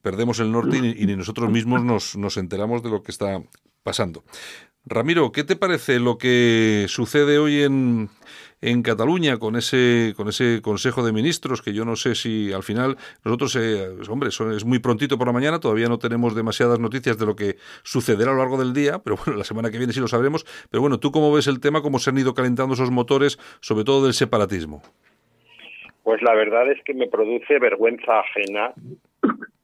perdemos 0.03 0.40
el 0.40 0.51
norte 0.53 0.77
y 0.79 1.07
ni 1.07 1.16
nosotros 1.16 1.51
mismos 1.51 1.83
nos, 1.85 2.16
nos 2.16 2.37
enteramos 2.37 2.83
de 2.83 2.90
lo 2.90 3.03
que 3.03 3.11
está 3.12 3.42
pasando. 3.83 4.22
Ramiro, 4.85 5.33
¿qué 5.33 5.44
te 5.44 5.57
parece 5.57 5.98
lo 5.98 6.16
que 6.16 6.87
sucede 6.88 7.37
hoy 7.38 7.62
en, 7.62 8.09
en 8.62 8.83
Cataluña 8.83 9.37
con 9.38 9.55
ese 9.57 10.14
con 10.16 10.29
ese 10.29 10.61
Consejo 10.62 11.05
de 11.05 11.12
Ministros 11.12 11.61
que 11.61 11.74
yo 11.74 11.85
no 11.85 11.94
sé 11.94 12.14
si 12.14 12.53
al 12.55 12.62
final 12.62 12.96
nosotros 13.22 13.55
eh, 13.57 13.87
hombre 14.09 14.31
son- 14.31 14.53
es 14.57 14.64
muy 14.64 14.79
prontito 14.79 15.18
por 15.18 15.27
la 15.27 15.35
mañana 15.35 15.61
todavía 15.61 15.88
no 15.88 15.98
tenemos 15.98 16.35
demasiadas 16.35 16.79
noticias 16.79 17.18
de 17.18 17.27
lo 17.27 17.37
que 17.37 17.57
sucederá 17.83 18.31
a 18.31 18.35
lo 18.35 18.40
largo 18.40 18.57
del 18.57 18.72
día 18.72 18.98
pero 19.01 19.16
bueno 19.16 19.37
la 19.38 19.44
semana 19.44 19.70
que 19.70 19.77
viene 19.77 19.92
sí 19.92 20.01
lo 20.01 20.09
sabremos 20.09 20.46
pero 20.70 20.81
bueno 20.81 20.98
tú 20.98 21.12
cómo 21.12 21.31
ves 21.33 21.48
el 21.48 21.61
tema 21.61 21.83
cómo 21.83 21.98
se 21.98 22.09
han 22.09 22.16
ido 22.18 22.33
calentando 22.33 22.72
esos 22.72 22.90
motores 22.90 23.38
sobre 23.61 23.85
todo 23.85 24.05
del 24.05 24.14
separatismo 24.14 24.81
Pues 26.03 26.22
la 26.22 26.35
verdad 26.35 26.70
es 26.72 26.83
que 26.87 26.94
me 26.94 27.09
produce 27.09 27.59
vergüenza 27.59 28.20
ajena 28.20 28.72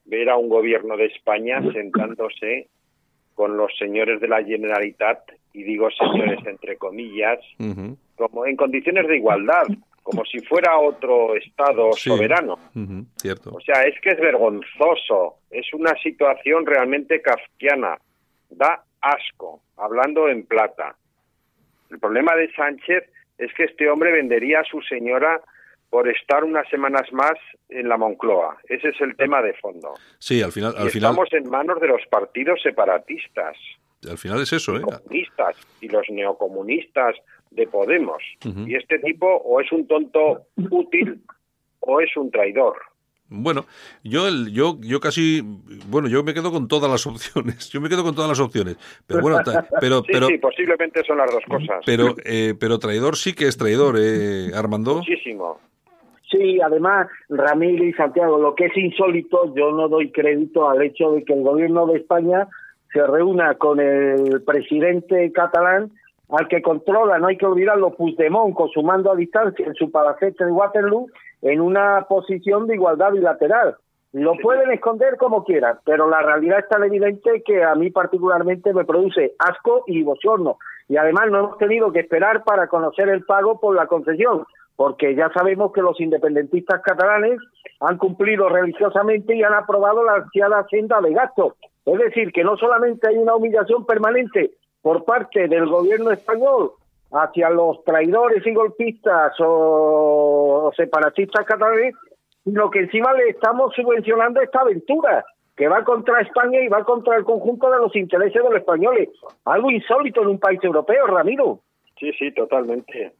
ver 0.04 0.28
a 0.30 0.36
un 0.36 0.48
gobierno 0.48 0.96
de 0.96 1.06
España 1.06 1.60
sentándose 1.72 2.68
con 3.34 3.56
los 3.56 3.76
señores 3.78 4.20
de 4.20 4.28
la 4.28 4.42
Generalitat, 4.44 5.18
y 5.52 5.62
digo 5.64 5.88
señores 5.90 6.38
entre 6.46 6.76
comillas, 6.76 7.38
como 8.16 8.46
en 8.46 8.56
condiciones 8.56 9.08
de 9.08 9.16
igualdad, 9.16 9.64
como 10.02 10.24
si 10.24 10.38
fuera 10.40 10.78
otro 10.78 11.34
Estado 11.34 11.92
Sí. 11.94 12.10
soberano. 12.10 12.58
cierto 13.16 13.50
O 13.54 13.60
sea, 13.60 13.82
es 13.84 13.98
que 14.00 14.10
es 14.10 14.20
vergonzoso, 14.20 15.36
es 15.50 15.72
una 15.72 15.94
situación 16.02 16.66
realmente 16.66 17.20
kafkiana, 17.22 17.98
da 18.50 18.84
asco, 19.00 19.62
hablando 19.76 20.28
en 20.28 20.44
plata. 20.46 20.94
El 21.90 21.98
problema 21.98 22.34
de 22.36 22.52
Sánchez 22.52 23.04
es 23.38 23.52
que 23.54 23.64
este 23.64 23.88
hombre 23.90 24.12
vendería 24.12 24.60
a 24.60 24.64
su 24.64 24.80
señora 24.82 25.40
por 25.90 26.08
estar 26.08 26.42
unas 26.44 26.68
semanas 26.68 27.12
más 27.12 27.34
en 27.68 27.88
la 27.88 27.96
Moncloa. 27.96 28.58
Ese 28.68 28.88
es 28.88 29.00
el 29.00 29.16
tema 29.16 29.40
de 29.42 29.54
fondo. 29.54 29.94
Sí, 30.18 30.42
al 30.42 30.50
final, 30.52 30.74
al 30.76 30.88
Y 30.88 30.90
final, 30.90 31.10
Estamos 31.12 31.32
en 31.32 31.48
manos 31.50 31.80
de 31.80 31.88
los 31.88 32.00
partidos 32.10 32.60
separatistas, 32.62 33.56
al 34.08 34.18
final 34.18 34.42
es 34.42 34.52
eso, 34.52 34.76
¿eh? 34.76 34.82
comunistas 34.82 35.56
y 35.80 35.88
los 35.88 36.04
neocomunistas 36.10 37.14
de 37.50 37.66
Podemos. 37.66 38.22
Y 38.66 38.74
este 38.74 38.98
tipo 38.98 39.26
o 39.26 39.60
es 39.60 39.70
un 39.72 39.86
tonto 39.86 40.46
útil 40.70 41.22
o 41.80 42.00
es 42.00 42.14
un 42.16 42.30
traidor. 42.30 42.76
Bueno, 43.28 43.64
yo, 44.02 44.28
el, 44.28 44.52
yo, 44.52 44.76
yo 44.82 45.00
casi, 45.00 45.40
bueno, 45.88 46.08
yo 46.08 46.22
me 46.22 46.34
quedo 46.34 46.52
con 46.52 46.68
todas 46.68 46.90
las 46.90 47.06
opciones. 47.06 47.70
Yo 47.70 47.80
me 47.80 47.88
quedo 47.88 48.02
con 48.04 48.14
todas 48.14 48.28
las 48.28 48.40
opciones. 48.40 48.76
Pero 49.06 49.22
bueno, 49.22 49.38
ta- 49.42 49.66
pero, 49.80 50.00
Sí, 50.02 50.08
pero, 50.12 50.26
sí, 50.26 50.38
posiblemente 50.38 51.02
son 51.04 51.16
las 51.18 51.30
dos 51.30 51.42
cosas. 51.48 51.82
pero, 51.86 52.14
eh, 52.24 52.54
pero 52.58 52.78
traidor 52.78 53.16
sí 53.16 53.32
que 53.32 53.46
es 53.48 53.56
traidor, 53.56 53.96
eh, 53.98 54.50
Armando. 54.54 54.96
Muchísimo. 54.96 55.58
Sí, 56.34 56.60
además, 56.60 57.06
Ramírez 57.28 57.90
y 57.90 57.92
Santiago, 57.92 58.38
lo 58.38 58.56
que 58.56 58.66
es 58.66 58.76
insólito, 58.76 59.54
yo 59.54 59.70
no 59.70 59.88
doy 59.88 60.10
crédito 60.10 60.68
al 60.68 60.82
hecho 60.82 61.12
de 61.12 61.24
que 61.24 61.32
el 61.32 61.42
gobierno 61.42 61.86
de 61.86 61.98
España 61.98 62.48
se 62.92 63.06
reúna 63.06 63.54
con 63.54 63.78
el 63.78 64.42
presidente 64.42 65.30
catalán, 65.30 65.92
al 66.30 66.48
que 66.48 66.60
controla, 66.60 67.18
no 67.18 67.28
hay 67.28 67.36
que 67.36 67.46
olvidarlo, 67.46 67.94
Puigdemont, 67.94 68.52
con 68.54 68.68
su 68.70 68.82
mando 68.82 69.12
a 69.12 69.16
distancia 69.16 69.64
en 69.64 69.74
su 69.74 69.92
palacete 69.92 70.44
de 70.44 70.50
Waterloo, 70.50 71.06
en 71.42 71.60
una 71.60 72.04
posición 72.08 72.66
de 72.66 72.74
igualdad 72.74 73.12
bilateral. 73.12 73.76
Lo 74.12 74.34
pueden 74.42 74.72
esconder 74.72 75.16
como 75.16 75.44
quieran, 75.44 75.78
pero 75.84 76.08
la 76.08 76.22
realidad 76.22 76.60
es 76.60 76.68
tan 76.68 76.82
evidente 76.82 77.42
que 77.44 77.62
a 77.62 77.76
mí 77.76 77.90
particularmente 77.90 78.72
me 78.72 78.84
produce 78.84 79.34
asco 79.38 79.84
y 79.86 80.02
bochorno. 80.02 80.58
Y 80.88 80.96
además 80.96 81.30
no 81.30 81.38
hemos 81.38 81.58
tenido 81.58 81.92
que 81.92 82.00
esperar 82.00 82.42
para 82.42 82.66
conocer 82.66 83.08
el 83.08 83.24
pago 83.24 83.60
por 83.60 83.76
la 83.76 83.86
concesión, 83.86 84.44
porque 84.76 85.14
ya 85.14 85.30
sabemos 85.32 85.72
que 85.72 85.82
los 85.82 86.00
independentistas 86.00 86.82
catalanes 86.82 87.38
han 87.80 87.98
cumplido 87.98 88.48
religiosamente 88.48 89.36
y 89.36 89.42
han 89.42 89.54
aprobado 89.54 90.04
la 90.04 90.14
ansiada 90.14 90.66
senda 90.68 91.00
de 91.00 91.12
gasto. 91.12 91.56
Es 91.84 91.98
decir, 91.98 92.32
que 92.32 92.44
no 92.44 92.56
solamente 92.56 93.08
hay 93.08 93.18
una 93.18 93.34
humillación 93.34 93.84
permanente 93.86 94.52
por 94.82 95.04
parte 95.04 95.48
del 95.48 95.66
gobierno 95.66 96.10
español 96.10 96.72
hacia 97.12 97.50
los 97.50 97.82
traidores 97.84 98.44
y 98.46 98.52
golpistas 98.52 99.32
o 99.38 100.72
separatistas 100.76 101.46
catalanes, 101.46 101.94
sino 102.42 102.70
que 102.70 102.80
encima 102.80 103.12
le 103.12 103.30
estamos 103.30 103.72
subvencionando 103.74 104.40
esta 104.40 104.60
aventura 104.60 105.24
que 105.56 105.68
va 105.68 105.84
contra 105.84 106.20
España 106.20 106.60
y 106.60 106.68
va 106.68 106.84
contra 106.84 107.16
el 107.16 107.24
conjunto 107.24 107.70
de 107.70 107.78
los 107.78 107.94
intereses 107.94 108.42
de 108.42 108.48
los 108.48 108.58
españoles. 108.58 109.08
Algo 109.44 109.70
insólito 109.70 110.22
en 110.22 110.28
un 110.28 110.38
país 110.40 110.58
europeo, 110.62 111.06
Ramiro. 111.06 111.60
Sí, 111.98 112.12
sí, 112.18 112.32
totalmente. 112.32 113.12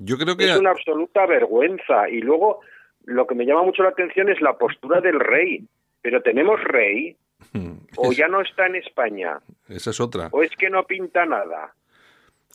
Yo 0.00 0.16
creo 0.18 0.36
que 0.36 0.44
Es 0.44 0.56
una 0.58 0.70
absoluta 0.70 1.26
vergüenza. 1.26 2.08
Y 2.08 2.20
luego, 2.20 2.60
lo 3.04 3.26
que 3.26 3.34
me 3.34 3.44
llama 3.46 3.62
mucho 3.62 3.82
la 3.82 3.90
atención 3.90 4.28
es 4.28 4.40
la 4.40 4.58
postura 4.58 5.00
del 5.00 5.20
rey. 5.20 5.64
Pero 6.02 6.22
tenemos 6.22 6.58
rey, 6.64 7.16
o 7.96 8.10
ya 8.12 8.26
no 8.28 8.40
está 8.40 8.66
en 8.66 8.76
España, 8.76 9.38
esa 9.68 9.90
es 9.90 10.00
otra. 10.00 10.28
o 10.32 10.42
es 10.42 10.50
que 10.56 10.70
no 10.70 10.82
pinta 10.84 11.26
nada. 11.26 11.74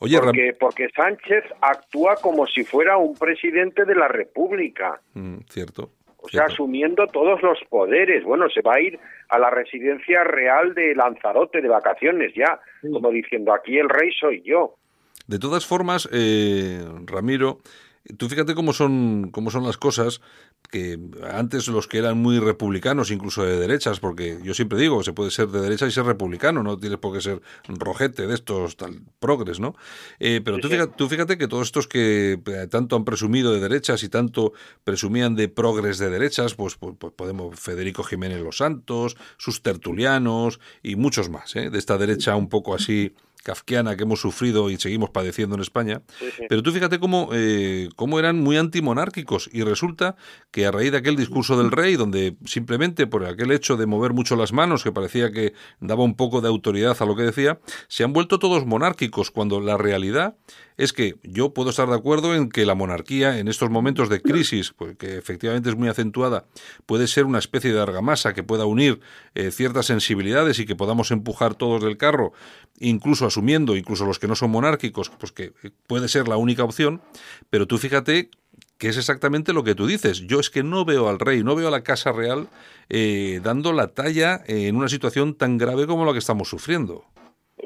Oye, 0.02 0.18
Ram- 0.18 0.26
Porque, 0.26 0.56
porque 0.60 0.90
Sánchez 0.96 1.44
actúa 1.62 2.16
como 2.18 2.46
si 2.48 2.64
fuera 2.66 2.98
un 2.98 3.16
presidente 3.16 3.86
de 3.86 3.96
la 3.96 4.08
República. 4.10 5.00
Mm, 5.14 5.38
cierto. 5.50 5.92
O 6.18 6.28
sea, 6.28 6.46
asumiendo 6.46 7.06
todos 7.08 7.42
los 7.44 7.60
poderes. 7.70 8.24
Bueno, 8.24 8.50
se 8.50 8.62
va 8.62 8.74
a 8.76 8.82
ir 8.82 9.00
a 9.30 9.38
la 9.38 9.52
residencia 9.52 10.24
real 10.24 10.74
de 10.74 10.96
Lanzarote 10.96 11.62
de 11.62 11.70
vacaciones 11.70 12.34
ya, 12.36 12.60
como 12.82 13.12
diciendo, 13.12 13.54
aquí 13.54 13.78
el 13.78 13.88
rey 13.90 14.10
soy 14.20 14.42
yo. 14.42 14.76
De 15.28 15.40
todas 15.40 15.66
formas, 15.66 16.08
eh, 16.12 16.86
Ramiro, 17.06 17.60
tú 18.18 18.30
fíjate 18.30 18.54
cómo 18.54 18.74
son, 18.74 19.30
cómo 19.32 19.50
son 19.50 19.64
las 19.64 19.78
cosas, 19.78 20.22
que 20.70 21.00
antes 21.32 21.68
los 21.68 21.88
que 21.88 21.98
eran 21.98 22.18
muy 22.18 22.40
republicanos, 22.40 23.12
incluso 23.12 23.44
de 23.44 23.58
derechas, 23.58 24.00
porque 24.00 24.40
yo 24.44 24.54
siempre 24.54 24.80
digo, 24.80 25.04
se 25.04 25.14
puede 25.14 25.32
ser 25.32 25.48
de 25.50 25.62
derecha 25.62 25.88
y 25.88 25.92
ser 25.92 26.06
republicano, 26.06 26.64
no 26.64 26.78
tienes 26.78 27.00
por 27.00 27.14
qué 27.14 27.22
ser 27.22 27.42
rojete 27.68 28.28
de 28.28 28.34
estos 28.34 28.78
tal 28.78 29.02
progres, 29.20 29.60
¿no? 29.60 29.76
Eh, 30.20 30.42
pero 30.44 30.60
tú, 30.60 30.68
fíjate, 30.70 30.94
tú 30.98 31.08
fíjate 31.08 31.38
que 31.38 31.48
todos 31.48 31.68
estos 31.68 31.88
que 31.88 32.40
eh, 32.46 32.68
tanto 32.70 32.96
han 32.96 33.06
presumido 33.06 33.54
de 33.54 33.60
derechas 33.60 34.04
y 34.04 34.10
tanto 34.10 34.54
presumían 34.84 35.36
de 35.36 35.50
progres 35.50 35.98
de 35.98 36.10
derechas, 36.10 36.56
pues, 36.56 36.76
pues, 36.76 36.96
pues 36.98 37.14
podemos 37.14 37.60
Federico 37.60 38.04
Jiménez 38.04 38.42
Los 38.42 38.58
Santos, 38.58 39.18
sus 39.38 39.62
tertulianos 39.62 40.60
y 40.84 40.96
muchos 40.96 41.30
más, 41.30 41.56
¿eh? 41.56 41.70
de 41.70 41.78
esta 41.78 41.98
derecha 41.98 42.36
un 42.36 42.50
poco 42.50 42.76
así 42.76 43.14
kafkiana 43.46 43.96
que 43.96 44.04
hemos 44.04 44.20
sufrido 44.20 44.72
y 44.72 44.78
seguimos 44.78 45.12
padeciendo 45.12 45.56
en 45.56 45.62
España. 45.62 46.02
Pero 46.50 46.64
tú 46.64 46.72
fíjate 46.72 47.00
cómo, 47.00 47.30
eh, 47.32 47.90
cómo 47.96 48.18
eran 48.18 48.40
muy 48.40 48.58
antimonárquicos 48.58 49.50
y 49.54 49.62
resulta 49.62 50.16
que 50.50 50.66
a 50.66 50.72
raíz 50.72 50.92
de 50.92 50.98
aquel 50.98 51.16
discurso 51.16 51.56
del 51.56 51.70
rey, 51.72 51.96
donde 51.96 52.36
simplemente 52.46 53.06
por 53.06 53.24
aquel 53.24 53.52
hecho 53.52 53.78
de 53.78 53.86
mover 53.86 54.14
mucho 54.14 54.36
las 54.36 54.52
manos, 54.52 54.84
que 54.84 54.92
parecía 54.92 55.32
que 55.32 55.54
daba 55.80 56.04
un 56.04 56.16
poco 56.16 56.42
de 56.42 56.48
autoridad 56.48 56.98
a 57.00 57.06
lo 57.06 57.16
que 57.16 57.22
decía, 57.22 57.60
se 57.88 58.04
han 58.04 58.14
vuelto 58.14 58.40
todos 58.40 58.66
monárquicos, 58.66 59.30
cuando 59.30 59.62
la 59.62 59.78
realidad 59.78 60.36
es 60.78 60.94
que 60.94 61.16
yo 61.24 61.54
puedo 61.54 61.70
estar 61.70 61.88
de 61.88 61.96
acuerdo 61.96 62.36
en 62.36 62.50
que 62.50 62.66
la 62.66 62.76
monarquía 62.76 63.40
en 63.40 63.48
estos 63.48 63.70
momentos 63.70 64.10
de 64.10 64.22
crisis, 64.22 64.74
pues, 64.74 64.98
que 64.98 65.18
efectivamente 65.18 65.70
es 65.70 65.76
muy 65.76 65.88
acentuada, 65.88 66.46
puede 66.86 67.08
ser 67.08 67.26
una 67.26 67.40
especie 67.40 67.74
de 67.74 67.82
argamasa 67.82 68.34
que 68.34 68.44
pueda 68.44 68.66
unir 68.66 69.00
eh, 69.34 69.52
ciertas 69.52 69.86
sensibilidades 69.86 70.60
y 70.60 70.66
que 70.66 70.76
podamos 70.76 71.12
empujar 71.12 71.56
todos 71.56 71.84
del 71.84 71.98
carro, 71.98 72.34
incluso 72.80 73.26
asumiendo, 73.26 73.76
incluso 73.76 74.06
los 74.06 74.20
que 74.20 74.28
no 74.28 74.36
son 74.36 74.52
monárquicos, 74.52 75.10
pues 75.10 75.32
que 75.32 75.54
puede 75.88 76.08
ser 76.08 76.28
la 76.28 76.38
única 76.38 76.64
opción, 76.64 77.02
pero 77.50 77.68
tú 77.68 77.78
fíjate 77.78 78.30
que 78.78 78.90
es 78.90 78.98
exactamente 78.98 79.54
lo 79.54 79.64
que 79.64 79.76
tú 79.76 79.88
dices. 79.88 80.28
Yo 80.28 80.40
es 80.40 80.50
que 80.50 80.64
no 80.64 80.86
veo 80.86 81.08
al 81.08 81.20
rey, 81.20 81.44
no 81.44 81.56
veo 81.56 81.70
a 81.70 81.72
la 81.72 81.84
Casa 81.84 82.12
Real 82.12 82.48
eh, 82.90 83.40
dando 83.44 83.72
la 83.74 83.94
talla 83.94 84.42
en 84.48 84.76
una 84.76 84.90
situación 84.90 85.36
tan 85.38 85.58
grave 85.58 85.88
como 85.88 86.06
la 86.06 86.12
que 86.12 86.20
estamos 86.20 86.50
sufriendo. 86.50 87.06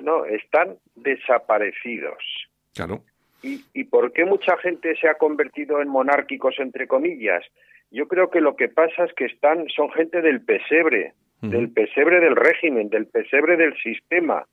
No, 0.02 0.26
están 0.26 0.78
desaparecidos. 0.95 2.48
Claro. 2.79 3.03
¿Y, 3.43 3.61
¿Y 3.73 3.83
por 3.85 4.13
qué 4.13 4.23
mucha 4.23 4.55
gente 4.57 4.95
se 4.95 5.09
ha 5.09 5.15
convertido 5.15 5.81
en 5.81 5.89
monárquicos, 5.89 6.55
entre 6.59 6.87
comillas? 6.87 7.43
Yo 7.91 8.07
creo 8.07 8.29
que 8.29 8.39
lo 8.39 8.55
que 8.55 8.69
pasa 8.69 9.03
es 9.03 9.13
que 9.13 9.25
están, 9.25 9.67
son 9.69 9.91
gente 9.91 10.21
del 10.21 10.41
pesebre, 10.41 11.13
del 11.41 11.71
pesebre 11.71 12.19
del 12.19 12.35
régimen, 12.35 12.89
del 12.89 13.07
pesebre 13.07 13.57
del 13.57 13.75
sistema. 13.81 14.45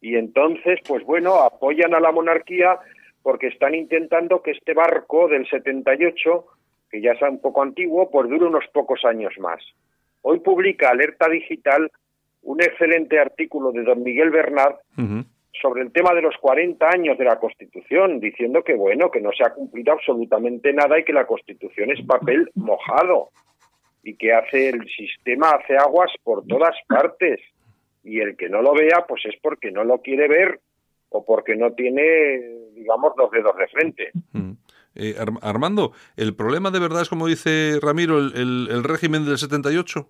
Y 0.00 0.16
entonces, 0.16 0.80
pues 0.86 1.04
bueno, 1.04 1.34
apoyan 1.36 1.94
a 1.94 2.00
la 2.00 2.10
monarquía 2.10 2.78
porque 3.22 3.48
están 3.48 3.74
intentando 3.74 4.42
que 4.42 4.52
este 4.52 4.74
barco 4.74 5.28
del 5.28 5.48
78, 5.48 6.46
que 6.90 7.00
ya 7.00 7.12
es 7.12 7.22
un 7.22 7.40
poco 7.40 7.62
antiguo, 7.62 8.10
pues 8.10 8.28
dure 8.28 8.46
unos 8.46 8.64
pocos 8.72 9.04
años 9.04 9.34
más. 9.38 9.60
Hoy 10.22 10.40
publica 10.40 10.90
Alerta 10.90 11.28
Digital 11.28 11.90
un 12.42 12.60
excelente 12.60 13.18
artículo 13.18 13.70
de 13.72 13.82
don 13.82 14.02
Miguel 14.02 14.30
Bernard. 14.30 14.76
Sobre 15.60 15.82
el 15.82 15.92
tema 15.92 16.14
de 16.14 16.22
los 16.22 16.36
40 16.40 16.86
años 16.88 17.18
de 17.18 17.24
la 17.24 17.38
Constitución, 17.38 18.20
diciendo 18.20 18.62
que 18.64 18.74
bueno, 18.74 19.10
que 19.10 19.20
no 19.20 19.30
se 19.32 19.44
ha 19.44 19.52
cumplido 19.54 19.92
absolutamente 19.92 20.72
nada 20.72 20.98
y 20.98 21.04
que 21.04 21.12
la 21.12 21.26
Constitución 21.26 21.90
es 21.90 22.04
papel 22.06 22.50
mojado 22.54 23.30
y 24.02 24.14
que 24.16 24.32
hace 24.32 24.70
el 24.70 24.86
sistema 24.88 25.50
hace 25.50 25.76
aguas 25.76 26.10
por 26.22 26.46
todas 26.46 26.74
partes 26.88 27.40
y 28.04 28.20
el 28.20 28.36
que 28.36 28.48
no 28.48 28.62
lo 28.62 28.72
vea 28.74 29.04
pues 29.08 29.24
es 29.26 29.34
porque 29.42 29.70
no 29.70 29.84
lo 29.84 30.00
quiere 30.00 30.28
ver 30.28 30.60
o 31.10 31.24
porque 31.24 31.56
no 31.56 31.72
tiene 31.72 32.40
digamos 32.74 33.12
los 33.16 33.30
dedos 33.30 33.56
de 33.56 33.66
frente. 33.68 34.10
Mm. 34.32 34.52
Eh, 34.94 35.14
Ar- 35.18 35.28
Armando, 35.42 35.92
¿el 36.16 36.34
problema 36.34 36.70
de 36.70 36.80
verdad 36.80 37.02
es, 37.02 37.08
como 37.08 37.26
dice 37.26 37.78
Ramiro, 37.80 38.18
el, 38.18 38.32
el- 38.34 38.68
el 38.70 38.84
régimen 38.84 39.24
del 39.24 39.38
78? 39.38 40.08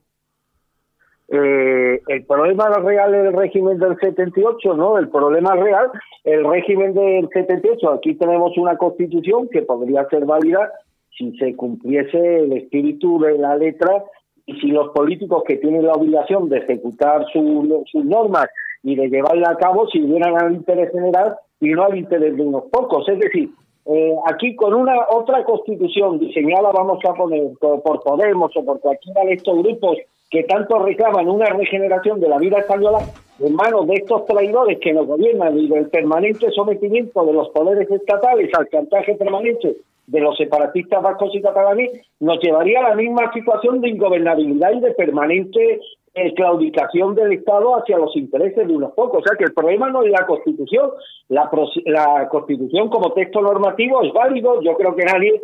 Eh, 1.31 2.01
el 2.09 2.25
problema 2.25 2.69
real 2.71 3.15
es 3.15 3.27
el 3.27 3.33
régimen 3.35 3.79
del 3.79 3.97
78, 3.99 4.75
¿no? 4.75 4.97
El 4.99 5.09
problema 5.11 5.55
real, 5.57 5.91
el 6.25 6.45
régimen 6.45 6.95
del 6.95 7.29
78. 7.29 7.91
Aquí 7.93 8.15
tenemos 8.15 8.57
una 8.57 8.77
constitución 8.79 9.49
que 9.49 9.63
podría 9.63 10.07
ser 10.09 10.25
válida 10.25 10.73
si 11.17 11.37
se 11.37 11.55
cumpliese 11.55 12.39
el 12.45 12.53
espíritu 12.55 13.19
de 13.21 13.37
la 13.39 13.57
letra 13.57 14.05
y 14.47 14.55
si 14.61 14.69
los 14.69 14.89
políticos 14.91 15.43
que 15.47 15.57
tienen 15.57 15.85
la 15.87 15.93
obligación 15.93 16.49
de 16.49 16.59
ejecutar 16.59 17.27
su- 17.33 17.85
sus 17.93 18.05
normas 18.05 18.47
y 18.83 18.95
de 18.97 19.09
llevarla 19.09 19.51
a 19.51 19.57
cabo 19.57 19.87
sirvieran 19.89 20.41
al 20.41 20.55
interés 20.55 20.91
general 20.93 21.37
y 21.61 21.71
no 21.71 21.83
al 21.85 21.99
interés 21.99 22.37
de 22.37 22.43
unos 22.43 22.65
pocos. 22.71 23.07
Es 23.09 23.19
decir, 23.19 23.51
eh, 23.85 24.15
aquí 24.27 24.55
con 24.57 24.73
una 24.73 24.95
otra 25.11 25.45
constitución 25.45 26.19
diseñada, 26.19 26.71
vamos 26.73 27.01
a 27.05 27.13
poner, 27.13 27.51
por, 27.61 27.83
por 27.83 28.01
Podemos 28.03 28.57
o 28.57 28.65
por 28.65 28.81
cualquiera 28.81 29.25
de 29.25 29.33
estos 29.35 29.59
grupos 29.63 29.99
que 30.31 30.43
tanto 30.45 30.79
reclaman 30.79 31.29
una 31.29 31.47
regeneración 31.47 32.21
de 32.21 32.29
la 32.29 32.39
vida 32.39 32.59
española 32.59 33.07
en 33.41 33.55
manos 33.55 33.87
de 33.87 33.95
estos 33.95 34.27
traidores 34.27 34.79
que 34.81 34.93
nos 34.93 35.07
gobiernan 35.07 35.59
y 35.59 35.69
del 35.69 35.89
permanente 35.89 36.51
sometimiento 36.51 37.25
de 37.25 37.33
los 37.33 37.49
poderes 37.51 37.91
estatales 37.91 38.51
al 38.55 38.69
chantaje 38.69 39.15
permanente 39.15 39.77
de 40.07 40.21
los 40.21 40.37
separatistas 40.37 41.03
vascos 41.03 41.35
y 41.35 41.43
catalanes, 41.43 41.91
nos 42.19 42.41
llevaría 42.41 42.81
a 42.81 42.91
la 42.91 42.95
misma 42.95 43.31
situación 43.33 43.81
de 43.81 43.91
ingobernabilidad 43.91 44.73
y 44.73 44.81
de 44.81 44.93
permanente 44.93 45.81
eh, 46.19 46.35
claudicación 46.35 47.15
del 47.15 47.33
Estado 47.33 47.77
hacia 47.77 47.99
los 47.99 48.15
intereses 48.17 48.67
de 48.67 48.75
unos 48.75 48.93
pocos. 48.93 49.21
O 49.21 49.23
sea 49.27 49.37
que 49.37 49.45
el 49.45 49.55
problema 49.55 49.91
no 49.91 50.03
es 50.03 50.11
la 50.11 50.27
Constitución. 50.27 50.91
La, 51.29 51.51
la 51.87 52.29
Constitución 52.29 52.89
como 52.89 53.13
texto 53.13 53.41
normativo 53.41 54.03
es 54.03 54.13
válido. 54.13 54.61
Yo 54.63 54.75
creo 54.77 54.95
que 54.97 55.05
nadie 55.05 55.41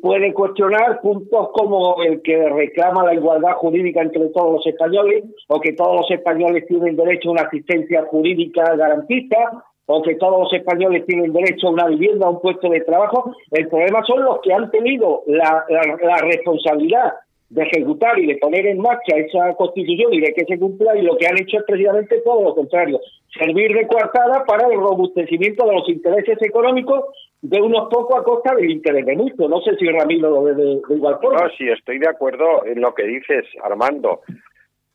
puede 0.00 0.32
cuestionar 0.32 1.00
puntos 1.00 1.50
como 1.52 2.02
el 2.02 2.22
que 2.22 2.48
reclama 2.48 3.04
la 3.04 3.14
igualdad 3.14 3.52
jurídica 3.56 4.00
entre 4.00 4.28
todos 4.28 4.54
los 4.54 4.66
españoles 4.66 5.24
o 5.48 5.60
que 5.60 5.74
todos 5.74 5.96
los 5.96 6.10
españoles 6.10 6.66
tienen 6.66 6.96
derecho 6.96 7.28
a 7.28 7.32
una 7.32 7.42
asistencia 7.42 8.04
jurídica 8.06 8.74
garantista 8.76 9.64
o 9.86 10.02
que 10.02 10.16
todos 10.16 10.40
los 10.40 10.52
españoles 10.52 11.04
tienen 11.06 11.32
derecho 11.32 11.68
a 11.68 11.70
una 11.70 11.86
vivienda, 11.86 12.26
a 12.26 12.30
un 12.30 12.40
puesto 12.40 12.68
de 12.68 12.80
trabajo. 12.80 13.32
El 13.50 13.68
problema 13.68 14.02
son 14.04 14.24
los 14.24 14.40
que 14.40 14.52
han 14.52 14.70
tenido 14.70 15.22
la, 15.26 15.64
la 15.68 16.16
responsabilidad 16.16 17.12
de 17.48 17.62
ejecutar 17.62 18.18
y 18.18 18.26
de 18.26 18.38
poner 18.38 18.66
en 18.66 18.78
marcha 18.78 19.16
esa 19.16 19.54
constitución 19.54 20.12
y 20.12 20.20
de 20.20 20.34
que 20.34 20.44
se 20.44 20.58
cumpla 20.58 20.96
y 20.96 21.02
lo 21.02 21.16
que 21.16 21.28
han 21.28 21.38
hecho 21.38 21.58
es 21.58 21.64
precisamente 21.64 22.20
todo 22.22 22.42
lo 22.42 22.54
contrario, 22.54 23.00
servir 23.38 23.72
de 23.72 23.86
coartada 23.86 24.44
para 24.44 24.66
el 24.68 24.78
robustecimiento 24.78 25.64
de 25.66 25.74
los 25.74 25.88
intereses 25.88 26.38
económicos 26.42 27.04
de 27.42 27.60
unos 27.60 27.88
pocos 27.88 28.18
a 28.18 28.24
costa 28.24 28.54
del 28.54 28.70
interés 28.70 29.06
de 29.06 29.14
muchos. 29.14 29.48
No 29.48 29.60
sé 29.60 29.76
si 29.76 29.88
Ramiro 29.88 30.30
lo 30.30 30.42
ve 30.42 30.54
de, 30.54 30.80
igual 30.90 31.18
forma. 31.20 31.42
No, 31.42 31.50
sí, 31.56 31.68
estoy 31.68 31.98
de 31.98 32.08
acuerdo 32.08 32.64
en 32.66 32.80
lo 32.80 32.92
que 32.94 33.04
dices, 33.04 33.44
Armando, 33.62 34.22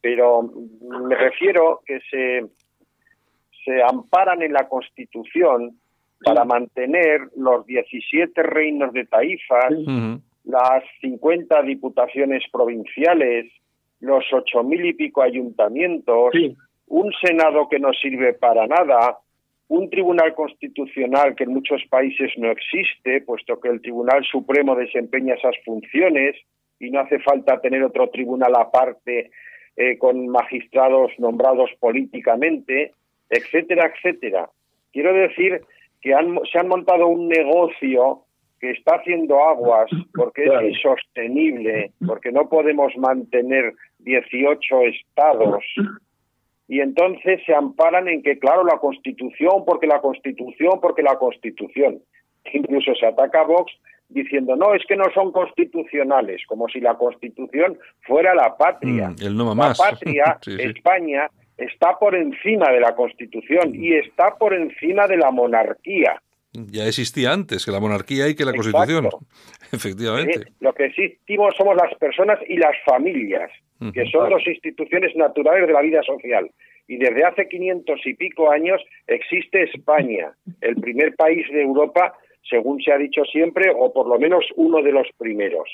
pero 0.01 0.41
me 0.41 1.15
refiero 1.15 1.81
que 1.85 1.99
se, 2.09 2.45
se 3.63 3.81
amparan 3.81 4.41
en 4.41 4.51
la 4.51 4.67
Constitución 4.67 5.77
para 6.23 6.43
mantener 6.43 7.21
los 7.35 7.65
17 7.65 8.43
reinos 8.43 8.93
de 8.93 9.05
taifas, 9.05 9.73
las 10.43 10.83
50 11.01 11.61
diputaciones 11.63 12.43
provinciales, 12.51 13.51
los 13.99 14.23
ocho 14.33 14.63
mil 14.63 14.85
y 14.85 14.93
pico 14.93 15.21
ayuntamientos, 15.21 16.33
un 16.87 17.11
Senado 17.21 17.69
que 17.69 17.79
no 17.79 17.93
sirve 17.93 18.33
para 18.33 18.67
nada, 18.67 19.19
un 19.67 19.89
Tribunal 19.89 20.33
Constitucional 20.35 21.35
que 21.35 21.45
en 21.45 21.53
muchos 21.53 21.81
países 21.89 22.31
no 22.37 22.51
existe, 22.51 23.21
puesto 23.21 23.59
que 23.59 23.69
el 23.69 23.81
Tribunal 23.81 24.23
Supremo 24.25 24.75
desempeña 24.75 25.35
esas 25.35 25.55
funciones 25.63 26.35
y 26.79 26.89
no 26.89 26.99
hace 26.99 27.19
falta 27.19 27.61
tener 27.61 27.83
otro 27.83 28.09
tribunal 28.09 28.53
aparte 28.55 29.29
eh, 29.77 29.97
con 29.97 30.27
magistrados 30.27 31.11
nombrados 31.19 31.69
políticamente, 31.79 32.93
etcétera, 33.29 33.93
etcétera. 33.95 34.49
Quiero 34.91 35.13
decir 35.13 35.61
que 36.01 36.13
se 36.51 36.59
han 36.59 36.67
montado 36.67 37.07
un 37.07 37.29
negocio 37.29 38.23
que 38.61 38.71
está 38.71 38.97
haciendo 38.97 39.43
aguas 39.43 39.89
porque 40.13 40.43
es 40.43 40.75
insostenible, 40.75 41.91
porque 42.05 42.31
no 42.31 42.47
podemos 42.47 42.95
mantener 42.95 43.73
18 43.99 44.81
estados. 44.83 45.63
Y 46.67 46.79
entonces 46.79 47.41
se 47.45 47.55
amparan 47.55 48.07
en 48.07 48.21
que, 48.21 48.37
claro, 48.37 48.63
la 48.63 48.77
Constitución, 48.77 49.65
porque 49.65 49.87
la 49.87 49.99
Constitución, 49.99 50.79
porque 50.79 51.01
la 51.01 51.17
Constitución. 51.17 51.99
Incluso 52.53 52.93
se 52.95 53.07
ataca 53.07 53.41
a 53.41 53.45
Vox 53.45 53.73
diciendo, 54.09 54.55
no, 54.55 54.75
es 54.75 54.83
que 54.87 54.95
no 54.95 55.05
son 55.13 55.31
constitucionales, 55.31 56.41
como 56.47 56.67
si 56.69 56.79
la 56.79 56.95
Constitución 56.95 57.77
fuera 58.01 58.35
la 58.35 58.55
patria. 58.57 59.09
Mm, 59.09 59.57
la 59.57 59.73
patria, 59.73 60.37
España, 60.59 61.29
está 61.57 61.97
por 61.97 62.15
encima 62.15 62.71
de 62.71 62.79
la 62.79 62.93
Constitución 62.95 63.73
y 63.73 63.93
está 63.93 64.35
por 64.37 64.53
encima 64.53 65.07
de 65.07 65.17
la 65.17 65.31
monarquía. 65.31 66.21
Ya 66.53 66.85
existía 66.85 67.31
antes 67.31 67.65
que 67.65 67.71
la 67.71 67.79
monarquía 67.79 68.27
y 68.27 68.35
que 68.35 68.43
la 68.43 68.53
Constitución. 68.53 69.09
Efectivamente. 69.71 70.51
lo 70.59 70.73
que 70.73 70.85
existimos 70.85 71.55
somos 71.57 71.75
las 71.77 71.93
personas 71.97 72.39
y 72.47 72.57
las 72.57 72.75
familias, 72.85 73.49
que 73.93 74.05
son 74.11 74.29
dos 74.29 74.45
instituciones 74.45 75.15
naturales 75.15 75.65
de 75.67 75.73
la 75.73 75.81
vida 75.81 76.03
social. 76.03 76.51
Y 76.87 76.97
desde 76.97 77.23
hace 77.23 77.47
500 77.47 77.99
y 78.05 78.13
pico 78.15 78.51
años 78.51 78.81
existe 79.07 79.63
España, 79.63 80.33
el 80.59 80.75
primer 80.75 81.15
país 81.15 81.47
de 81.49 81.61
Europa, 81.61 82.13
según 82.49 82.81
se 82.81 82.91
ha 82.91 82.97
dicho 82.97 83.23
siempre, 83.25 83.71
o 83.73 83.93
por 83.93 84.07
lo 84.07 84.19
menos 84.19 84.43
uno 84.55 84.81
de 84.81 84.91
los 84.91 85.07
primeros. 85.17 85.69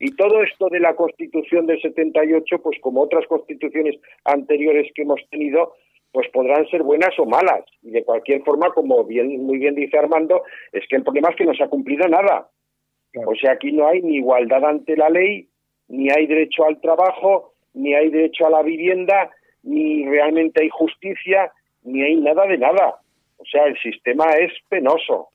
Y 0.00 0.10
todo 0.16 0.42
esto 0.42 0.68
de 0.68 0.80
la 0.80 0.96
Constitución 0.96 1.66
del 1.66 1.80
78, 1.80 2.60
pues 2.62 2.78
como 2.80 3.02
otras 3.02 3.26
constituciones 3.26 3.96
anteriores 4.24 4.90
que 4.94 5.02
hemos 5.02 5.20
tenido, 5.30 5.74
pues 6.12 6.28
podrán 6.30 6.66
ser 6.68 6.82
buenas 6.82 7.18
o 7.18 7.26
malas. 7.26 7.64
Y 7.82 7.90
de 7.90 8.04
cualquier 8.04 8.42
forma, 8.42 8.70
como 8.72 9.04
bien 9.04 9.44
muy 9.44 9.58
bien 9.58 9.74
dice 9.74 9.98
Armando, 9.98 10.42
es 10.72 10.86
que 10.88 10.96
el 10.96 11.02
problema 11.02 11.30
es 11.30 11.36
que 11.36 11.44
no 11.44 11.54
se 11.54 11.64
ha 11.64 11.68
cumplido 11.68 12.08
nada. 12.08 12.48
O 13.26 13.34
sea, 13.34 13.52
aquí 13.52 13.72
no 13.72 13.86
hay 13.86 14.02
ni 14.02 14.16
igualdad 14.16 14.64
ante 14.64 14.96
la 14.96 15.08
ley, 15.08 15.48
ni 15.88 16.10
hay 16.10 16.26
derecho 16.26 16.64
al 16.64 16.80
trabajo, 16.80 17.54
ni 17.72 17.94
hay 17.94 18.10
derecho 18.10 18.46
a 18.46 18.50
la 18.50 18.62
vivienda, 18.62 19.30
ni 19.62 20.06
realmente 20.06 20.62
hay 20.62 20.68
justicia, 20.68 21.50
ni 21.82 22.02
hay 22.02 22.16
nada 22.16 22.46
de 22.46 22.58
nada. 22.58 23.00
O 23.38 23.44
sea, 23.44 23.66
el 23.66 23.78
sistema 23.78 24.26
es 24.38 24.52
penoso. 24.68 25.28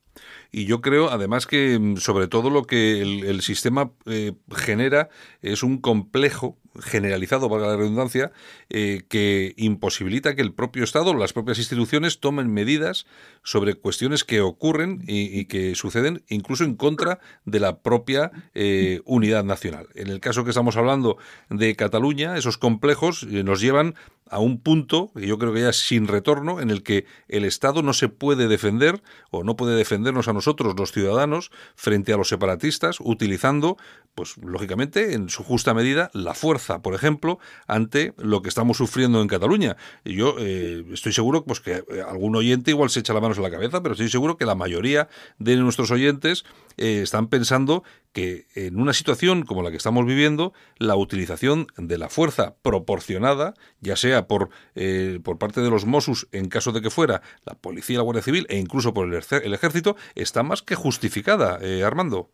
Y 0.51 0.65
yo 0.65 0.81
creo, 0.81 1.09
además, 1.09 1.47
que 1.47 1.79
mm, 1.79 1.97
sobre 1.97 2.27
todo 2.27 2.49
lo 2.49 2.63
que 2.63 3.01
el, 3.01 3.41
sistema 3.41 3.91
eh, 4.05 4.33
genera 4.53 5.09
es 5.41 5.63
un 5.63 5.77
complejo 5.79 6.57
generalizado, 6.79 7.49
para 7.49 7.67
la 7.67 7.77
redundancia, 7.77 8.31
eh, 8.69 9.03
que 9.09 9.53
imposibilita 9.57 10.35
que 10.35 10.41
el 10.41 10.53
propio 10.53 10.83
Estado, 10.83 11.13
las 11.13 11.33
propias 11.33 11.57
instituciones, 11.57 12.19
tomen 12.19 12.53
medidas 12.53 13.05
sobre 13.43 13.75
cuestiones 13.75 14.23
que 14.23 14.41
ocurren 14.41 15.03
y, 15.05 15.45
que 15.45 15.75
suceden 15.75 16.23
incluso 16.29 16.63
en 16.63 16.75
contra 16.75 17.19
de 17.45 17.59
la 17.59 17.79
propia 17.79 18.31
eh, 18.53 19.01
unidad 19.05 19.43
nacional. 19.43 19.87
En 19.95 20.07
el 20.07 20.19
caso 20.19 20.43
que 20.43 20.51
estamos 20.51 20.77
hablando 20.77 21.17
de 21.49 21.75
Cataluña, 21.75 22.37
esos 22.37 22.57
complejos 22.57 23.23
nos 23.23 23.59
llevan 23.59 23.95
a 24.31 24.39
un 24.39 24.61
punto, 24.61 25.11
que 25.13 25.27
yo 25.27 25.37
creo 25.37 25.53
que 25.53 25.61
ya 25.61 25.69
es 25.69 25.87
sin 25.87 26.07
retorno, 26.07 26.61
en 26.61 26.69
el 26.69 26.83
que 26.83 27.05
el 27.27 27.43
Estado 27.43 27.83
no 27.83 27.91
se 27.91 28.07
puede 28.07 28.47
defender 28.47 29.01
o 29.29 29.43
no 29.43 29.57
puede 29.57 29.75
defendernos 29.75 30.29
a 30.29 30.33
nosotros, 30.33 30.40
los 30.77 30.91
ciudadanos, 30.91 31.51
frente 31.75 32.13
a 32.13 32.17
los 32.17 32.29
separatistas, 32.29 32.97
utilizando, 32.99 33.77
pues 34.15 34.37
lógicamente, 34.37 35.13
en 35.13 35.29
su 35.29 35.43
justa 35.43 35.73
medida, 35.73 36.09
la 36.13 36.33
fuerza, 36.33 36.81
por 36.81 36.93
ejemplo, 36.93 37.39
ante 37.67 38.13
lo 38.17 38.41
que 38.41 38.49
estamos 38.49 38.77
sufriendo 38.77 39.21
en 39.21 39.27
Cataluña. 39.27 39.77
Y 40.03 40.15
yo 40.15 40.35
eh, 40.39 40.85
estoy 40.91 41.13
seguro 41.13 41.43
pues, 41.43 41.59
que 41.59 41.71
eh, 41.73 42.01
algún 42.07 42.35
oyente 42.35 42.71
igual 42.71 42.89
se 42.89 42.99
echa 42.99 43.13
las 43.13 43.21
manos 43.21 43.37
en 43.37 43.43
la 43.43 43.51
cabeza, 43.51 43.81
pero 43.81 43.93
estoy 43.93 44.09
seguro 44.09 44.37
que 44.37 44.45
la 44.45 44.55
mayoría 44.55 45.07
de 45.39 45.55
nuestros 45.57 45.91
oyentes 45.91 46.45
eh, 46.81 47.01
están 47.03 47.27
pensando 47.27 47.83
que 48.11 48.45
en 48.55 48.79
una 48.79 48.93
situación 48.93 49.43
como 49.43 49.61
la 49.61 49.69
que 49.69 49.77
estamos 49.77 50.03
viviendo, 50.05 50.51
la 50.79 50.95
utilización 50.95 51.67
de 51.77 51.99
la 51.99 52.09
fuerza 52.09 52.55
proporcionada, 52.63 53.53
ya 53.81 53.95
sea 53.95 54.27
por, 54.27 54.49
eh, 54.75 55.19
por 55.23 55.37
parte 55.37 55.61
de 55.61 55.69
los 55.69 55.85
Mossos, 55.85 56.27
en 56.31 56.49
caso 56.49 56.71
de 56.71 56.81
que 56.81 56.89
fuera 56.89 57.21
la 57.45 57.53
policía, 57.53 57.97
la 57.97 58.03
Guardia 58.03 58.23
Civil 58.23 58.47
e 58.49 58.57
incluso 58.57 58.95
por 58.95 59.07
el, 59.07 59.13
ejército, 59.53 59.95
está 60.15 60.41
más 60.41 60.63
que 60.63 60.73
justificada, 60.73 61.59
eh, 61.61 61.83
Armando. 61.83 62.29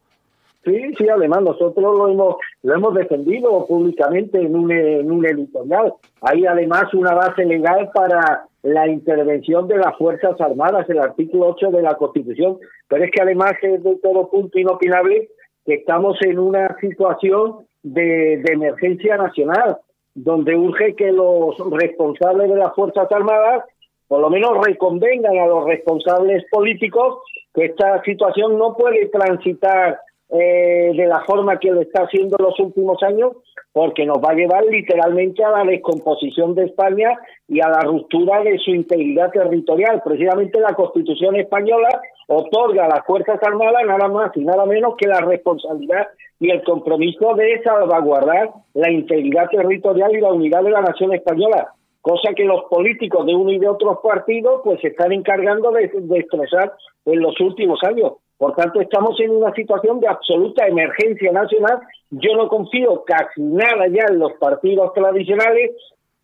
Sí, 0.63 0.93
sí, 0.97 1.07
además 1.09 1.43
nosotros 1.43 1.97
lo 1.97 2.09
hemos, 2.09 2.35
lo 2.63 2.73
hemos 2.73 2.93
defendido 2.93 3.65
públicamente 3.67 4.41
en 4.41 4.55
un, 4.55 4.71
en 4.71 5.11
un 5.11 5.25
editorial. 5.25 5.93
Hay 6.21 6.45
además 6.45 6.93
una 6.93 7.13
base 7.13 7.45
legal 7.45 7.89
para 7.93 8.46
la 8.63 8.87
intervención 8.87 9.67
de 9.67 9.77
las 9.77 9.97
Fuerzas 9.97 10.39
Armadas, 10.41 10.89
el 10.89 10.99
artículo 10.99 11.47
8 11.47 11.71
de 11.71 11.81
la 11.81 11.95
Constitución, 11.95 12.57
pero 12.87 13.03
es 13.03 13.11
que 13.11 13.21
además 13.21 13.53
es 13.61 13.83
de 13.83 13.95
todo 13.97 14.29
punto 14.29 14.59
inopinable 14.59 15.29
que 15.65 15.75
estamos 15.75 16.17
en 16.21 16.39
una 16.39 16.75
situación 16.79 17.67
de, 17.83 18.41
de 18.43 18.53
emergencia 18.53 19.17
nacional, 19.17 19.77
donde 20.15 20.55
urge 20.55 20.95
que 20.95 21.11
los 21.11 21.55
responsables 21.71 22.49
de 22.49 22.55
las 22.55 22.73
Fuerzas 22.73 23.11
Armadas 23.11 23.63
por 24.07 24.21
lo 24.21 24.29
menos 24.29 24.65
reconvengan 24.65 25.37
a 25.37 25.47
los 25.47 25.65
responsables 25.65 26.45
políticos 26.49 27.19
que 27.53 27.65
esta 27.65 28.01
situación 28.03 28.57
no 28.57 28.75
puede 28.75 29.07
transitar 29.07 29.99
eh, 30.29 30.91
de 30.93 31.05
la 31.07 31.21
forma 31.25 31.57
que 31.57 31.71
lo 31.71 31.81
está 31.81 32.03
haciendo 32.03 32.35
los 32.37 32.59
últimos 32.59 33.01
años, 33.01 33.33
porque 33.71 34.05
nos 34.05 34.17
va 34.17 34.31
a 34.31 34.35
llevar 34.35 34.65
literalmente 34.65 35.43
a 35.43 35.51
la 35.51 35.63
descomposición 35.63 36.53
de 36.53 36.65
España 36.65 37.17
y 37.47 37.61
a 37.61 37.69
la 37.69 37.79
ruptura 37.79 38.41
de 38.43 38.57
su 38.57 38.71
integridad 38.71 39.31
territorial. 39.31 40.01
Precisamente 40.03 40.59
la 40.59 40.73
Constitución 40.73 41.37
española 41.37 42.01
otorga 42.27 42.85
a 42.85 42.89
las 42.89 43.05
Fuerzas 43.05 43.39
Armadas 43.41 43.83
nada 43.85 44.09
más 44.09 44.35
y 44.35 44.43
nada 44.43 44.65
menos 44.65 44.95
que 44.97 45.07
la 45.07 45.21
responsabilidad 45.21 46.07
y 46.39 46.51
el 46.51 46.61
compromiso 46.63 47.33
de 47.35 47.61
salvaguardar 47.63 48.49
la 48.73 48.91
integridad 48.91 49.49
territorial 49.49 50.13
y 50.13 50.21
la 50.21 50.33
unidad 50.33 50.63
de 50.63 50.71
la 50.71 50.81
nación 50.81 51.13
española, 51.13 51.73
cosa 52.01 52.33
que 52.35 52.43
los 52.43 52.65
políticos 52.65 53.25
de 53.25 53.33
uno 53.33 53.51
y 53.51 53.59
de 53.59 53.69
otros 53.69 53.99
partidos 54.03 54.61
pues 54.63 54.81
se 54.81 54.87
están 54.89 55.13
encargando 55.13 55.71
de, 55.71 55.89
de 55.93 56.19
expresar 56.19 56.73
en 57.05 57.21
los 57.21 57.39
últimos 57.39 57.79
años. 57.83 58.13
Por 58.37 58.55
tanto, 58.55 58.79
estamos 58.79 59.19
en 59.19 59.31
una 59.31 59.51
situación 59.53 59.99
de 59.99 60.07
absoluta 60.07 60.67
emergencia 60.67 61.31
nacional. 61.31 61.79
Yo 62.11 62.35
no 62.35 62.47
confío 62.47 63.03
casi 63.03 63.41
nada 63.41 63.87
ya 63.87 64.05
en 64.09 64.19
los 64.19 64.33
partidos 64.33 64.93
tradicionales. 64.93 65.71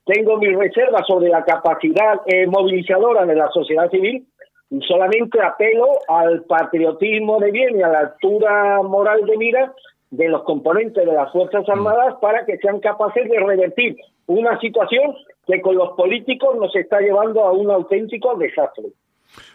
Tengo 0.06 0.38
mis 0.38 0.56
reservas 0.56 1.08
sobre 1.08 1.30
la 1.30 1.43
capacidad 1.43 2.21
eh, 2.28 2.45
movilizadora 2.45 3.26
de 3.26 3.36
la 3.36 3.49
sociedad 3.49 3.89
civil 3.89 4.28
y 4.69 4.82
solamente 4.82 5.41
apelo 5.41 5.88
al 6.08 6.43
patriotismo 6.43 7.39
de 7.39 7.52
bien 7.52 7.80
y 7.80 7.82
a 7.82 7.88
la 7.88 7.99
altura 7.99 8.82
moral 8.84 9.26
de 9.26 9.38
mira 9.38 9.73
de 10.12 10.30
los 10.30 10.43
componentes 10.43 11.04
de 11.06 11.12
las 11.12 11.32
Fuerzas 11.32 11.67
Armadas 11.67 12.15
para 12.21 12.45
que 12.45 12.58
sean 12.58 12.80
capaces 12.80 13.28
de 13.28 13.39
revertir 13.39 13.97
una 14.28 14.60
situación 14.60 15.15
que 15.47 15.62
con 15.62 15.76
los 15.76 15.93
políticos 15.93 16.56
nos 16.60 16.76
está 16.76 16.99
llevando 16.99 17.43
a 17.43 17.52
un 17.52 17.71
auténtico 17.71 18.36
desastre. 18.36 18.86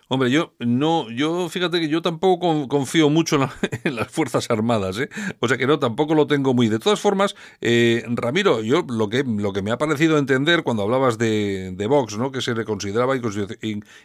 Hombre, 0.08 0.30
yo 0.30 0.54
no, 0.58 1.10
yo 1.10 1.48
fíjate 1.50 1.80
que 1.80 1.88
yo 1.88 2.00
tampoco 2.00 2.66
confío 2.68 3.10
mucho 3.10 3.36
en, 3.84 3.96
las 3.96 4.08
Fuerzas 4.10 4.50
Armadas, 4.50 4.98
¿eh? 4.98 5.08
O 5.40 5.48
sea 5.48 5.58
que 5.58 5.66
no, 5.66 5.78
tampoco 5.78 6.14
lo 6.14 6.26
tengo 6.26 6.54
muy. 6.54 6.68
De 6.68 6.78
todas 6.78 7.00
formas, 7.00 7.36
eh, 7.60 8.02
Ramiro, 8.08 8.62
yo 8.62 8.84
lo 8.88 9.10
que, 9.10 9.22
lo 9.24 9.52
que 9.52 9.60
me 9.60 9.70
ha 9.70 9.76
parecido 9.76 10.16
entender 10.16 10.62
cuando 10.62 10.82
hablabas 10.82 11.18
de, 11.18 11.72
de 11.72 11.86
Vox, 11.86 12.16
¿no? 12.16 12.32
Que 12.32 12.40
se 12.40 12.54
le 12.54 12.64
consideraba 12.64 13.14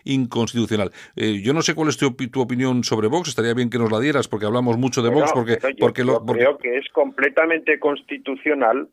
inconstitucional. 0.04 0.92
Eh, 1.16 1.42
yo 1.42 1.54
no 1.54 1.62
sé 1.62 1.74
cuál 1.74 1.90
es 1.90 1.98
tu, 1.98 2.08
opinión 2.42 2.84
sobre 2.84 3.08
Vox, 3.08 3.30
estaría 3.30 3.54
bien 3.54 3.70
que 3.70 3.80
nos 3.80 3.92
la 3.92 4.00
dieras 4.00 4.28
porque 4.28 4.46
hablamos 4.46 4.78
mucho 4.78 5.02
de 5.02 5.10
Vox, 5.10 5.32
porque, 5.34 5.58
yo, 5.62 5.70
porque 5.80 6.04
lo, 6.04 6.26
creo 6.26 6.58
que 6.58 6.78
es 6.78 6.90
completamente 6.90 7.80
constitucional 7.80 8.90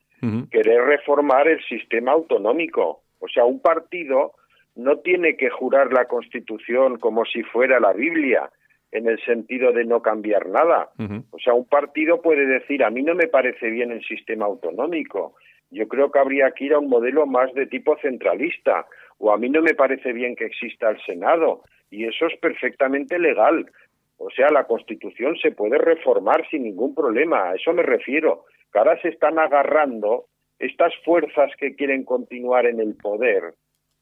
querer 0.50 0.84
reformar 0.84 1.48
el 1.48 1.64
sistema 1.64 2.12
autonómico. 2.12 3.02
O 3.20 3.28
sea, 3.28 3.44
un 3.44 3.60
partido 3.60 4.32
no 4.74 4.98
tiene 4.98 5.36
que 5.36 5.50
jurar 5.50 5.92
la 5.92 6.06
Constitución 6.06 6.98
como 6.98 7.24
si 7.24 7.42
fuera 7.42 7.80
la 7.80 7.92
Biblia, 7.92 8.50
en 8.92 9.08
el 9.08 9.22
sentido 9.24 9.72
de 9.72 9.84
no 9.84 10.02
cambiar 10.02 10.48
nada. 10.48 10.90
O 11.30 11.38
sea, 11.38 11.54
un 11.54 11.66
partido 11.66 12.20
puede 12.22 12.46
decir, 12.46 12.82
a 12.82 12.90
mí 12.90 13.02
no 13.02 13.14
me 13.14 13.28
parece 13.28 13.70
bien 13.70 13.92
el 13.92 14.02
sistema 14.04 14.46
autonómico, 14.46 15.34
yo 15.70 15.86
creo 15.86 16.10
que 16.10 16.18
habría 16.18 16.50
que 16.50 16.64
ir 16.64 16.74
a 16.74 16.80
un 16.80 16.88
modelo 16.88 17.26
más 17.26 17.52
de 17.54 17.66
tipo 17.66 17.96
centralista, 17.98 18.86
o 19.18 19.32
a 19.32 19.38
mí 19.38 19.48
no 19.48 19.62
me 19.62 19.74
parece 19.74 20.12
bien 20.12 20.34
que 20.34 20.46
exista 20.46 20.90
el 20.90 21.00
Senado, 21.02 21.62
y 21.90 22.06
eso 22.06 22.26
es 22.26 22.36
perfectamente 22.40 23.18
legal. 23.18 23.70
O 24.18 24.30
sea, 24.30 24.48
la 24.50 24.64
Constitución 24.64 25.36
se 25.36 25.52
puede 25.52 25.78
reformar 25.78 26.46
sin 26.50 26.64
ningún 26.64 26.94
problema, 26.94 27.50
a 27.50 27.54
eso 27.54 27.72
me 27.72 27.82
refiero. 27.82 28.44
Que 28.72 28.78
ahora 28.78 29.00
se 29.00 29.08
están 29.08 29.38
agarrando 29.38 30.26
estas 30.58 30.92
fuerzas 31.04 31.50
que 31.58 31.74
quieren 31.74 32.04
continuar 32.04 32.66
en 32.66 32.80
el 32.80 32.94
poder, 32.96 33.54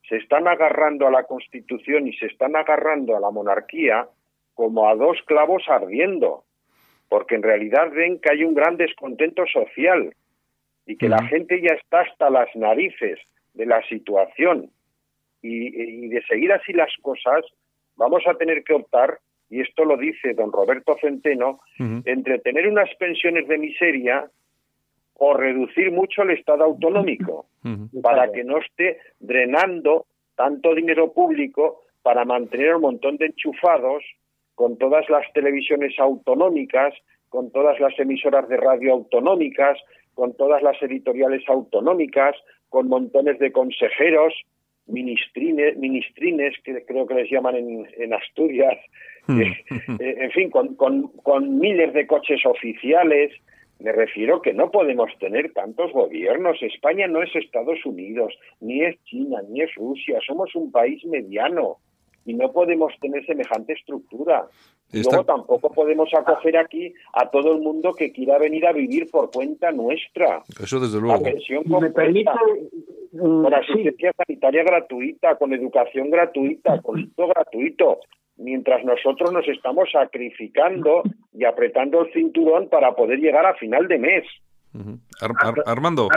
se 0.09 0.17
están 0.17 0.49
agarrando 0.49 1.07
a 1.07 1.11
la 1.11 1.25
Constitución 1.25 2.09
y 2.09 2.15
se 2.15 2.27
están 2.27 2.57
agarrando 2.57 3.17
a 3.17 3.21
la 3.21 3.31
monarquía 3.31 4.09
como 4.55 4.89
a 4.89 4.95
dos 4.95 5.19
clavos 5.27 5.63
ardiendo, 5.69 6.45
porque 7.09 7.35
en 7.35 7.43
realidad 7.43 7.91
ven 7.93 8.19
que 8.19 8.33
hay 8.33 8.45
un 8.45 8.55
gran 8.55 8.77
descontento 8.77 9.47
social 9.47 10.13
y 10.87 10.97
que 10.97 11.09
la 11.09 11.23
gente 11.25 11.61
ya 11.61 11.75
está 11.75 12.01
hasta 12.01 12.31
las 12.31 12.49
narices 12.57 13.21
de 13.55 13.67
la 13.67 13.83
situación. 13.89 14.71
Y, 15.43 16.09
de 16.09 16.23
seguir 16.23 16.53
así 16.53 16.73
las 16.73 16.93
cosas 17.01 17.45
vamos 17.97 18.23
a 18.27 18.35
tener 18.35 18.65
que 18.65 18.75
optar 18.75 19.19
y 19.51 19.61
esto 19.61 19.85
lo 19.85 19.97
dice 19.97 20.35
don 20.35 20.51
Roberto 20.51 20.97
Centeno, 21.01 21.61
entre 21.79 22.39
tener 22.41 22.67
unas 22.67 22.93
pensiones 22.97 23.47
de 23.49 23.59
miseria 23.59 24.29
o 25.19 25.35
reducir 25.35 25.91
mucho 25.91 26.23
el 26.23 26.31
Estado 26.31 26.65
autonómico 26.65 27.47
para 28.03 28.31
que 28.33 28.45
no 28.45 28.59
esté 28.59 28.99
drenando 29.19 30.07
tanto 30.37 30.75
dinero 30.75 31.13
público 31.13 31.83
para 32.03 32.25
mantener 32.25 32.77
un 32.77 32.83
montón 32.83 33.17
de 33.17 33.27
enchufados 33.27 34.05
con 34.55 34.79
todas 34.79 35.09
las 35.11 35.31
televisiones 35.35 35.99
autonómicas, 35.99 36.95
con 37.29 37.51
todas 37.51 37.79
las 37.81 37.99
emisoras 37.99 38.49
de 38.49 38.57
radio 38.57 38.93
autonómicas, 38.93 39.77
con 40.15 40.37
todas 40.37 40.63
las 40.63 40.81
editoriales 40.83 41.43
autonómicas, 41.49 42.37
con 42.69 42.89
montones 42.89 43.39
de 43.41 43.51
consejeros, 43.53 44.33
ministrines, 44.87 45.77
ministrines 45.77 46.55
que 46.65 46.85
creo 46.87 47.07
que 47.07 47.15
les 47.15 47.31
llaman 47.31 47.57
en, 47.57 48.15
Asturias, 48.15 48.79
eh, 49.29 49.57
en 49.99 50.31
fin, 50.31 50.51
con, 50.51 50.77
con 50.77 51.59
miles 51.59 51.93
de 51.93 52.07
coches 52.07 52.41
oficiales, 52.47 53.33
me 53.81 53.93
refiero 53.93 54.43
que 54.43 54.53
no 54.53 54.71
podemos 54.71 55.11
tener 55.21 55.53
tantos 55.53 55.93
gobiernos. 55.93 56.61
España 56.63 57.07
no 57.07 57.23
es 57.23 57.35
Estados 57.35 57.85
Unidos, 57.85 58.35
ni 58.61 58.85
es 58.85 59.03
China, 59.05 59.41
ni 59.49 59.63
es 59.63 59.75
Rusia. 59.77 60.19
Somos 60.27 60.55
un 60.57 60.73
país 60.73 61.05
mediano 61.05 61.77
y 62.25 62.35
no 62.35 62.53
podemos 62.53 62.93
tener 63.01 63.25
semejante 63.25 63.75
estructura. 63.75 64.47
Luego 64.93 65.25
tampoco 65.25 65.71
podemos 65.71 66.09
acoger 66.13 66.57
aquí 66.57 66.93
a 67.13 67.31
todo 67.31 67.53
el 67.53 67.61
mundo 67.61 67.93
que 67.95 68.11
quiera 68.11 68.39
venir 68.39 68.67
a 68.67 68.73
vivir 68.73 69.11
por 69.11 69.31
cuenta 69.31 69.71
nuestra. 69.71 70.43
Eso 70.61 70.81
desde 70.81 71.01
luego. 71.01 71.23
¿Me 71.81 71.91
permite, 71.91 72.31
con 73.17 73.43
mm, 73.43 73.55
asistencia 73.55 74.13
sanitaria 74.17 74.65
gratuita, 74.65 75.37
con 75.37 75.53
educación 75.53 76.11
gratuita, 76.11 76.81
con 76.83 77.11
todo 77.17 77.29
gratuito 77.29 78.01
mientras 78.39 78.85
nosotros 78.85 79.33
nos 79.33 79.47
estamos 79.49 79.91
sacrificando 79.91 81.03
y 81.33 81.45
apretando 81.45 82.03
el 82.03 82.13
cinturón 82.13 82.69
para 82.69 82.93
poder 82.93 83.19
llegar 83.19 83.45
a 83.45 83.55
final 83.55 83.87
de 83.89 83.99
mes. 83.99 84.25
Armando. 85.67 86.09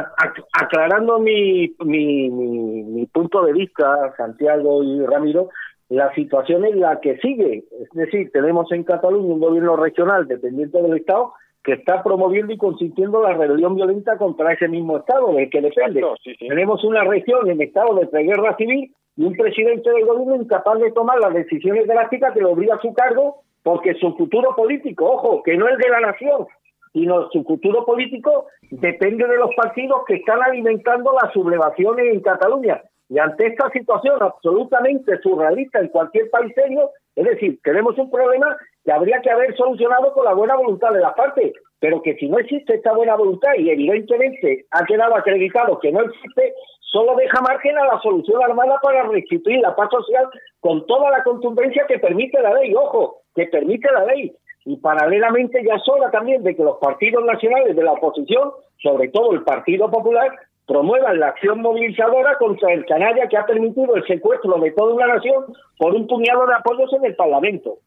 aclarando 0.53 1.19
mi, 1.19 1.73
mi, 1.83 2.29
mi, 2.29 3.05
punto 3.07 3.43
de 3.43 3.53
vista, 3.53 4.13
Santiago 4.17 4.83
y 4.83 5.03
Ramiro, 5.05 5.49
la 5.89 6.13
situación 6.13 6.65
es 6.65 6.75
la 6.75 6.99
que 6.99 7.17
sigue. 7.17 7.63
Es 7.81 7.89
decir, 7.93 8.31
tenemos 8.31 8.71
en 8.71 8.83
Cataluña 8.83 9.33
un 9.33 9.39
gobierno 9.39 9.75
regional 9.77 10.27
dependiente 10.27 10.81
del 10.81 10.97
Estado 10.97 11.33
que 11.63 11.73
está 11.73 12.03
promoviendo 12.03 12.53
y 12.53 12.57
consintiendo 12.57 13.21
la 13.21 13.33
rebelión 13.33 13.75
violenta 13.75 14.17
contra 14.17 14.53
ese 14.53 14.67
mismo 14.67 14.97
Estado 14.97 15.33
del 15.33 15.49
que 15.49 15.61
depende. 15.61 16.03
Tenemos 16.39 16.83
una 16.83 17.03
región 17.03 17.49
en 17.49 17.61
estado 17.61 17.95
de 17.95 18.07
preguerra 18.07 18.55
civil 18.57 18.93
y 19.17 19.23
un 19.25 19.35
presidente 19.35 19.89
del 19.89 20.05
gobierno 20.05 20.35
incapaz 20.35 20.79
de 20.79 20.91
tomar 20.91 21.19
las 21.19 21.33
decisiones 21.33 21.87
drásticas 21.87 22.33
que 22.33 22.41
lo 22.41 22.51
obliga 22.51 22.75
a 22.75 22.81
su 22.81 22.93
cargo 22.93 23.43
porque 23.63 23.93
su 23.95 24.15
futuro 24.15 24.55
político, 24.55 25.05
ojo, 25.05 25.43
que 25.43 25.57
no 25.57 25.67
es 25.67 25.77
de 25.77 25.89
la 25.89 25.99
nación, 25.99 26.47
sino 26.93 27.29
su 27.29 27.43
futuro 27.43 27.85
político 27.85 28.47
depende 28.69 29.27
de 29.27 29.37
los 29.37 29.53
partidos 29.55 30.01
que 30.07 30.15
están 30.15 30.41
alimentando 30.41 31.13
las 31.21 31.31
sublevaciones 31.33 32.13
en 32.13 32.21
Cataluña. 32.21 32.81
Y 33.09 33.19
ante 33.19 33.47
esta 33.47 33.69
situación 33.71 34.21
absolutamente 34.21 35.19
surrealista 35.21 35.79
en 35.79 35.89
cualquier 35.89 36.29
país 36.29 36.53
serio, 36.55 36.91
es 37.15 37.25
decir, 37.25 37.59
tenemos 37.61 37.97
un 37.97 38.09
problema 38.09 38.55
que 38.85 38.91
habría 38.91 39.21
que 39.21 39.29
haber 39.29 39.55
solucionado 39.57 40.13
con 40.13 40.23
la 40.23 40.33
buena 40.33 40.55
voluntad 40.55 40.91
de 40.91 41.01
la 41.01 41.13
parte, 41.13 41.53
pero 41.79 42.01
que 42.01 42.15
si 42.15 42.29
no 42.29 42.39
existe 42.39 42.75
esta 42.75 42.93
buena 42.93 43.15
voluntad 43.15 43.51
y 43.57 43.69
evidentemente 43.69 44.65
ha 44.71 44.85
quedado 44.85 45.15
acreditado 45.15 45.77
que 45.79 45.91
no 45.91 46.01
existe, 46.01 46.53
solo 46.91 47.15
deja 47.15 47.41
margen 47.41 47.77
a 47.77 47.85
la 47.85 47.99
solución 48.01 48.43
armada 48.43 48.77
para 48.83 49.03
restituir 49.03 49.59
la 49.61 49.75
paz 49.75 49.89
social 49.91 50.27
con 50.59 50.85
toda 50.85 51.09
la 51.09 51.23
contundencia 51.23 51.85
que 51.87 51.99
permite 51.99 52.41
la 52.41 52.53
ley, 52.53 52.73
ojo, 52.75 53.21
que 53.33 53.45
permite 53.47 53.91
la 53.91 54.05
ley. 54.05 54.33
Y 54.65 54.77
paralelamente 54.77 55.63
ya 55.65 55.75
es 55.75 56.11
también 56.11 56.43
de 56.43 56.55
que 56.55 56.63
los 56.63 56.77
partidos 56.77 57.25
nacionales 57.25 57.75
de 57.75 57.83
la 57.83 57.93
oposición, 57.93 58.51
sobre 58.83 59.07
todo 59.09 59.33
el 59.33 59.43
Partido 59.43 59.89
Popular, 59.89 60.29
promuevan 60.67 61.19
la 61.19 61.27
acción 61.27 61.61
movilizadora 61.61 62.37
contra 62.37 62.71
el 62.71 62.85
canalla 62.85 63.27
que 63.27 63.37
ha 63.37 63.45
permitido 63.45 63.95
el 63.95 64.05
secuestro 64.05 64.59
de 64.59 64.71
toda 64.71 64.93
una 64.93 65.07
nación 65.07 65.45
por 65.77 65.95
un 65.95 66.05
puñado 66.07 66.45
de 66.45 66.53
apoyos 66.53 66.93
en 66.93 67.05
el 67.05 67.15
Parlamento. 67.15 67.77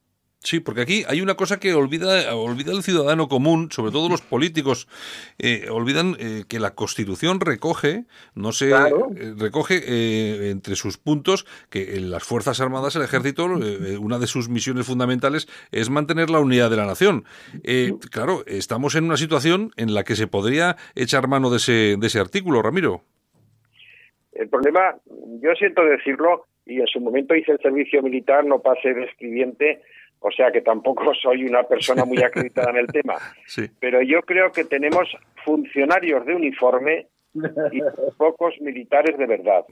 Sí, 0.44 0.60
porque 0.60 0.82
aquí 0.82 1.04
hay 1.08 1.22
una 1.22 1.36
cosa 1.36 1.58
que 1.58 1.72
olvida, 1.72 2.36
olvida 2.36 2.72
el 2.72 2.82
ciudadano 2.82 3.28
común, 3.28 3.70
sobre 3.70 3.92
todo 3.92 4.10
los 4.10 4.20
políticos, 4.20 4.86
eh, 5.38 5.68
olvidan 5.70 6.16
eh, 6.20 6.44
que 6.46 6.60
la 6.60 6.74
Constitución 6.74 7.40
recoge, 7.40 8.04
no 8.34 8.52
sé, 8.52 8.70
eh, 8.70 9.32
recoge 9.38 10.50
entre 10.50 10.76
sus 10.76 10.98
puntos 10.98 11.46
que 11.70 11.96
en 11.96 12.10
las 12.10 12.24
Fuerzas 12.24 12.60
Armadas, 12.60 12.94
el 12.94 13.02
Ejército, 13.02 13.46
una 13.46 14.18
de 14.18 14.26
sus 14.26 14.50
misiones 14.50 14.86
fundamentales 14.86 15.48
es 15.72 15.88
mantener 15.88 16.28
la 16.28 16.40
unidad 16.40 16.68
de 16.68 16.76
la 16.76 16.84
nación. 16.84 17.24
claro, 18.10 18.44
estamos 18.46 18.96
en 18.96 19.04
una 19.04 19.16
situación 19.16 19.70
en 19.78 19.94
la 19.94 20.04
que 20.04 20.14
se 20.14 20.26
podría 20.26 20.76
echar 20.94 21.26
mano 21.26 21.48
de 21.48 21.56
ese, 21.56 21.96
de 21.98 22.06
ese 22.06 22.20
artículo, 22.20 22.60
Ramiro. 22.60 23.00
El 24.34 24.50
problema, 24.50 24.94
yo 25.40 25.54
siento 25.54 25.82
decirlo, 25.86 26.44
y 26.66 26.80
en 26.80 26.86
su 26.86 27.00
momento 27.00 27.34
hice 27.34 27.52
el 27.52 27.58
servicio 27.60 28.02
militar, 28.02 28.44
no 28.44 28.60
pasé 28.60 28.92
de 28.92 29.04
escribiente, 29.04 29.80
o 30.26 30.30
sea 30.30 30.50
que 30.50 30.62
tampoco 30.62 31.12
soy 31.22 31.44
una 31.44 31.62
persona 31.64 32.04
muy 32.04 32.22
acreditada 32.22 32.70
en 32.70 32.78
el 32.78 32.86
tema. 32.86 33.16
Pero 33.80 34.02
yo 34.02 34.22
creo 34.22 34.50
que 34.50 34.64
tenemos 34.64 35.08
funcionarios 35.44 36.24
de 36.24 36.34
uniforme 36.34 37.06
y 37.34 37.80
pocos 38.16 38.54
militares 38.60 39.18
de 39.18 39.26
verdad. 39.26 39.64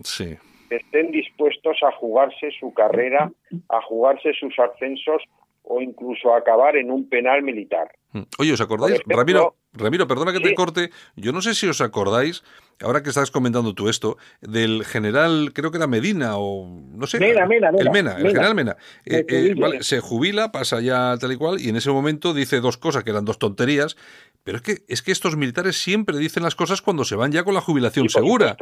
Que 0.68 0.76
estén 0.76 1.10
dispuestos 1.10 1.78
a 1.82 1.92
jugarse 1.92 2.50
su 2.58 2.72
carrera, 2.74 3.30
a 3.68 3.82
jugarse 3.82 4.32
sus 4.34 4.58
ascensos 4.58 5.22
o 5.64 5.80
incluso 5.80 6.34
a 6.34 6.38
acabar 6.38 6.76
en 6.76 6.90
un 6.90 7.08
penal 7.08 7.42
militar. 7.42 7.90
Mm. 8.12 8.22
Oye, 8.38 8.52
¿os 8.52 8.60
acordáis? 8.60 9.00
Ramiro, 9.06 9.54
Ramiro, 9.74 10.06
perdona 10.06 10.32
que 10.32 10.40
te 10.40 10.54
corte. 10.54 10.90
Yo 11.16 11.32
no 11.32 11.40
sé 11.40 11.54
si 11.54 11.66
os 11.66 11.80
acordáis, 11.80 12.42
ahora 12.80 13.02
que 13.02 13.08
estás 13.08 13.30
comentando 13.30 13.74
tú 13.74 13.88
esto, 13.88 14.18
del 14.40 14.84
general, 14.84 15.52
creo 15.54 15.70
que 15.70 15.78
era 15.78 15.86
Medina 15.86 16.36
o 16.36 16.66
no 16.92 17.06
sé. 17.06 17.18
Mena, 17.18 17.46
Mena, 17.46 17.70
el 17.70 17.90
Mena, 17.90 18.16
el 18.18 18.28
general 18.28 18.54
Mena. 18.54 18.76
Eh, 19.06 19.24
eh, 19.28 19.78
se 19.80 20.00
jubila, 20.00 20.52
pasa 20.52 20.80
ya 20.80 21.16
tal 21.18 21.32
y 21.32 21.36
cual, 21.36 21.60
y 21.60 21.68
en 21.70 21.76
ese 21.76 21.90
momento 21.90 22.34
dice 22.34 22.60
dos 22.60 22.76
cosas 22.76 23.04
que 23.04 23.10
eran 23.10 23.24
dos 23.24 23.38
tonterías. 23.38 23.96
Pero 24.44 24.56
es 24.56 24.62
que, 24.62 24.82
es 24.88 25.02
que 25.02 25.12
estos 25.12 25.36
militares 25.36 25.80
siempre 25.80 26.18
dicen 26.18 26.42
las 26.42 26.56
cosas 26.56 26.82
cuando 26.82 27.04
se 27.04 27.14
van 27.14 27.30
ya 27.30 27.44
con 27.44 27.54
la 27.54 27.60
jubilación 27.60 28.08
segura. 28.08 28.56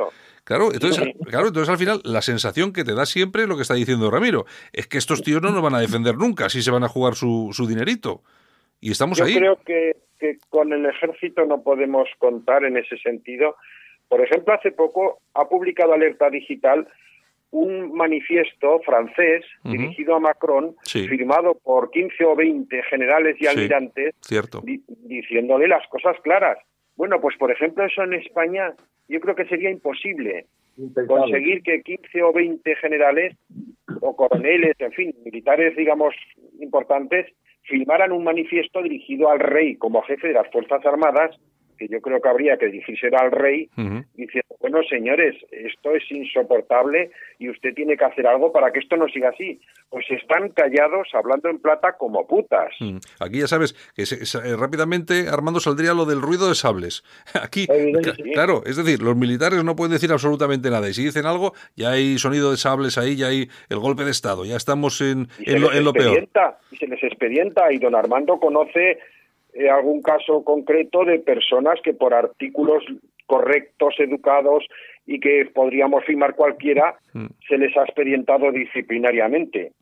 Claro 0.45 0.73
entonces, 0.73 1.15
claro, 1.27 1.49
entonces 1.49 1.69
al 1.69 1.79
final 1.79 2.01
la 2.05 2.23
sensación 2.23 2.73
que 2.73 2.85
te 2.85 2.95
da 2.95 3.07
siempre 3.07 3.47
lo 3.47 3.57
que 3.57 3.63
está 3.63 3.75
diciendo 3.75 4.11
Ramiro, 4.11 4.47
es 4.73 4.87
que 4.87 4.99
estos 4.99 5.23
tíos 5.23 5.43
no 5.43 5.51
nos 5.51 5.63
van 5.63 5.75
a 5.75 5.81
defender 5.81 6.17
nunca 6.17 6.49
si 6.49 6.63
se 6.63 6.71
van 6.71 6.85
a 6.85 6.89
jugar 6.89 7.15
su, 7.15 7.51
su 7.53 7.67
dinerito. 7.67 8.23
Y 8.81 8.91
estamos 8.91 9.19
Yo 9.19 9.25
ahí. 9.25 9.35
Creo 9.35 9.59
que, 9.65 9.97
que 10.21 10.39
con 10.49 10.73
el 10.73 10.87
ejército 10.87 11.45
no 11.47 11.63
podemos 11.63 12.09
contar 12.19 12.65
en 12.65 12.77
ese 12.77 12.99
sentido. 12.99 13.57
Por 14.09 14.21
ejemplo, 14.21 14.55
hace 14.55 14.71
poco 14.71 15.21
ha 15.35 15.49
publicado 15.49 15.95
Alerta 15.95 16.31
Digital 16.31 16.87
un 17.53 17.93
manifiesto 17.93 18.81
francés 18.81 19.45
dirigido 19.65 20.15
a 20.15 20.21
Macron, 20.21 20.77
firmado 20.85 21.55
por 21.55 21.91
15 21.91 22.25
o 22.25 22.37
20 22.37 22.83
generales 22.85 23.37
y 23.41 23.47
almirantes, 23.47 24.15
diciéndole 24.87 25.67
las 25.67 25.87
cosas 25.89 26.17
claras. 26.23 26.59
Bueno, 26.95 27.21
pues 27.21 27.37
por 27.37 27.51
ejemplo, 27.51 27.85
eso 27.85 28.05
en 28.05 28.15
España 28.15 28.75
yo 29.09 29.21
creo 29.21 29.35
que 29.35 29.47
sería 29.47 29.71
imposible 29.71 30.47
conseguir 31.09 31.63
que 31.63 31.83
15 31.83 32.23
o 32.23 32.33
20 32.33 32.77
generales 32.77 33.37
o 34.01 34.15
coroneles, 34.15 34.77
en 34.79 34.93
fin, 34.93 35.15
militares, 35.25 35.77
digamos, 35.77 36.15
importantes, 36.61 37.27
firmaran 37.71 38.13
un 38.13 38.25
manifiesto 38.25 38.83
dirigido 38.83 39.31
al 39.31 39.39
rey 39.39 39.77
como 39.77 40.03
jefe 40.03 40.29
de 40.29 40.35
las 40.35 40.51
Fuerzas 40.51 40.85
Armadas 40.85 41.39
que 41.81 41.89
yo 41.89 42.03
creo 42.03 42.21
que 42.21 42.29
habría 42.29 42.59
que 42.59 42.67
dirigirse 42.67 43.09
al 43.17 43.33
rey 43.33 43.71
diciendo, 44.15 44.55
bueno, 44.61 44.83
señores, 44.83 45.35
esto 45.51 45.95
es 45.95 46.03
insoportable 46.11 47.11
y 47.39 47.49
usted 47.49 47.73
tiene 47.73 47.97
que 47.97 48.05
hacer 48.05 48.27
algo 48.27 48.53
para 48.53 48.71
que 48.71 48.81
esto 48.81 48.99
no 48.99 49.09
siga 49.09 49.31
así. 49.31 49.59
Pues 49.89 50.05
están 50.11 50.51
callados 50.51 51.09
hablando 51.15 51.49
en 51.49 51.59
plata 51.59 51.97
como 51.97 52.27
putas. 52.27 52.75
Aquí 53.19 53.39
ya 53.39 53.47
sabes 53.47 53.73
que 53.97 54.03
eh, 54.03 54.57
rápidamente, 54.59 55.31
Armando, 55.31 55.59
saldría 55.59 55.95
lo 55.95 56.05
del 56.05 56.21
ruido 56.21 56.51
de 56.51 56.55
sables. 56.55 57.03
Aquí, 57.43 57.67
claro, 58.35 58.63
es 58.67 58.77
decir, 58.77 59.01
los 59.01 59.17
militares 59.17 59.65
no 59.65 59.75
pueden 59.75 59.93
decir 59.93 60.13
absolutamente 60.13 60.69
nada 60.69 60.87
y 60.87 60.93
si 60.93 61.05
dicen 61.05 61.25
algo, 61.25 61.55
ya 61.77 61.93
hay 61.93 62.19
sonido 62.19 62.51
de 62.51 62.59
sables 62.59 62.99
ahí, 62.99 63.17
ya 63.17 63.29
hay 63.29 63.49
el 63.71 63.79
golpe 63.79 64.05
de 64.05 64.11
Estado, 64.11 64.45
ya 64.45 64.57
estamos 64.57 65.01
en, 65.01 65.29
en, 65.39 65.63
lo, 65.63 65.73
en 65.73 65.83
lo 65.83 65.95
peor. 65.95 66.29
Y 66.73 66.77
se 66.77 66.87
les 66.87 67.03
expedienta 67.03 67.73
y 67.73 67.79
don 67.79 67.95
Armando 67.95 68.39
conoce 68.39 68.99
eh, 69.55 69.69
algún 69.69 70.03
caso 70.03 70.45
concreto 70.45 71.05
de 71.05 71.19
personas 71.19 71.81
que 71.83 71.95
por 71.95 72.15
artículos 72.15 72.85
correctos, 73.27 73.95
educados 73.99 74.65
y 75.07 75.21
que 75.21 75.49
podríamos 75.55 76.05
firmar 76.05 76.35
cualquiera, 76.35 76.97
mm. 77.15 77.27
se 77.49 77.59
les 77.59 77.77
ha 77.77 77.85
expedientado 77.85 78.51
disciplinariamente. 78.51 79.73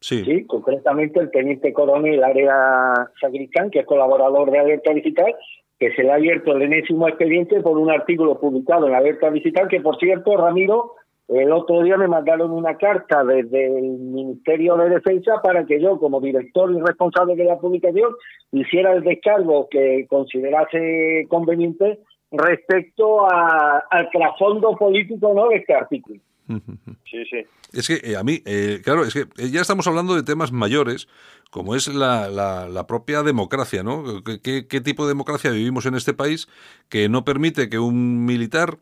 Sí. 0.00 0.44
concretamente 0.46 1.18
el 1.18 1.30
teniente 1.32 1.72
coronel 1.72 2.22
Área 2.22 3.10
Sagricán, 3.20 3.70
que 3.70 3.80
es 3.80 3.86
colaborador 3.86 4.50
de 4.52 4.60
Alerta 4.60 4.94
Digital, 4.94 5.34
que 5.78 5.92
se 5.92 6.04
le 6.04 6.12
ha 6.12 6.14
abierto 6.14 6.52
el 6.52 6.62
enésimo 6.62 7.08
expediente 7.08 7.60
por 7.60 7.78
un 7.78 7.90
artículo 7.90 8.38
publicado 8.38 8.86
en 8.86 8.94
Alerta 8.94 9.30
Digital, 9.30 9.66
que 9.68 9.80
por 9.80 9.98
cierto, 9.98 10.36
Ramiro, 10.36 10.92
el 11.28 11.52
otro 11.52 11.82
día 11.82 11.96
me 11.98 12.08
mandaron 12.08 12.50
una 12.50 12.76
carta 12.78 13.22
desde 13.22 13.66
el 13.66 13.82
Ministerio 13.98 14.76
de 14.76 14.88
Defensa 14.88 15.42
para 15.42 15.66
que 15.66 15.80
yo, 15.80 15.98
como 15.98 16.20
director 16.20 16.72
y 16.72 16.80
responsable 16.80 17.36
de 17.36 17.44
la 17.44 17.58
publicación, 17.58 18.14
hiciera 18.50 18.94
el 18.94 19.04
descargo 19.04 19.68
que 19.68 20.06
considerase 20.08 21.26
conveniente 21.28 21.98
respecto 22.30 23.26
al 23.30 24.10
trasfondo 24.10 24.74
político 24.76 25.32
¿no? 25.34 25.48
de 25.48 25.56
este 25.56 25.74
artículo. 25.74 26.20
Sí, 26.48 27.24
sí. 27.30 27.46
Es 27.72 27.86
que 27.86 28.00
eh, 28.02 28.16
a 28.16 28.24
mí, 28.24 28.42
eh, 28.46 28.80
claro, 28.82 29.04
es 29.04 29.12
que 29.12 29.28
eh, 29.36 29.50
ya 29.50 29.60
estamos 29.60 29.86
hablando 29.86 30.14
de 30.14 30.22
temas 30.22 30.52
mayores, 30.52 31.06
como 31.50 31.74
es 31.74 31.88
la, 31.88 32.28
la, 32.30 32.86
propia 32.86 33.22
democracia, 33.22 33.82
¿no? 33.82 34.22
¿Qué, 34.24 34.66
¿Qué, 34.66 34.80
tipo 34.80 35.04
de 35.04 35.10
democracia 35.10 35.50
vivimos 35.50 35.86
en 35.86 35.94
este 35.94 36.14
país 36.14 36.48
que 36.88 37.08
no 37.08 37.24
permite 37.24 37.68
que 37.68 37.78
un 37.78 38.24
militar 38.24 38.78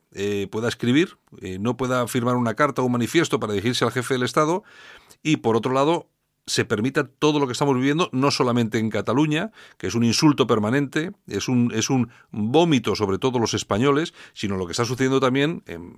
pueda 0.51 0.69
escribir, 0.69 1.17
no 1.61 1.77
pueda 1.77 2.09
firmar 2.09 2.35
una 2.35 2.55
carta 2.55 2.83
o 2.83 2.87
un 2.87 2.93
manifiesto 2.93 3.39
para 3.39 3.53
dirigirse 3.53 3.85
al 3.85 3.93
jefe 3.93 4.14
del 4.14 4.25
Estado? 4.25 4.64
Y 5.23 5.39
por 5.39 5.57
otro 5.57 5.73
lado, 5.73 6.09
se 6.47 6.64
permita 6.64 7.09
todo 7.18 7.40
lo 7.40 7.47
que 7.47 7.53
estamos 7.53 7.74
viviendo, 7.74 8.09
no 8.12 8.30
solamente 8.30 8.78
en 8.78 8.88
Cataluña, 8.88 9.51
que 9.78 9.88
es 9.88 9.97
un 9.97 10.05
insulto 10.05 10.47
permanente, 10.47 11.11
es 11.26 11.49
un, 11.49 11.72
es 11.74 11.90
un 11.90 12.11
vómito 12.30 12.94
sobre 12.94 13.18
todos 13.18 13.40
los 13.40 13.53
españoles, 13.53 14.14
sino 14.32 14.57
lo 14.57 14.66
que 14.66 14.70
está 14.70 14.84
sucediendo 14.84 15.18
también 15.18 15.62
en, 15.66 15.97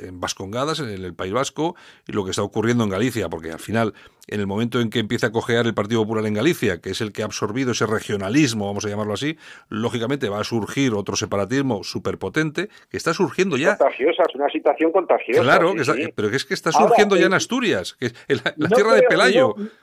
en, 0.00 0.20
Vascongadas, 0.20 0.78
en 0.78 0.88
el, 0.88 1.14
País 1.14 1.32
Vasco, 1.32 1.74
y 2.06 2.12
lo 2.12 2.24
que 2.24 2.30
está 2.30 2.44
ocurriendo 2.44 2.84
en 2.84 2.90
Galicia, 2.90 3.28
porque 3.28 3.50
al 3.50 3.58
final, 3.58 3.94
en 4.28 4.38
el 4.38 4.46
momento 4.46 4.80
en 4.80 4.90
que 4.90 5.00
empieza 5.00 5.28
a 5.28 5.32
cojear 5.32 5.66
el 5.66 5.74
Partido 5.74 6.02
Popular 6.02 6.24
en 6.24 6.34
Galicia, 6.34 6.80
que 6.80 6.90
es 6.90 7.00
el 7.00 7.12
que 7.12 7.22
ha 7.22 7.24
absorbido 7.24 7.72
ese 7.72 7.84
regionalismo, 7.86 8.66
vamos 8.66 8.84
a 8.84 8.88
llamarlo 8.88 9.14
así, 9.14 9.38
lógicamente 9.68 10.28
va 10.28 10.40
a 10.40 10.44
surgir 10.44 10.94
otro 10.94 11.16
separatismo 11.16 11.82
superpotente, 11.82 12.68
que 12.90 12.96
está 12.96 13.12
surgiendo 13.12 13.56
ya. 13.56 13.76
Contagiosa, 13.76 14.22
es 14.28 14.34
una 14.36 14.48
situación 14.50 14.92
contagiosa. 14.92 15.42
Claro, 15.42 15.74
pero 16.14 16.28
es 16.28 16.44
que 16.44 16.54
está 16.54 16.70
surgiendo 16.70 17.16
ya 17.16 17.26
en 17.26 17.34
Asturias, 17.34 17.94
que 17.94 18.06
es 18.06 18.44
la, 18.44 18.68
tierra 18.68 18.94
de 18.94 19.02
Pelayo 19.02 19.56
no 19.56 19.79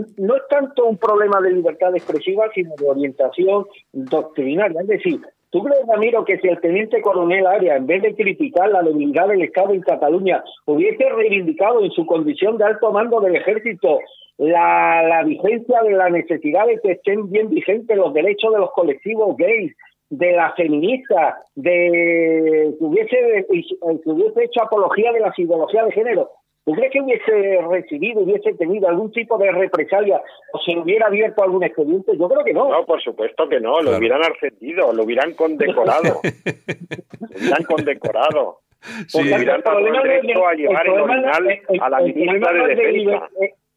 es 0.00 0.48
tanto 0.48 0.86
un 0.86 0.96
problema 0.96 1.40
de 1.40 1.52
libertad 1.52 1.94
expresiva, 1.94 2.46
sino 2.54 2.74
de 2.76 2.88
orientación 2.88 3.66
doctrinaria. 3.92 4.80
Es 4.80 4.86
decir, 4.86 5.20
¿tú 5.50 5.62
crees, 5.62 5.86
Ramiro, 5.86 6.24
que 6.24 6.38
si 6.38 6.48
el 6.48 6.60
teniente 6.60 7.02
coronel 7.02 7.46
Arias, 7.46 7.76
en 7.76 7.86
vez 7.86 8.02
de 8.02 8.14
criticar 8.14 8.70
la 8.70 8.82
debilidad 8.82 9.28
del 9.28 9.42
Estado 9.42 9.74
en 9.74 9.82
Cataluña, 9.82 10.42
hubiese 10.64 11.08
reivindicado 11.10 11.84
en 11.84 11.90
su 11.90 12.06
condición 12.06 12.56
de 12.56 12.64
alto 12.64 12.90
mando 12.90 13.20
del 13.20 13.36
ejército 13.36 14.00
la, 14.38 15.02
la 15.02 15.22
vigencia 15.24 15.82
de 15.82 15.92
la 15.92 16.08
necesidad 16.08 16.66
de 16.66 16.80
que 16.80 16.92
estén 16.92 17.30
bien 17.30 17.50
vigentes 17.50 17.96
los 17.96 18.14
derechos 18.14 18.52
de 18.52 18.60
los 18.60 18.72
colectivos 18.72 19.36
gays, 19.36 19.74
de 20.08 20.32
las 20.32 20.54
feministas, 20.56 21.36
de 21.54 22.74
que 22.78 22.84
hubiese, 22.84 23.46
que 23.48 24.10
hubiese 24.10 24.44
hecho 24.44 24.62
apología 24.62 25.10
de 25.10 25.20
las 25.20 25.38
ideologías 25.38 25.86
de 25.86 25.92
género, 25.92 26.30
¿Tú 26.64 26.72
crees 26.74 26.92
que 26.92 27.00
hubiese 27.00 27.60
recibido, 27.68 28.20
hubiese 28.20 28.54
tenido 28.54 28.88
algún 28.88 29.10
tipo 29.10 29.36
de 29.36 29.50
represalia 29.50 30.22
o 30.52 30.58
se 30.60 30.78
hubiera 30.78 31.06
abierto 31.08 31.42
algún 31.42 31.64
expediente? 31.64 32.16
Yo 32.16 32.28
creo 32.28 32.44
que 32.44 32.52
no. 32.52 32.70
No, 32.70 32.84
por 32.86 33.02
supuesto 33.02 33.48
que 33.48 33.58
no. 33.58 33.80
Lo 33.80 33.96
hubieran 33.96 34.22
ascendido, 34.22 34.92
lo 34.92 35.02
hubieran 35.02 35.34
condecorado. 35.34 36.20
lo 37.30 37.36
hubieran 37.36 37.64
condecorado. 37.64 38.60
Sí. 39.08 39.20
Hubieran 39.20 39.60
dado 39.62 39.80
derecho 39.80 40.46
a 40.46 40.54
llevar 40.54 40.86
el, 40.86 41.80
a 41.80 41.88
la 41.88 42.00
ministra 42.00 42.52
de 42.52 42.74
Defensa. 42.74 43.28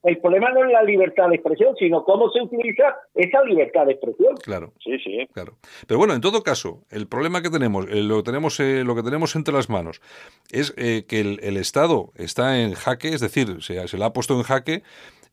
El 0.05 0.19
problema 0.19 0.51
no 0.51 0.63
es 0.63 0.71
la 0.71 0.83
libertad 0.83 1.29
de 1.29 1.35
expresión, 1.35 1.75
sino 1.77 2.03
cómo 2.03 2.29
se 2.29 2.39
utiliza 2.39 2.95
esa 3.15 3.43
libertad 3.43 3.87
de 3.87 3.93
expresión. 3.93 4.35
Claro. 4.37 4.71
Sí, 4.83 4.99
sí. 4.99 5.27
Claro. 5.33 5.55
Pero 5.87 5.97
bueno, 5.97 6.13
en 6.13 6.21
todo 6.21 6.43
caso, 6.43 6.83
el 6.91 7.07
problema 7.07 7.41
que 7.41 7.49
tenemos, 7.49 7.87
eh, 7.89 8.03
lo, 8.03 8.21
tenemos 8.21 8.59
eh, 8.59 8.83
lo 8.83 8.95
que 8.95 9.01
tenemos 9.01 9.35
entre 9.35 9.55
las 9.55 9.67
manos, 9.67 10.01
es 10.51 10.75
eh, 10.77 11.05
que 11.07 11.21
el, 11.21 11.57
Estado 11.57 12.11
está 12.15 12.59
en 12.59 12.73
jaque, 12.73 13.09
es 13.09 13.21
decir, 13.21 13.63
se, 13.63 13.87
se 13.87 13.97
le 13.97 14.05
ha 14.05 14.13
puesto 14.13 14.35
en 14.35 14.43
jaque 14.43 14.83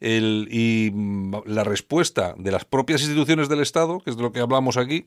el, 0.02 0.48
y 0.50 0.90
mm, 0.92 1.34
la 1.46 1.62
respuesta 1.64 2.34
de 2.36 2.50
las 2.50 2.64
propias 2.64 3.00
instituciones 3.02 3.48
del 3.48 3.60
Estado, 3.60 4.00
que 4.00 4.10
es 4.10 4.16
de 4.16 4.22
lo 4.22 4.32
que 4.32 4.40
hablamos 4.40 4.76
aquí, 4.76 5.04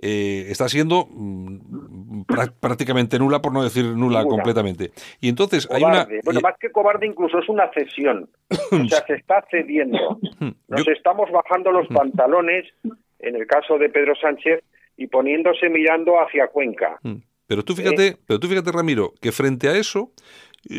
eh, 0.00 0.46
está 0.48 0.68
siendo 0.68 1.06
mm, 1.10 2.22
prácticamente 2.60 3.18
nula, 3.18 3.42
por 3.42 3.52
no 3.52 3.62
decir 3.62 3.84
nula 3.84 4.24
completamente. 4.24 4.90
Y 5.20 5.28
entonces 5.28 5.68
hay 5.70 5.84
una... 5.84 6.08
Bueno, 6.24 6.40
más 6.40 6.54
que 6.58 6.70
cobarde 6.70 7.06
incluso 7.06 7.38
es 7.38 7.48
una 7.48 7.70
cesión. 7.72 8.28
o 8.50 8.88
sea, 8.88 9.04
se 9.06 9.14
está 9.14 9.44
cediendo. 9.50 10.18
Nos 10.68 10.88
estamos 10.88 11.30
bajando 11.30 11.70
los 11.70 11.86
pantalones, 11.88 12.66
en 13.18 13.36
el 13.36 13.46
caso 13.46 13.76
de 13.78 13.90
Pedro 13.90 14.14
Sánchez, 14.16 14.64
y 14.96 15.06
poniéndose 15.06 15.68
mirando 15.68 16.14
hacia 16.20 16.48
Cuenca. 16.48 16.98
Pero 17.46 17.64
tú 17.64 17.74
fíjate, 17.74 18.16
pero 18.26 18.40
tú 18.40 18.48
fíjate, 18.48 18.72
Ramiro, 18.72 19.14
que 19.22 19.32
frente 19.32 19.68
a 19.68 19.76
eso 19.76 20.12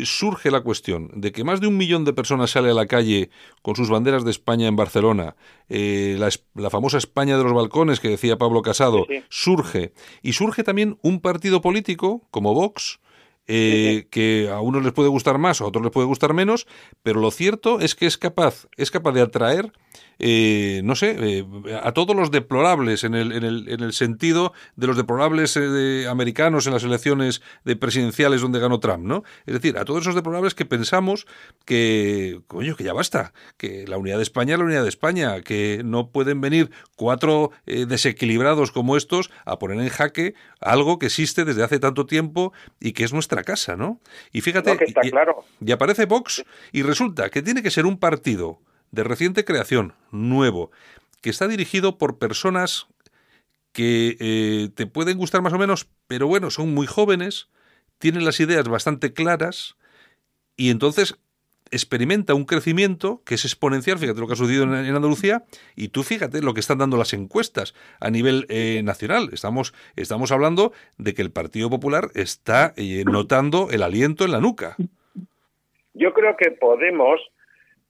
surge 0.04 0.50
la 0.50 0.60
cuestión 0.60 1.10
de 1.14 1.32
que 1.32 1.44
más 1.44 1.60
de 1.60 1.66
un 1.66 1.76
millón 1.76 2.04
de 2.04 2.12
personas 2.12 2.50
sale 2.50 2.70
a 2.70 2.74
la 2.74 2.86
calle 2.86 3.30
con 3.62 3.76
sus 3.76 3.90
banderas 3.90 4.24
de 4.24 4.30
España 4.30 4.68
en 4.68 4.76
Barcelona, 4.76 5.36
eh, 5.68 6.16
la, 6.18 6.70
famosa 6.70 6.98
España 6.98 7.36
de 7.36 7.44
los 7.44 7.52
balcones 7.52 8.00
que 8.00 8.08
decía 8.08 8.38
Pablo 8.38 8.62
Casado, 8.62 9.06
surge. 9.28 9.92
Y 10.22 10.32
surge 10.34 10.62
también 10.62 10.98
un 11.02 11.20
partido 11.20 11.60
político 11.60 12.26
como 12.30 12.54
Vox, 12.54 13.00
eh, 13.46 14.06
que 14.10 14.48
a 14.48 14.60
unos 14.60 14.84
les 14.84 14.92
puede 14.92 15.08
gustar 15.08 15.38
más, 15.38 15.60
a 15.60 15.64
otros 15.64 15.82
les 15.82 15.92
puede 15.92 16.06
gustar 16.06 16.34
menos, 16.34 16.68
pero 17.02 17.20
lo 17.20 17.30
cierto 17.32 17.80
es 17.80 17.96
que 17.96 18.06
es 18.06 18.16
capaz, 18.16 18.68
es 18.76 18.92
capaz 18.92 19.12
de 19.12 19.22
atraer 19.22 19.72
eh, 20.22 20.82
no 20.84 20.94
sé, 20.96 21.16
eh, 21.18 21.44
a 21.82 21.92
todos 21.92 22.14
los 22.14 22.30
deplorables, 22.30 23.04
en 23.04 23.14
el, 23.14 23.32
en 23.32 23.42
el, 23.42 23.68
en 23.70 23.80
el 23.80 23.94
sentido 23.94 24.52
de 24.76 24.86
los 24.86 24.98
deplorables 24.98 25.56
eh, 25.56 26.06
americanos 26.08 26.66
en 26.66 26.74
las 26.74 26.84
elecciones 26.84 27.40
de 27.64 27.74
presidenciales 27.74 28.42
donde 28.42 28.60
ganó 28.60 28.80
Trump, 28.80 29.02
¿no? 29.02 29.24
Es 29.46 29.54
decir, 29.54 29.78
a 29.78 29.86
todos 29.86 30.02
esos 30.02 30.14
deplorables 30.14 30.54
que 30.54 30.66
pensamos 30.66 31.26
que, 31.64 32.42
coño, 32.48 32.76
que 32.76 32.84
ya 32.84 32.92
basta, 32.92 33.32
que 33.56 33.86
la 33.88 33.96
unidad 33.96 34.18
de 34.18 34.22
España 34.22 34.54
es 34.54 34.58
la 34.58 34.66
unidad 34.66 34.82
de 34.82 34.90
España, 34.90 35.40
que 35.40 35.80
no 35.86 36.10
pueden 36.10 36.42
venir 36.42 36.70
cuatro 36.96 37.52
desequilibrados 37.64 38.72
como 38.72 38.98
estos 38.98 39.30
a 39.46 39.58
poner 39.58 39.80
en 39.80 39.88
jaque 39.88 40.34
algo 40.60 40.98
que 40.98 41.06
existe 41.06 41.46
desde 41.46 41.64
hace 41.64 41.78
tanto 41.78 42.04
tiempo 42.04 42.52
y 42.78 42.92
que 42.92 43.04
es 43.04 43.14
nuestra 43.14 43.42
casa, 43.42 43.74
¿no? 43.74 44.00
Y 44.32 44.42
fíjate, 44.42 44.76
claro. 45.10 45.44
y 45.64 45.72
aparece 45.72 46.04
Vox 46.04 46.44
y 46.72 46.82
resulta 46.82 47.30
que 47.30 47.40
tiene 47.40 47.62
que 47.62 47.70
ser 47.70 47.86
un 47.86 47.98
partido 47.98 48.60
de 48.90 49.04
reciente 49.04 49.44
creación, 49.44 49.94
nuevo, 50.10 50.70
que 51.20 51.30
está 51.30 51.48
dirigido 51.48 51.98
por 51.98 52.18
personas 52.18 52.86
que 53.72 54.16
eh, 54.18 54.68
te 54.74 54.86
pueden 54.86 55.18
gustar 55.18 55.42
más 55.42 55.52
o 55.52 55.58
menos, 55.58 55.88
pero 56.06 56.26
bueno, 56.26 56.50
son 56.50 56.74
muy 56.74 56.86
jóvenes, 56.86 57.48
tienen 57.98 58.24
las 58.24 58.40
ideas 58.40 58.66
bastante 58.68 59.12
claras 59.12 59.76
y 60.56 60.70
entonces 60.70 61.18
experimenta 61.70 62.34
un 62.34 62.44
crecimiento 62.44 63.22
que 63.24 63.36
es 63.36 63.44
exponencial, 63.44 63.98
fíjate 63.98 64.20
lo 64.20 64.26
que 64.26 64.32
ha 64.32 64.36
sucedido 64.36 64.64
en, 64.64 64.72
Andalucía, 64.72 65.44
y 65.76 65.88
tú 65.88 66.02
fíjate 66.02 66.42
lo 66.42 66.54
que 66.54 66.60
están 66.60 66.78
dando 66.78 66.96
las 66.96 67.12
encuestas 67.12 67.74
a 68.00 68.10
nivel 68.10 68.46
eh, 68.48 68.82
nacional. 68.82 69.30
Estamos, 69.32 69.72
estamos 69.96 70.32
hablando 70.32 70.72
de 70.98 71.14
que 71.14 71.22
el 71.22 71.30
Partido 71.30 71.70
Popular 71.70 72.10
está 72.14 72.72
eh, 72.76 73.04
notando 73.06 73.68
el 73.70 73.82
aliento 73.82 74.24
en 74.24 74.32
la 74.32 74.40
nuca. 74.40 74.76
Yo 75.94 76.12
creo 76.12 76.36
que 76.36 76.50
Podemos, 76.52 77.20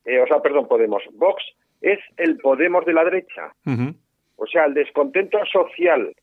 o 0.05 0.26
sea, 0.26 0.40
perdón, 0.40 0.68
Podemos, 0.68 1.03
Vox 1.14 1.42
es 1.80 1.98
el 2.16 2.38
Podemos 2.38 2.84
de 2.84 2.92
la 2.92 3.05
derecha. 3.05 3.55
O 4.36 4.46
sea, 4.46 4.64
el 4.64 4.74
descontento 4.74 5.38
social 5.46 6.14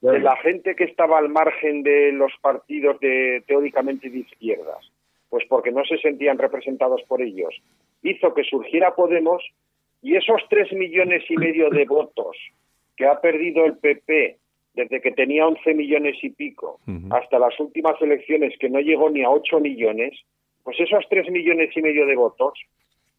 de 0.00 0.20
la 0.20 0.36
gente 0.36 0.74
que 0.76 0.84
estaba 0.84 1.18
al 1.18 1.28
margen 1.28 1.82
de 1.82 2.12
los 2.12 2.32
partidos 2.40 3.00
de 3.00 3.42
teóricamente 3.46 4.08
de 4.10 4.18
izquierdas, 4.18 4.90
pues 5.28 5.44
porque 5.48 5.72
no 5.72 5.84
se 5.84 5.98
sentían 5.98 6.38
representados 6.38 7.02
por 7.08 7.22
ellos, 7.22 7.54
hizo 8.02 8.34
que 8.34 8.44
surgiera 8.44 8.94
Podemos 8.94 9.42
y 10.02 10.16
esos 10.16 10.42
tres 10.48 10.72
millones 10.72 11.24
y 11.28 11.36
medio 11.36 11.70
de 11.70 11.84
votos 11.84 12.36
que 12.96 13.06
ha 13.06 13.20
perdido 13.20 13.64
el 13.64 13.76
PP 13.78 14.38
desde 14.74 15.00
que 15.00 15.10
tenía 15.12 15.46
11 15.46 15.74
millones 15.74 16.16
y 16.22 16.30
pico 16.30 16.78
hasta 17.10 17.38
las 17.38 17.58
últimas 17.58 18.00
elecciones 18.00 18.54
que 18.60 18.68
no 18.68 18.80
llegó 18.80 19.10
ni 19.10 19.22
a 19.22 19.30
8 19.30 19.58
millones, 19.60 20.12
pues 20.62 20.78
esos 20.78 21.04
tres 21.08 21.30
millones 21.30 21.74
y 21.74 21.82
medio 21.82 22.06
de 22.06 22.14
votos 22.14 22.58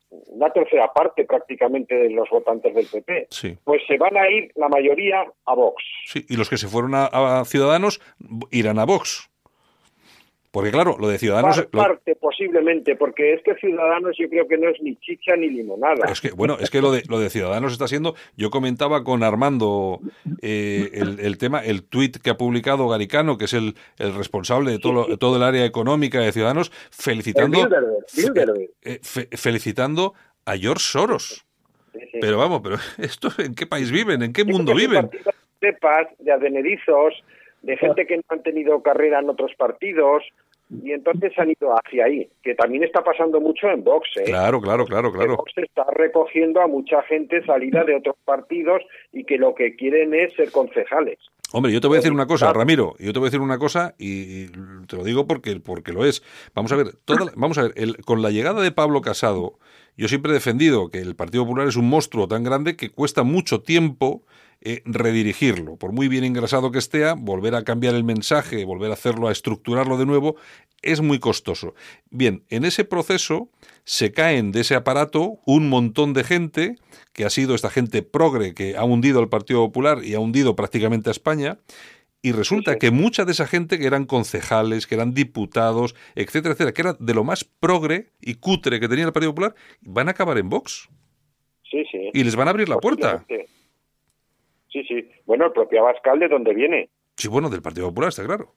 una 0.09 0.51
tercera 0.51 0.91
parte 0.93 1.25
prácticamente 1.25 1.95
de 1.95 2.09
los 2.09 2.29
votantes 2.29 2.73
del 2.73 2.85
PP, 2.85 3.27
pues 3.63 3.81
se 3.87 3.97
van 3.97 4.17
a 4.17 4.29
ir 4.29 4.51
la 4.55 4.69
mayoría 4.69 5.25
a 5.45 5.55
Vox. 5.55 5.83
Sí, 6.05 6.25
y 6.29 6.37
los 6.37 6.49
que 6.49 6.57
se 6.57 6.67
fueron 6.67 6.93
a 6.95 7.43
Ciudadanos 7.45 7.99
irán 8.51 8.79
a 8.79 8.85
Vox. 8.85 9.29
Porque 10.57 10.71
claro, 10.71 10.97
lo 10.99 11.07
de 11.07 11.19
Ciudadanos... 11.19 11.67
Parte, 11.71 12.15
posiblemente, 12.15 12.95
porque 12.95 13.35
es 13.35 13.43
que 13.43 13.53
Ciudadanos 13.57 14.17
yo 14.17 14.27
creo 14.27 14.47
que 14.47 14.57
no 14.57 14.67
es 14.67 14.81
ni 14.81 14.95
chicha 14.95 15.35
ni 15.35 15.49
limonada. 15.49 16.11
Es 16.11 16.19
que, 16.19 16.31
bueno, 16.31 16.57
es 16.59 16.71
que 16.71 16.81
lo 16.81 16.91
de, 16.91 17.03
lo 17.07 17.19
de 17.19 17.29
Ciudadanos 17.29 17.73
está 17.73 17.87
siendo... 17.87 18.15
Yo 18.35 18.49
comentaba 18.49 19.03
con 19.03 19.21
Armando 19.21 19.99
eh, 20.41 20.89
el, 20.93 21.37
tema, 21.37 21.63
el 21.63 21.83
tuit 21.83 22.17
que 22.17 22.31
ha 22.31 22.37
publicado 22.37 22.89
Garicano, 22.89 23.37
que 23.37 23.45
es 23.45 23.53
el, 23.53 23.75
el 23.99 24.15
responsable 24.15 24.71
de 24.71 24.79
todo, 24.79 25.15
todo 25.19 25.37
el 25.37 25.43
área 25.43 25.63
económica 25.63 26.21
de 26.21 26.31
Ciudadanos, 26.31 26.71
felicitando... 26.89 27.69
Eh, 28.81 28.99
felicitando 29.03 30.15
a 30.43 30.57
George 30.57 30.83
Soros. 30.83 31.45
Pero 32.19 32.39
vamos, 32.39 32.61
pero 32.63 32.77
esto 32.97 33.29
¿en 33.37 33.53
qué 33.53 33.67
país 33.67 33.91
viven? 33.91 34.23
¿En 34.23 34.33
qué 34.33 34.43
mundo 34.43 34.73
viven? 34.73 35.07
De 35.61 35.73
paz, 35.73 36.07
de 36.17 36.33
de 37.67 37.75
gente 37.75 38.07
que 38.07 38.15
no 38.15 38.23
han 38.29 38.41
tenido 38.43 38.81
carrera 38.81 39.19
en 39.19 39.29
otros 39.29 39.51
partidos, 39.57 40.23
y 40.69 40.93
entonces 40.93 41.33
han 41.37 41.49
ido 41.49 41.73
hacia 41.73 42.05
ahí, 42.05 42.29
que 42.41 42.55
también 42.55 42.85
está 42.85 43.03
pasando 43.03 43.41
mucho 43.41 43.69
en 43.69 43.83
Vox. 43.83 44.07
¿eh? 44.15 44.23
Claro, 44.23 44.61
claro, 44.61 44.85
claro, 44.85 45.11
claro. 45.11 45.35
Vox 45.35 45.51
está 45.57 45.85
recogiendo 45.91 46.61
a 46.61 46.67
mucha 46.67 47.01
gente 47.03 47.45
salida 47.45 47.83
de 47.83 47.97
otros 47.97 48.15
partidos 48.23 48.83
y 49.11 49.25
que 49.25 49.37
lo 49.37 49.53
que 49.53 49.75
quieren 49.75 50.13
es 50.13 50.33
ser 50.35 50.49
concejales. 50.51 51.19
Hombre, 51.51 51.73
yo 51.73 51.81
te 51.81 51.87
voy 51.87 51.97
a 51.97 51.99
decir 51.99 52.13
una 52.13 52.25
cosa, 52.25 52.53
Ramiro, 52.53 52.95
yo 52.99 53.11
te 53.11 53.19
voy 53.19 53.27
a 53.27 53.31
decir 53.31 53.41
una 53.41 53.57
cosa 53.57 53.95
y, 53.97 54.47
te 54.87 54.95
lo 54.95 55.03
digo 55.03 55.27
porque, 55.27 55.59
porque 55.59 55.91
lo 55.91 56.05
es. 56.05 56.23
Vamos 56.55 56.71
a 56.71 56.77
ver, 56.77 56.87
vamos 57.35 57.57
a 57.57 57.63
ver, 57.63 57.73
el, 57.75 57.97
con 58.05 58.21
la 58.21 58.31
llegada 58.31 58.61
de 58.61 58.71
Pablo 58.71 59.01
Casado, 59.01 59.59
yo 59.97 60.07
siempre 60.07 60.31
he 60.31 60.33
defendido 60.33 60.89
que 60.89 60.99
el 60.99 61.17
Partido 61.17 61.43
Popular 61.43 61.67
es 61.67 61.75
un 61.75 61.89
monstruo 61.89 62.29
tan 62.29 62.45
grande 62.45 62.77
que 62.77 62.91
cuesta 62.91 63.23
mucho 63.23 63.61
tiempo 63.61 64.23
eh, 64.61 64.81
redirigirlo. 64.85 65.77
Por 65.77 65.91
muy 65.91 66.07
bien 66.07 66.23
engrasado 66.23 66.71
que 66.71 66.79
esté, 66.79 67.11
volver 67.13 67.55
a 67.55 67.63
cambiar 67.63 67.95
el 67.95 68.03
mensaje, 68.03 68.65
volver 68.65 68.91
a 68.91 68.93
hacerlo, 68.93 69.27
a 69.27 69.31
estructurarlo 69.31 69.97
de 69.97 70.05
nuevo, 70.05 70.35
es 70.81 71.01
muy 71.01 71.19
costoso. 71.19 71.73
Bien, 72.09 72.43
en 72.49 72.65
ese 72.65 72.83
proceso 72.85 73.49
se 73.83 74.11
caen 74.11 74.51
de 74.51 74.61
ese 74.61 74.75
aparato 74.75 75.39
un 75.45 75.69
montón 75.69 76.13
de 76.13 76.23
gente, 76.23 76.75
que 77.13 77.25
ha 77.25 77.29
sido 77.29 77.55
esta 77.55 77.69
gente 77.69 78.01
progre 78.03 78.53
que 78.53 78.77
ha 78.77 78.83
hundido 78.83 79.19
al 79.19 79.29
Partido 79.29 79.65
Popular 79.65 80.03
y 80.03 80.13
ha 80.13 80.19
hundido 80.19 80.55
prácticamente 80.55 81.09
a 81.09 81.11
España, 81.11 81.59
y 82.21 82.31
resulta 82.31 82.77
que 82.77 82.91
mucha 82.91 83.25
de 83.25 83.31
esa 83.31 83.47
gente 83.47 83.77
que 83.77 83.85
eran 83.85 84.05
concejales, 84.05 84.87
que 84.87 84.95
eran 84.95 85.13
diputados, 85.13 85.95
etcétera, 86.15 86.53
etcétera, 86.53 86.73
que 86.73 86.81
era 86.81 86.93
de 86.99 87.13
lo 87.13 87.23
más 87.23 87.43
progre 87.43 88.09
y 88.19 88.35
cutre 88.35 88.79
que 88.79 88.89
tenía 88.89 89.05
el 89.05 89.13
Partido 89.13 89.31
Popular, 89.31 89.55
van 89.81 90.07
a 90.07 90.11
acabar 90.11 90.37
en 90.37 90.49
Vox. 90.49 90.89
Sí, 91.69 91.83
sí. 91.91 92.09
Y 92.13 92.23
les 92.23 92.35
van 92.35 92.47
a 92.47 92.51
abrir 92.51 92.69
la 92.69 92.79
puerta. 92.79 93.25
Sí, 94.77 94.83
sí. 94.87 95.09
Bueno, 95.25 95.45
el 95.45 95.51
propio 95.53 95.79
Abascal, 95.81 96.19
¿de 96.19 96.27
dónde 96.27 96.53
viene? 96.53 96.89
Sí, 97.15 97.27
bueno, 97.27 97.49
del 97.49 97.61
Partido 97.61 97.87
Popular, 97.87 98.09
está 98.09 98.23
claro. 98.23 98.53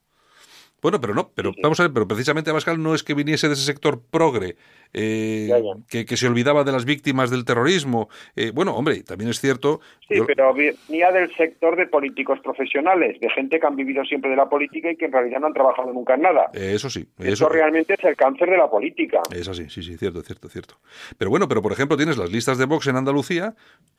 Bueno, 0.82 1.00
pero 1.00 1.14
no, 1.14 1.30
pero 1.34 1.52
vamos 1.62 1.78
a 1.80 1.84
ver, 1.84 1.92
pero 1.92 2.08
precisamente 2.08 2.50
Abascal 2.50 2.82
no 2.82 2.94
es 2.94 3.02
que 3.02 3.12
viniese 3.12 3.48
de 3.48 3.54
ese 3.54 3.64
sector 3.64 4.00
progre, 4.10 4.56
eh, 4.94 5.50
Que, 5.90 6.16
se 6.16 6.26
olvidaba 6.26 6.64
de 6.64 6.72
las 6.72 6.84
víctimas 6.84 7.30
del 7.30 7.44
terrorismo. 7.44 8.08
Eh, 8.34 8.50
bueno, 8.54 8.74
hombre, 8.74 9.02
también 9.02 9.30
es 9.30 9.40
cierto. 9.40 9.80
Sí, 10.08 10.18
pero 10.26 10.54
venía 10.54 11.12
del 11.12 11.34
sector 11.34 11.76
de 11.76 11.86
políticos 11.86 12.40
profesionales, 12.42 13.20
de 13.20 13.28
gente 13.30 13.60
que 13.60 13.66
han 13.66 13.76
vivido 13.76 14.04
siempre 14.04 14.30
de 14.30 14.36
la 14.36 14.48
política 14.48 14.90
y 14.90 14.96
que 14.96 15.04
en 15.04 15.12
realidad 15.12 15.40
no 15.40 15.48
han 15.48 15.52
trabajado 15.52 15.92
nunca 15.92 16.14
en 16.14 16.22
nada. 16.22 16.50
eso 16.54 16.88
sí. 16.88 17.06
Eso 17.18 17.48
realmente 17.48 17.94
es 17.94 18.04
el 18.04 18.16
cáncer 18.16 18.48
de 18.48 18.56
la 18.56 18.70
política. 18.70 19.20
Es 19.34 19.48
así, 19.48 19.68
sí, 19.68 19.82
sí, 19.82 19.98
cierto, 19.98 20.22
cierto, 20.22 20.48
cierto. 20.48 20.76
Pero 21.18 21.30
bueno, 21.30 21.46
pero 21.46 21.60
por 21.60 21.72
ejemplo 21.72 21.96
tienes 21.96 22.16
las 22.16 22.32
listas 22.32 22.56
de 22.56 22.64
Vox 22.64 22.86
en 22.86 22.96
Andalucía, 22.96 23.54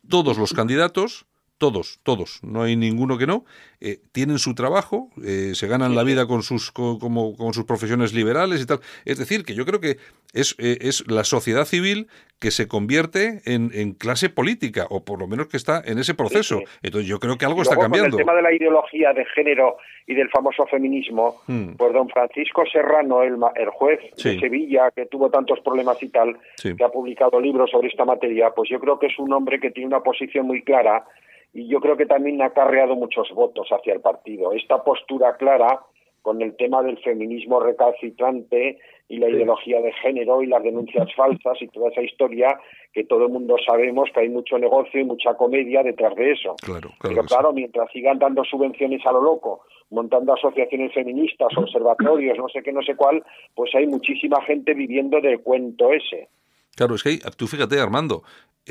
todos 0.09 0.37
los 0.37 0.53
candidatos 0.53 1.27
todos, 1.61 1.99
todos, 2.01 2.39
no 2.43 2.63
hay 2.63 2.75
ninguno 2.75 3.19
que 3.19 3.27
no, 3.27 3.45
eh, 3.81 3.99
tienen 4.11 4.39
su 4.39 4.55
trabajo, 4.55 5.09
eh, 5.23 5.51
se 5.53 5.67
ganan 5.67 5.93
la 5.93 6.03
vida 6.03 6.25
con 6.25 6.41
sus, 6.41 6.71
como, 6.71 7.37
con 7.37 7.53
sus 7.53 7.65
profesiones 7.65 8.15
liberales 8.15 8.63
y 8.63 8.65
tal. 8.65 8.79
Es 9.05 9.19
decir, 9.19 9.45
que 9.45 9.53
yo 9.53 9.63
creo 9.63 9.79
que 9.79 9.97
es, 10.33 10.55
eh, 10.57 10.79
es 10.81 11.07
la 11.07 11.23
sociedad 11.23 11.65
civil 11.65 12.07
que 12.39 12.49
se 12.49 12.67
convierte 12.67 13.41
en, 13.45 13.69
en, 13.75 13.93
clase 13.93 14.29
política, 14.29 14.87
o 14.89 15.05
por 15.05 15.19
lo 15.19 15.27
menos 15.27 15.49
que 15.49 15.57
está 15.57 15.83
en 15.85 15.99
ese 15.99 16.15
proceso. 16.15 16.63
Entonces 16.81 17.07
yo 17.07 17.19
creo 17.19 17.37
que 17.37 17.45
algo 17.45 17.61
está 17.61 17.77
cambiando. 17.77 18.17
el 18.17 18.23
tema 18.23 18.33
de 18.33 18.41
la 18.41 18.51
ideología 18.51 19.13
de 19.13 19.23
género 19.25 19.77
y 20.07 20.15
del 20.15 20.29
famoso 20.31 20.65
feminismo, 20.65 21.43
hmm. 21.45 21.73
pues 21.77 21.93
don 21.93 22.09
Francisco 22.09 22.63
Serrano, 22.65 23.21
el, 23.21 23.35
el 23.55 23.69
juez 23.69 23.99
de 24.17 24.39
Sevilla, 24.39 24.89
que 24.89 25.05
tuvo 25.05 25.29
tantos 25.29 25.59
problemas 25.59 26.01
y 26.01 26.09
tal, 26.09 26.39
que 26.59 26.83
ha 26.83 26.89
publicado 26.89 27.39
libros 27.39 27.69
sobre 27.69 27.89
esta 27.89 28.03
materia, 28.03 28.49
pues 28.49 28.67
yo 28.67 28.79
creo 28.79 28.97
que 28.97 29.05
es 29.05 29.19
un 29.19 29.31
hombre 29.31 29.59
que 29.59 29.69
tiene 29.69 29.89
una 29.89 30.01
posición 30.01 30.47
muy 30.47 30.63
clara 30.63 31.05
y 31.53 31.67
yo 31.67 31.79
creo 31.79 31.97
que 31.97 32.05
también 32.05 32.41
ha 32.41 32.47
acarreado 32.47 32.95
muchos 32.95 33.29
votos 33.33 33.67
hacia 33.71 33.93
el 33.93 34.01
partido. 34.01 34.53
Esta 34.53 34.83
postura 34.83 35.35
clara 35.35 35.81
con 36.21 36.41
el 36.41 36.55
tema 36.55 36.83
del 36.83 36.97
feminismo 36.99 37.59
recalcitrante 37.59 38.77
y 39.07 39.17
la 39.17 39.29
ideología 39.29 39.81
de 39.81 39.91
género 39.91 40.41
y 40.41 40.47
las 40.47 40.63
denuncias 40.63 41.13
falsas 41.15 41.61
y 41.61 41.67
toda 41.67 41.89
esa 41.89 42.01
historia 42.01 42.59
que 42.93 43.03
todo 43.03 43.25
el 43.25 43.31
mundo 43.31 43.55
sabemos 43.65 44.09
que 44.13 44.21
hay 44.21 44.29
mucho 44.29 44.57
negocio 44.57 44.99
y 44.99 45.03
mucha 45.03 45.33
comedia 45.33 45.83
detrás 45.83 46.15
de 46.15 46.31
eso. 46.31 46.55
Pero 47.01 47.23
claro, 47.23 47.53
mientras 47.53 47.91
sigan 47.91 48.19
dando 48.19 48.43
subvenciones 48.43 49.05
a 49.05 49.11
lo 49.11 49.21
loco, 49.21 49.63
montando 49.89 50.33
asociaciones 50.33 50.93
feministas, 50.93 51.49
observatorios, 51.57 52.37
no 52.37 52.47
sé 52.49 52.61
qué, 52.61 52.71
no 52.71 52.81
sé 52.83 52.95
cuál, 52.95 53.23
pues 53.55 53.73
hay 53.75 53.87
muchísima 53.87 54.41
gente 54.43 54.73
viviendo 54.73 55.19
del 55.19 55.41
cuento 55.41 55.91
ese. 55.91 56.29
Claro, 56.75 56.95
es 56.95 57.03
que 57.03 57.19
tú 57.35 57.47
fíjate, 57.47 57.79
Armando, 57.79 58.23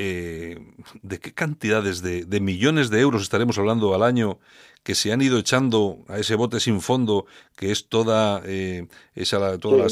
eh, 0.03 0.57
de 1.03 1.19
qué 1.19 1.31
cantidades 1.31 2.01
de, 2.01 2.39
millones 2.39 2.89
de 2.89 3.01
euros 3.01 3.21
estaremos 3.21 3.59
hablando 3.59 3.93
al 3.93 4.01
año 4.01 4.39
que 4.83 4.95
se 4.95 5.13
han 5.13 5.21
ido 5.21 5.37
echando 5.37 5.97
a 6.07 6.17
ese 6.17 6.33
bote 6.35 6.59
sin 6.59 6.81
fondo, 6.81 7.25
que 7.55 7.71
es 7.71 7.87
toda, 7.87 8.41
eh, 8.47 8.87
esa, 9.13 9.59
toda, 9.59 9.85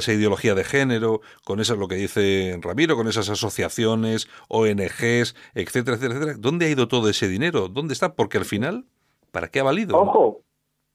esa 0.00 0.12
ideología 0.12 0.56
de 0.56 0.64
género, 0.64 1.20
con 1.44 1.60
eso 1.60 1.76
lo 1.76 1.86
que 1.86 1.94
dice 1.94 2.58
Ramiro, 2.60 2.96
con 2.96 3.06
esas 3.06 3.30
asociaciones, 3.30 4.28
ONGs, 4.48 5.36
etcétera, 5.54 5.98
etcétera, 5.98 6.14
etcétera. 6.14 6.36
¿Dónde 6.40 6.66
ha 6.66 6.70
ido 6.70 6.88
todo 6.88 7.08
ese 7.08 7.28
dinero? 7.28 7.68
¿Dónde 7.68 7.94
está? 7.94 8.14
Porque 8.14 8.38
al 8.38 8.44
final, 8.46 8.86
¿para 9.30 9.46
qué 9.46 9.60
ha 9.60 9.64
valido? 9.64 9.96
Ojo, 9.96 10.40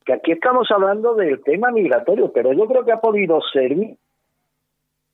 que 0.06 0.12
aquí 0.12 0.34
estamos 0.34 0.70
hablando 0.70 1.16
del 1.16 1.42
tema 1.44 1.72
migratorio, 1.72 2.34
pero 2.34 2.52
yo 2.52 2.66
creo 2.66 2.84
que 2.84 2.92
ha 2.92 3.00
podido 3.00 3.40
servir 3.54 3.96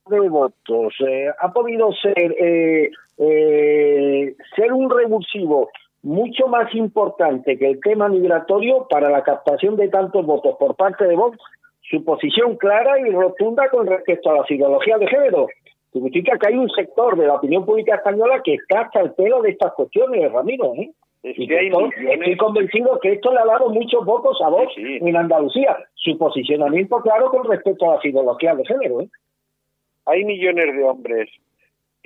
de 0.08 0.28
votos 0.28 0.94
eh, 1.06 1.28
ha 1.38 1.52
podido 1.52 1.92
ser 1.92 2.34
eh, 2.38 2.90
eh, 3.18 4.34
ser 4.54 4.72
un 4.72 4.90
revulsivo 4.90 5.70
mucho 6.02 6.46
más 6.46 6.72
importante 6.74 7.58
que 7.58 7.66
el 7.66 7.80
tema 7.80 8.08
migratorio 8.08 8.86
para 8.88 9.10
la 9.10 9.22
captación 9.22 9.76
de 9.76 9.88
tantos 9.88 10.24
votos 10.24 10.56
por 10.58 10.76
parte 10.76 11.06
de 11.06 11.16
Vox, 11.16 11.38
su 11.82 12.04
posición 12.04 12.56
clara 12.56 13.00
y 13.00 13.10
rotunda 13.10 13.68
con 13.70 13.86
respecto 13.86 14.30
a 14.30 14.38
las 14.38 14.50
ideologías 14.50 15.00
de 15.00 15.08
género. 15.08 15.48
Significa 15.92 16.38
que 16.38 16.48
hay 16.48 16.58
un 16.58 16.68
sector 16.70 17.16
de 17.16 17.26
la 17.26 17.34
opinión 17.34 17.64
pública 17.64 17.96
española 17.96 18.40
que 18.44 18.54
está 18.54 18.82
hasta 18.82 19.00
el 19.00 19.12
pelo 19.12 19.42
de 19.42 19.50
estas 19.50 19.72
cuestiones, 19.72 20.30
Ramiro. 20.30 20.74
¿eh? 20.74 20.92
y 21.22 21.52
estoy, 21.52 22.36
convencido 22.36 23.00
que 23.00 23.14
esto 23.14 23.32
le 23.32 23.40
ha 23.40 23.46
dado 23.46 23.70
muchos 23.70 24.04
votos 24.04 24.38
a 24.44 24.48
Vox 24.48 24.72
en 24.76 25.16
Andalucía. 25.16 25.76
Su 25.94 26.16
posicionamiento 26.18 27.00
claro 27.00 27.30
con 27.30 27.44
respecto 27.50 27.90
a 27.90 27.96
las 27.96 28.04
ideologías 28.04 28.56
de 28.58 28.64
género. 28.64 29.00
¿eh? 29.00 29.08
Hay 30.04 30.24
millones 30.24 30.76
de 30.76 30.84
hombres 30.84 31.30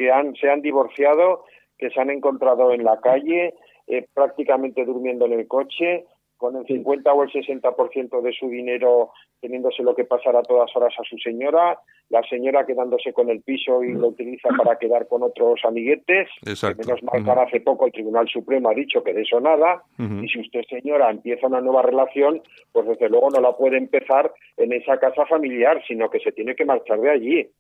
que 0.01 0.11
han, 0.11 0.35
se 0.37 0.49
han 0.49 0.63
divorciado, 0.63 1.45
que 1.77 1.91
se 1.91 2.01
han 2.01 2.09
encontrado 2.09 2.73
en 2.73 2.85
la 2.85 2.99
calle, 3.01 3.53
eh, 3.87 4.07
prácticamente 4.15 4.87
durmiendo 4.87 5.27
en 5.27 5.35
el 5.35 5.47
coche, 5.47 6.07
con 6.39 6.57
el 6.57 6.65
50 6.65 7.13
o 7.13 7.23
el 7.23 7.31
60% 7.31 8.23
de 8.23 8.33
su 8.33 8.49
dinero 8.49 9.11
teniéndose 9.43 9.83
lo 9.83 9.95
que 9.95 10.07
pasar 10.07 10.37
a 10.37 10.43
todas 10.43 10.75
horas 10.75 10.95
a 10.99 11.03
su 11.05 11.19
señora, 11.19 11.79
la 12.09 12.23
señora 12.23 12.65
quedándose 12.65 13.13
con 13.13 13.29
el 13.29 13.43
piso 13.43 13.85
y 13.85 13.93
lo 13.93 14.09
utiliza 14.09 14.49
para 14.57 14.79
quedar 14.79 15.07
con 15.07 15.23
otros 15.23 15.61
amiguetes. 15.65 16.31
Exacto. 16.47 16.83
Menos 16.87 17.03
mal 17.03 17.29
ahora 17.29 17.43
hace 17.43 17.61
poco 17.61 17.85
el 17.85 17.93
Tribunal 17.93 18.27
Supremo 18.27 18.71
ha 18.71 18.75
dicho 18.75 19.05
que 19.05 19.13
de 19.13 19.21
eso 19.21 19.39
nada. 19.39 19.83
Y 19.99 20.29
si 20.29 20.41
usted, 20.41 20.63
señora, 20.63 21.11
empieza 21.11 21.47
una 21.47 21.61
nueva 21.61 21.83
relación, 21.83 22.41
pues 22.73 22.87
desde 22.89 23.11
luego 23.11 23.29
no 23.29 23.41
la 23.43 23.55
puede 23.55 23.77
empezar 23.77 24.33
en 24.57 24.73
esa 24.73 24.99
casa 24.99 25.27
familiar, 25.27 25.83
sino 25.87 26.09
que 26.09 26.21
se 26.21 26.33
tiene 26.33 26.55
que 26.55 26.65
marchar 26.65 27.01
de 27.01 27.11
allí. 27.11 27.51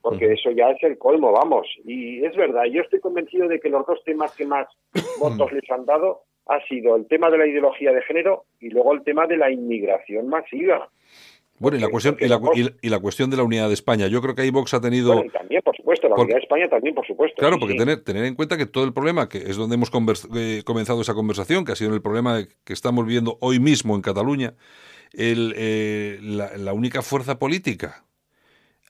Porque 0.00 0.32
eso 0.32 0.50
ya 0.52 0.70
es 0.70 0.82
el 0.82 0.96
colmo, 0.96 1.32
vamos. 1.32 1.66
Y 1.84 2.24
es 2.24 2.34
verdad, 2.36 2.64
yo 2.72 2.82
estoy 2.82 3.00
convencido 3.00 3.48
de 3.48 3.58
que 3.60 3.68
los 3.68 3.84
dos 3.86 4.02
temas 4.04 4.34
que 4.36 4.46
más 4.46 4.66
votos 5.20 5.52
les 5.52 5.68
han 5.70 5.84
dado 5.84 6.22
ha 6.46 6.60
sido 6.66 6.96
el 6.96 7.06
tema 7.06 7.30
de 7.30 7.38
la 7.38 7.46
ideología 7.46 7.92
de 7.92 8.00
género 8.02 8.44
y 8.60 8.70
luego 8.70 8.94
el 8.94 9.02
tema 9.02 9.26
de 9.26 9.36
la 9.36 9.50
inmigración 9.50 10.28
masiva. 10.28 10.88
Bueno, 11.60 11.76
y 11.76 11.80
la, 11.80 11.88
cuestión, 11.88 12.16
y, 12.20 12.28
la, 12.28 12.40
y 12.80 12.88
la- 12.88 13.00
cuestión 13.00 13.30
de 13.30 13.36
la 13.36 13.42
unidad 13.42 13.66
de 13.66 13.74
España. 13.74 14.06
Yo 14.06 14.22
creo 14.22 14.34
que 14.36 14.42
ahí 14.42 14.50
Vox 14.50 14.72
ha 14.74 14.80
tenido... 14.80 15.08
Bueno, 15.12 15.26
y 15.26 15.30
también, 15.30 15.60
por 15.62 15.76
supuesto, 15.76 16.08
la 16.08 16.14
unidad 16.14 16.36
de 16.36 16.42
España 16.42 16.68
también, 16.68 16.94
por 16.94 17.04
supuesto. 17.04 17.34
Claro, 17.36 17.54
sí, 17.56 17.60
porque 17.60 17.72
sí. 17.72 17.78
tener, 17.80 18.04
tener 18.04 18.24
en 18.26 18.36
cuenta 18.36 18.56
que 18.56 18.64
todo 18.66 18.84
el 18.84 18.92
problema, 18.92 19.28
que 19.28 19.38
es 19.38 19.56
donde 19.56 19.74
hemos 19.74 19.90
convers- 19.92 20.28
eh, 20.36 20.62
comenzado 20.64 21.00
esa 21.00 21.14
conversación, 21.14 21.64
que 21.64 21.72
ha 21.72 21.76
sido 21.76 21.92
el 21.94 22.00
problema 22.00 22.44
que 22.64 22.72
estamos 22.72 23.04
viendo 23.06 23.38
hoy 23.40 23.58
mismo 23.58 23.96
en 23.96 24.02
Cataluña, 24.02 24.54
el, 25.12 25.52
eh, 25.56 26.18
la, 26.22 26.56
la 26.56 26.72
única 26.72 27.02
fuerza 27.02 27.40
política 27.40 28.04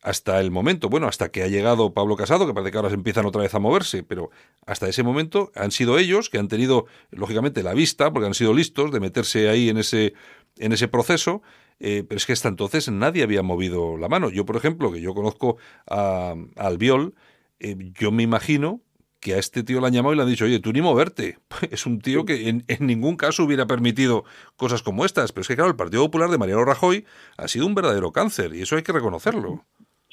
hasta 0.02 0.40
el 0.40 0.50
momento, 0.50 0.88
bueno, 0.88 1.08
hasta 1.08 1.30
que 1.30 1.42
ha 1.42 1.48
llegado 1.48 1.92
Pablo 1.92 2.16
Casado, 2.16 2.46
que 2.46 2.54
parece 2.54 2.70
que 2.70 2.78
ahora 2.78 2.90
se 2.90 2.94
empiezan 2.94 3.26
otra 3.26 3.42
vez 3.42 3.54
a 3.54 3.58
moverse, 3.58 4.02
pero 4.02 4.30
hasta 4.66 4.88
ese 4.88 5.02
momento 5.02 5.50
han 5.54 5.70
sido 5.70 5.98
ellos 5.98 6.30
que 6.30 6.38
han 6.38 6.48
tenido, 6.48 6.86
lógicamente, 7.10 7.62
la 7.62 7.74
vista, 7.74 8.12
porque 8.12 8.26
han 8.26 8.34
sido 8.34 8.54
listos 8.54 8.92
de 8.92 9.00
meterse 9.00 9.48
ahí 9.48 9.68
en 9.68 9.78
ese, 9.78 10.14
en 10.56 10.72
ese 10.72 10.88
proceso, 10.88 11.42
eh, 11.80 12.04
pero 12.08 12.16
es 12.16 12.26
que 12.26 12.32
hasta 12.32 12.48
entonces 12.48 12.88
nadie 12.90 13.22
había 13.22 13.42
movido 13.42 13.96
la 13.96 14.08
mano. 14.08 14.30
Yo, 14.30 14.44
por 14.44 14.56
ejemplo, 14.56 14.92
que 14.92 15.00
yo 15.00 15.14
conozco 15.14 15.58
a, 15.88 16.34
a 16.56 16.66
Albiol, 16.66 17.14
eh, 17.60 17.76
yo 17.94 18.12
me 18.12 18.22
imagino 18.22 18.82
que 19.20 19.34
a 19.34 19.38
este 19.38 19.64
tío 19.64 19.80
le 19.80 19.88
han 19.88 19.92
llamado 19.92 20.12
y 20.14 20.16
le 20.16 20.22
han 20.22 20.28
dicho, 20.28 20.44
oye, 20.44 20.60
tú 20.60 20.72
ni 20.72 20.80
moverte. 20.80 21.38
Es 21.70 21.86
un 21.86 22.00
tío 22.00 22.24
que 22.24 22.48
en, 22.48 22.64
en 22.68 22.86
ningún 22.86 23.16
caso 23.16 23.44
hubiera 23.44 23.66
permitido 23.66 24.24
cosas 24.56 24.82
como 24.82 25.04
estas. 25.04 25.32
Pero 25.32 25.42
es 25.42 25.48
que, 25.48 25.56
claro, 25.56 25.70
el 25.70 25.76
Partido 25.76 26.04
Popular 26.04 26.30
de 26.30 26.38
Mariano 26.38 26.64
Rajoy 26.64 27.04
ha 27.36 27.48
sido 27.48 27.66
un 27.66 27.74
verdadero 27.74 28.12
cáncer 28.12 28.54
y 28.54 28.62
eso 28.62 28.76
hay 28.76 28.82
que 28.82 28.92
reconocerlo. 28.92 29.64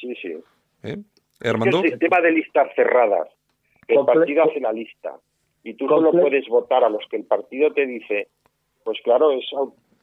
Sí, 0.05 0.15
sí. 0.21 0.37
¿eh? 0.83 0.97
Armando. 1.41 1.81
el 1.83 1.89
sistema 1.89 2.21
de 2.21 2.31
listas 2.31 2.67
cerradas. 2.75 3.27
El 3.87 3.97
Comple- 3.97 4.05
partido 4.19 4.43
hace 4.43 4.59
la 4.59 4.71
lista 4.73 5.15
y 5.63 5.73
tú 5.73 5.87
solo 5.87 6.11
Comple- 6.11 6.21
puedes 6.21 6.47
votar 6.47 6.83
a 6.83 6.89
los 6.89 7.03
que 7.09 7.17
el 7.17 7.23
partido 7.25 7.71
te 7.73 7.85
dice. 7.85 8.27
Pues 8.83 8.99
claro, 9.03 9.31
es 9.31 9.45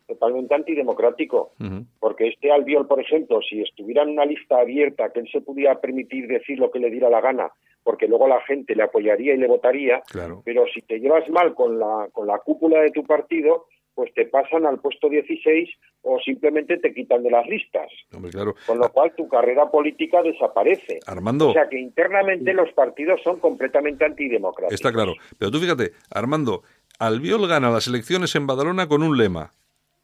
totalmente 0.08 0.54
antidemocrático. 0.54 1.52
Porque 2.00 2.28
este 2.28 2.50
Albiol, 2.50 2.86
por 2.88 3.00
ejemplo, 3.00 3.40
si 3.42 3.62
estuviera 3.62 4.02
en 4.02 4.10
una 4.10 4.24
lista 4.26 4.58
abierta, 4.58 5.12
que 5.12 5.20
él 5.20 5.28
se 5.30 5.40
pudiera 5.40 5.80
permitir 5.80 6.26
decir 6.26 6.58
lo 6.58 6.70
que 6.70 6.80
le 6.80 6.90
diera 6.90 7.08
la 7.08 7.20
gana, 7.20 7.50
porque 7.84 8.08
luego 8.08 8.26
la 8.28 8.40
gente 8.42 8.74
le 8.74 8.82
apoyaría 8.82 9.34
y 9.34 9.38
le 9.38 9.46
votaría, 9.46 10.02
Claro. 10.10 10.42
pero 10.44 10.64
si 10.74 10.82
te 10.82 10.98
llevas 10.98 11.28
mal 11.30 11.54
con 11.54 11.78
la, 11.78 12.08
con 12.12 12.26
la 12.26 12.38
cúpula 12.38 12.80
de 12.80 12.90
tu 12.90 13.04
partido, 13.04 13.66
pues 13.94 14.12
te 14.14 14.24
pasan 14.26 14.64
al 14.66 14.78
puesto 14.80 15.08
16 15.08 15.68
o 16.02 16.18
simplemente 16.20 16.78
te 16.78 16.92
quitan 16.94 17.22
de 17.22 17.30
las 17.30 17.46
listas. 17.46 17.88
Hombre, 18.14 18.30
claro. 18.30 18.54
Con 18.66 18.78
lo 18.78 18.90
cual 18.90 19.12
tu 19.16 19.28
carrera 19.28 19.70
política 19.70 20.22
desaparece. 20.22 21.00
Armando. 21.06 21.50
O 21.50 21.52
sea 21.52 21.68
que 21.68 21.78
internamente 21.78 22.52
los 22.54 22.72
partidos 22.72 23.20
son 23.22 23.38
completamente 23.38 24.04
antidemocráticos. 24.04 24.74
Está 24.74 24.92
claro. 24.92 25.14
Pero 25.38 25.50
tú 25.50 25.58
fíjate, 25.58 25.92
Armando, 26.10 26.62
Albiol 26.98 27.46
gana 27.48 27.70
las 27.70 27.86
elecciones 27.86 28.34
en 28.34 28.46
Badalona 28.46 28.88
con 28.88 29.02
un 29.02 29.16
lema. 29.18 29.52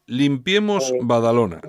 Limpiemos 0.05 0.93
Badalona. 1.01 1.61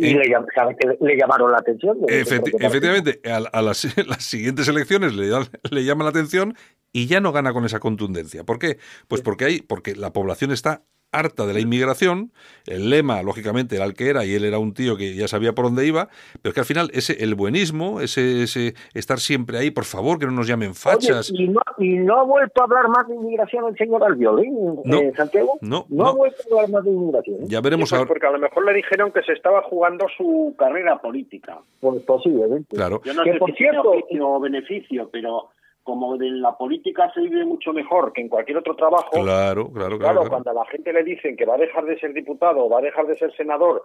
Y, 0.00 0.14
le, 0.14 0.26
llam- 0.26 0.46
¿sabe 0.54 0.76
qué 0.78 0.96
le 1.00 1.16
llamaron 1.16 1.50
la 1.50 1.58
atención. 1.58 1.98
Efecti- 2.02 2.54
efectivamente, 2.60 3.20
a, 3.28 3.36
a 3.52 3.62
las, 3.62 3.96
las 4.06 4.22
siguientes 4.24 4.68
elecciones 4.68 5.14
le, 5.14 5.26
le 5.70 5.84
llaman 5.84 6.04
la 6.04 6.10
atención 6.10 6.54
y 6.92 7.06
ya 7.06 7.20
no 7.20 7.32
gana 7.32 7.52
con 7.52 7.64
esa 7.64 7.80
contundencia. 7.80 8.44
¿Por 8.44 8.58
qué? 8.60 8.78
Pues 9.08 9.22
porque 9.22 9.44
hay, 9.44 9.60
porque 9.60 9.96
la 9.96 10.12
población 10.12 10.52
está 10.52 10.82
harta 11.10 11.46
de 11.46 11.54
la 11.54 11.60
inmigración, 11.60 12.32
el 12.66 12.90
lema, 12.90 13.22
lógicamente, 13.22 13.76
era 13.76 13.86
el 13.86 13.94
que 13.94 14.08
era, 14.10 14.24
y 14.26 14.34
él 14.34 14.44
era 14.44 14.58
un 14.58 14.74
tío 14.74 14.96
que 14.96 15.14
ya 15.14 15.26
sabía 15.26 15.54
por 15.54 15.64
dónde 15.64 15.86
iba, 15.86 16.08
pero 16.42 16.50
es 16.50 16.54
que 16.54 16.60
al 16.60 16.66
final 16.66 16.90
ese, 16.92 17.22
el 17.24 17.34
buenismo, 17.34 18.00
ese, 18.02 18.42
ese 18.42 18.74
estar 18.94 19.18
siempre 19.18 19.56
ahí, 19.58 19.70
por 19.70 19.84
favor, 19.84 20.18
que 20.18 20.26
no 20.26 20.32
nos 20.32 20.46
llamen 20.46 20.74
fachas. 20.74 21.30
Oye, 21.30 21.44
y, 21.44 21.48
no, 21.48 21.60
y 21.78 21.88
no 21.96 22.20
ha 22.20 22.24
vuelto 22.24 22.60
a 22.60 22.64
hablar 22.64 22.88
más 22.88 23.08
de 23.08 23.14
inmigración 23.14 23.64
el 23.68 23.76
señor 23.76 24.04
Albiol, 24.04 24.40
¿eh? 24.44 24.50
No, 24.84 24.98
Eh, 24.98 25.12
Santiago. 25.16 25.58
no, 25.62 25.86
no, 25.88 26.04
no. 26.04 26.06
ha 26.08 26.12
vuelto 26.12 26.42
a 26.42 26.54
hablar 26.62 26.70
más 26.70 26.84
de 26.84 26.90
inmigración. 26.90 27.36
¿eh? 27.42 27.46
Ya 27.46 27.60
veremos 27.62 27.88
pues 27.88 27.98
ahora. 27.98 28.08
porque 28.08 28.26
a 28.26 28.30
lo 28.30 28.38
mejor 28.38 28.66
le 28.66 28.74
dijeron 28.74 29.10
que 29.12 29.22
se 29.22 29.32
estaba 29.32 29.62
jugando 29.62 30.06
su 30.16 30.54
carrera 30.58 30.98
política. 31.00 31.58
Pues 31.80 32.02
posiblemente. 32.02 32.76
Claro. 32.76 33.00
Yo 33.04 33.14
no 33.14 33.24
Que 33.24 33.32
sé 33.32 33.38
por 33.38 33.50
si 33.52 33.56
cierto- 33.56 33.92
beneficio, 34.40 35.08
pero 35.10 35.48
como 35.88 36.18
de 36.18 36.28
la 36.28 36.54
política 36.54 37.10
se 37.14 37.22
vive 37.22 37.46
mucho 37.46 37.72
mejor 37.72 38.12
que 38.12 38.20
en 38.20 38.28
cualquier 38.28 38.58
otro 38.58 38.76
trabajo, 38.76 39.08
Claro, 39.10 39.72
claro, 39.72 39.98
claro. 39.98 39.98
Claro, 39.98 40.28
cuando 40.28 40.50
a 40.50 40.52
la 40.52 40.66
gente 40.66 40.92
le 40.92 41.02
dicen 41.02 41.34
que 41.34 41.46
va 41.46 41.54
a 41.54 41.56
dejar 41.56 41.86
de 41.86 41.98
ser 41.98 42.12
diputado 42.12 42.68
va 42.68 42.80
a 42.80 42.82
dejar 42.82 43.06
de 43.06 43.16
ser 43.16 43.34
senador 43.34 43.84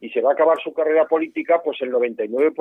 y 0.00 0.10
se 0.10 0.20
va 0.20 0.30
a 0.30 0.32
acabar 0.32 0.58
su 0.60 0.74
carrera 0.74 1.06
política, 1.06 1.62
pues 1.64 1.80
el 1.80 1.92
99% 1.92 2.54